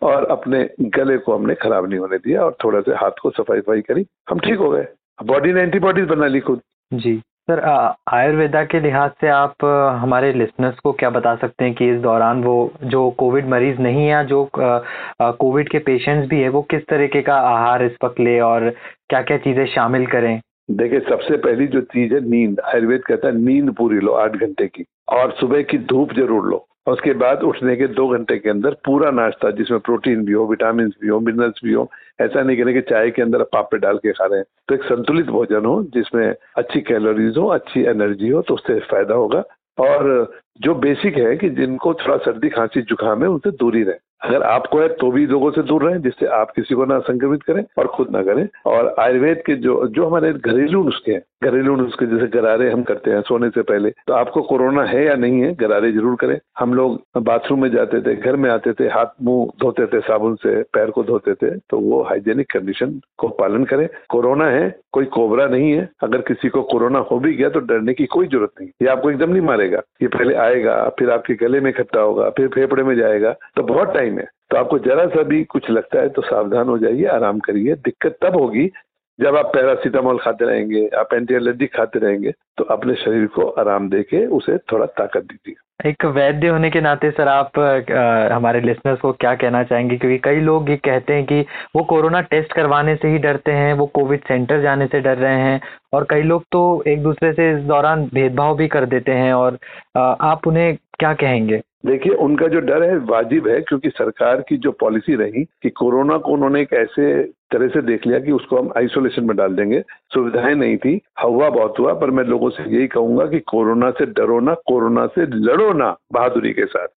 और 0.03 0.25
अपने 0.25 0.71
गले 0.81 1.19
को 1.19 1.35
हमने 1.35 1.55
खराब 1.55 1.89
नहीं 1.89 1.99
होने 1.99 2.19
दिया 2.19 2.45
और 2.45 2.57
थोड़ा 2.65 2.81
से 2.81 2.91
हाथ 2.91 3.11
को 3.23 3.31
सफ़ाई 3.31 3.61
सफ़ाई 3.61 3.81
करी। 3.81 4.07
हम 4.31 4.39
ठीक 4.39 4.59
हो 4.59 4.71
गए। 4.71 4.87
बॉडी 5.25 5.53
ने 5.53 5.63
एंटीबॉडीज 5.63 6.05
बना 6.05 6.27
ली 6.27 6.41
खुद। 6.41 6.61
जी। 6.95 7.23
सर 7.49 7.61
आयुर्वेदा 8.09 8.63
के 8.65 8.81
लिहाज 8.81 9.11
से 9.21 9.29
आप 9.29 9.65
हमारे 10.01 10.33
लिसनर्स 10.33 10.79
को 10.79 10.93
क्या 10.93 11.11
बता 11.11 11.35
सकते 11.37 11.65
हैं 11.65 11.75
कि 11.75 11.89
इस 11.91 12.01
दौरान 12.01 12.43
वो, 12.45 12.73
जो 12.85 13.11
कोविड 13.11 13.49
मरीज़ 13.49 13.79
नहीं 13.79 14.07
है 14.07 14.25
जो 14.27 14.49
कोविड 14.55 15.69
के 15.69 15.79
पेशेंट्स 15.79 16.29
भी 16.29 16.41
है, 16.41 16.49
वो 16.49 16.63
किस 16.63 16.87
तरीके 16.89 17.23
का 17.23 17.37
आहार 17.49 17.85
इस 17.85 17.97
वक्त 18.05 18.21
ले 18.21 18.39
और 18.41 18.71
क्या 19.09 19.23
क्या 19.23 19.39
चीज़ें 19.39 19.67
शामिल 19.67 20.07
करें? 20.07 20.41
देखिए, 20.71 21.01
सबसे 21.01 21.37
पहली 21.37 21.67
जो 21.67 21.81
चीज़ 21.81 22.15
है, 22.15 22.21
नींद। 22.31 22.61
आयुर्वेद 22.61 23.03
कहता 23.05 23.29
है, 23.29 23.35
नींद 23.39 23.75
पूरी 23.75 23.99
लो, 24.01 24.13
आठ 24.15 24.37
घंटे 24.37 24.67
की। 24.67 24.85
और 25.09 25.31
सुबह 25.41 25.63
की 25.63 25.79
धूप 25.79 26.13
ज़रूर 26.13 26.47
लो। 26.47 26.67
उसके 26.87 27.13
बाद 27.15 27.43
उठने 27.43 27.77
के 27.77 27.87
दो 27.87 28.07
घंटे 28.09 28.37
के 28.39 28.51
अंदर 28.51 28.77
पूरा 28.85 29.11
नाश्ता, 29.11 29.51
जिसमें 29.51 29.81
प्रोटीन 29.81 30.25
भी 30.25 30.33
हो 30.33 30.47
विटामिन 30.47 30.89
भी 31.03 31.09
हो, 31.09 31.21
मिनरल्स 31.21 31.61
भी 31.65 31.73
हो 31.73 31.91
ऐसा 32.21 32.43
नहीं 32.43 32.57
करें 32.57 32.75
कि 32.75 32.81
चाय 32.81 33.11
के 33.11 33.23
अंदर 33.23 33.43
पापड़ 33.43 33.79
डाल 33.79 33.97
के 33.97 34.13
खा 34.13 34.25
रहे 34.25 34.39
हैं। 34.39 34.47
तो 34.69 34.75
एक 34.75 34.83
संतुलित 34.83 35.27
भोजन 35.27 35.65
हो, 35.65 35.83
जिसमें 35.83 36.35
अच्छी 36.57 36.81
कैलोरीज 36.81 37.37
हो, 37.37 37.47
अच्छी 37.47 37.83
एनर्जी 37.83 38.29
हो 38.29 38.43
तो 38.43 38.55
उससे 38.55 38.81
फ़ायदा 38.81 39.15
होगा। 39.15 39.45
और 39.79 40.33
जो 40.61 40.75
बेसिक 40.75 41.17
है 41.17 41.37
कि 41.37 41.51
जिनको 41.51 41.95
थोड़ा 41.95 42.17
सर्दी 42.17 42.49
खांसी 42.49 42.83
जुकाम 42.83 43.23
है, 43.23 43.29
उनसे 43.29 43.51
दूरी 43.51 43.83
रहे। 43.83 44.10
अगर 44.23 44.43
आपको 44.45 44.79
है 44.81 44.89
तो 44.95 45.11
भी 45.11 45.27
लोगों 45.27 45.51
से 45.51 45.63
दूर 45.63 45.85
रहें, 45.85 46.01
जिससे 46.03 46.27
आप 46.35 46.51
किसी 46.51 46.75
को 46.75 46.85
ना 46.85 46.99
संक्रमित 47.01 47.43
करें 47.43 47.63
और 47.79 47.87
खुद 47.89 48.11
ना 48.13 48.23
करें। 48.23 48.47
और 48.67 48.95
आयुर्वेद 49.01 49.43
के 49.47 49.55
जो 49.57 49.87
जो 49.89 50.07
हमारे 50.07 50.33
घरेलू 50.35 50.83
नुस्खे 50.85 51.13
हैं, 51.13 51.23
घरेलू 51.45 51.75
नुस्खे 51.77 52.07
जैसे 52.07 52.27
गरारे 52.31 52.71
हम 52.71 52.83
करते 52.83 53.11
हैं 53.11 53.21
सोने 53.23 53.49
से 53.51 53.63
पहले 53.65 53.91
तो 54.07 54.13
आपको 54.15 54.43
कोरोना 54.43 54.83
है 54.85 55.05
या 55.05 55.15
नहीं 55.17 55.41
है, 55.41 55.55
गरारे 55.55 55.93
ज़रूर 55.93 56.17
करें। 56.21 56.39
हम 56.59 56.75
लोग 56.75 57.23
बाथरूम 57.23 57.63
में 57.63 57.71
जाते 57.71 58.01
थे, 58.01 58.15
घर 58.17 58.37
में 58.37 58.49
आते 58.51 58.73
थे, 58.73 58.89
हाथ 58.89 59.07
मुँह 59.23 59.47
धोते 59.61 59.87
थे, 59.87 60.01
साबुन 60.01 60.35
से 60.37 60.61
पैर 60.73 60.91
को 60.91 61.03
धोते 61.05 61.35
थे 61.35 61.51
तो 61.61 61.79
वो 61.81 62.03
हाइजेनिक 62.03 62.51
कंडीशन 62.53 63.01
को 63.19 63.29
पालन 63.41 63.65
करें। 63.65 63.89
कोरोना 64.11 64.47
है, 64.49 64.69
कोई 64.93 65.05
कोबरा 65.09 65.47
नहीं 65.49 65.73
है। 65.73 65.89
अगर 66.03 66.21
किसी 66.23 66.49
को 66.49 66.63
कोरोना 66.65 66.99
हो 67.11 67.19
भी 67.19 67.35
गया 67.35 67.49
तो 67.49 67.61
डरने 67.63 67.95
की 67.95 68.07
कोई 68.09 68.27
ज़रूरत 68.29 68.51
नहीं। 68.61 68.71
ये 68.83 68.89
आपको 68.89 69.11
एकदम 69.11 69.31
नहीं 69.31 69.43
मारेगा। 69.43 69.83
ये 70.03 70.09
पहले 70.09 70.35
आएगा, 70.37 70.77
फिर 70.99 71.11
आपके 71.11 71.35
गले 71.37 71.61
में 71.61 71.71
इकट्ठा 71.71 72.01
होगा, 72.01 72.29
फिर 72.31 72.49
फेफड़े 72.51 72.83
में 72.83 72.95
जाएगा 72.97 73.35
तो 73.57 73.63
बहुत 73.65 73.95
टाइम 73.95 74.10
है। 74.19 74.27
तो 74.51 74.57
आपको 74.57 74.79
जरा 74.81 75.07
सा 75.07 75.23
भी 75.23 75.43
कुछ 75.45 75.71
लगता 75.71 76.01
है 76.01 76.09
तो 76.09 76.23
सावधान 76.23 76.69
हो 76.69 76.79
जाइए 76.79 77.05
आराम 77.09 77.39
करिए। 77.39 77.75
दिक्कत 77.77 78.19
तब 78.23 78.37
होगी 78.37 78.71
जब 79.19 79.37
आप 79.37 79.51
पैरासीटामोल 79.55 80.19
खाते 80.19 80.45
रहेंगे 80.45 80.87
आप 80.99 81.09
एंटी 81.15 81.35
एलर्जिक 81.35 81.75
खाते 81.77 81.99
रहेंगे 81.99 82.31
तो 82.59 82.65
अपने 82.65 82.95
शरीर 82.97 83.27
को 83.27 83.49
आराम 83.61 83.89
दे 83.91 84.03
के 84.03 84.25
उसे 84.29 84.57
थोड़ा 84.73 84.87
ताकत 84.87 85.23
दीजिए। 85.23 85.89
एक 85.89 86.05
वैद्य 86.07 86.49
होने 86.49 86.71
के 86.71 86.81
नाते 86.81 87.11
सर 87.11 87.29
आप 87.29 87.59
आ, 87.59 88.35
हमारे 88.35 88.61
लिसनर्स 88.61 89.01
को 89.01 89.13
क्या 89.13 89.35
कहना 89.35 89.63
चाहेंगे? 89.65 89.97
क्योंकि 89.97 90.19
कई 90.19 90.41
लोग 90.41 90.71
ये 90.71 90.77
कहते 90.77 91.15
हैं 91.15 91.25
कि 91.27 91.41
वो 91.77 91.85
कोरोना 91.85 92.21
टेस्ट 92.31 92.53
करवाने 92.53 92.97
से 92.97 93.09
ही 93.09 93.19
डरते 93.19 93.53
हैं 93.53 93.73
वो 93.75 93.87
कोविड 93.95 94.21
सेंटर 94.21 94.61
जाने 94.63 94.87
से 94.87 95.01
डर 95.01 95.17
रहे 95.17 95.41
हैं 95.41 95.61
और 95.95 96.07
कई 96.11 96.23
लोग 96.23 96.45
तो 96.53 96.61
एक 96.87 97.03
दूसरे 97.03 97.33
से 97.33 97.51
इस 97.53 97.63
दौरान 97.65 98.05
भेदभाव 98.15 98.57
भी 98.57 98.69
कर 98.69 98.87
देते 98.87 99.13
हैं 99.13 99.33
और 99.35 99.59
आ, 99.97 100.01
आप 100.01 100.47
उन्हें 100.47 100.77
क्या 100.99 101.13
कहेंगे? 101.15 101.61
देखिए, 101.87 102.13
उनका 102.13 102.49
जो 102.49 102.61
डर 102.61 102.83
है, 102.83 102.99
वाजिब 102.99 103.49
है, 103.49 103.61
क्योंकि 103.61 103.91
सरकार 103.91 104.45
की 104.49 104.57
जो 104.57 104.73
पॉलिसी 104.73 105.15
रही 105.15 105.45
कि 105.45 105.71
कोरोना 105.71 106.19
को 106.19 106.33
उन्होंने 106.33 106.61
एक 106.61 106.73
ऐसे 106.73 107.23
तरह 107.23 107.69
से 107.69 107.83
देख 107.83 108.07
लिया 108.07 108.19
कि 108.19 108.33
उसको 108.33 108.59
हम 108.59 108.73
आइसोलेशन 108.77 109.25
में 109.25 109.37
डाल 109.37 109.55
देंगे। 109.55 109.81
सुविधाएँ 110.15 110.55
नहीं 110.55 110.77
थी, 110.77 111.01
हवा 111.19 111.51
बहुत 111.51 111.75
हुआ, 111.79 111.95
पर 111.95 112.11
मैं 112.11 112.25
लोगों 112.25 112.51
से 112.51 112.77
यही 112.77 112.87
कहूँगा 112.87 113.27
कि 113.27 113.41
कोरोना 113.41 113.91
से 113.91 114.07
डरो 114.07 114.41
ना, 114.41 114.55
कोरोना 114.55 115.07
से 115.07 115.27
लड़ो 115.27 115.73
ना, 115.73 115.97
बहादुरी 116.13 116.53
के 116.53 116.67
साथ। 116.67 116.89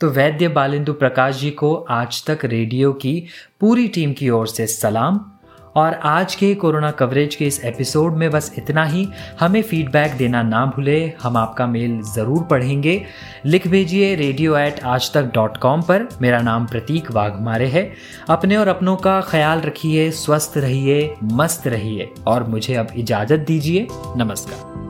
तो 0.00 0.10
वैद्य 0.10 0.48
बालिंदु 0.48 0.92
प्रकाश 0.92 1.40
जी 1.40 1.50
को 1.50 1.74
आज 1.74 2.26
तक 2.30 2.44
रेडियो 2.44 2.92
की 2.92 3.26
पूरी 3.60 3.88
टीम 3.88 4.12
की 4.12 4.30
ओर 4.30 4.46
से 4.46 4.66
सलाम। 4.66 5.32
और 5.76 5.94
आज 5.94 6.34
के 6.34 6.54
कोरोना 6.54 6.90
कवरेज 6.90 7.34
के 7.34 7.46
इस 7.46 7.64
एपिसोड 7.64 8.16
में 8.16 8.30
बस 8.30 8.52
इतना 8.58 8.84
ही। 8.84 9.08
हमें 9.40 9.62
फीडबैक 9.62 10.16
देना 10.16 10.42
ना 10.42 10.64
भूले, 10.66 11.12
हम 11.22 11.36
आपका 11.36 11.66
मेल 11.66 12.00
ज़रूर 12.14 12.42
पढ़ेंगे। 12.42 13.02
लिख 13.46 13.68
भेजिए 13.68 14.14
रेडियो 14.14 14.56
एट 14.56 14.84
आज 14.84 15.12
तक 15.12 15.30
डॉट 15.34 15.56
कॉम 15.56 15.82
पर। 15.82 16.08
मेरा 16.22 16.40
नाम 16.40 16.66
प्रतीक 16.66 17.10
वाघमारे 17.10 17.66
है। 17.66 17.90
अपने 18.30 18.56
और 18.56 18.68
अपनों 18.68 18.96
का 18.96 19.20
ख्याल 19.20 19.60
रखिए, 19.60 20.10
स्वस्थ 20.10 20.58
रहिए, 20.58 21.14
मस्त 21.22 21.66
रहिए 21.66 22.12
और 22.26 22.44
मुझे 22.44 22.74
अब 22.74 22.88
इजाज़त 22.96 23.40
दीजिए। 23.40 23.86
नमस्कार। 24.16 24.89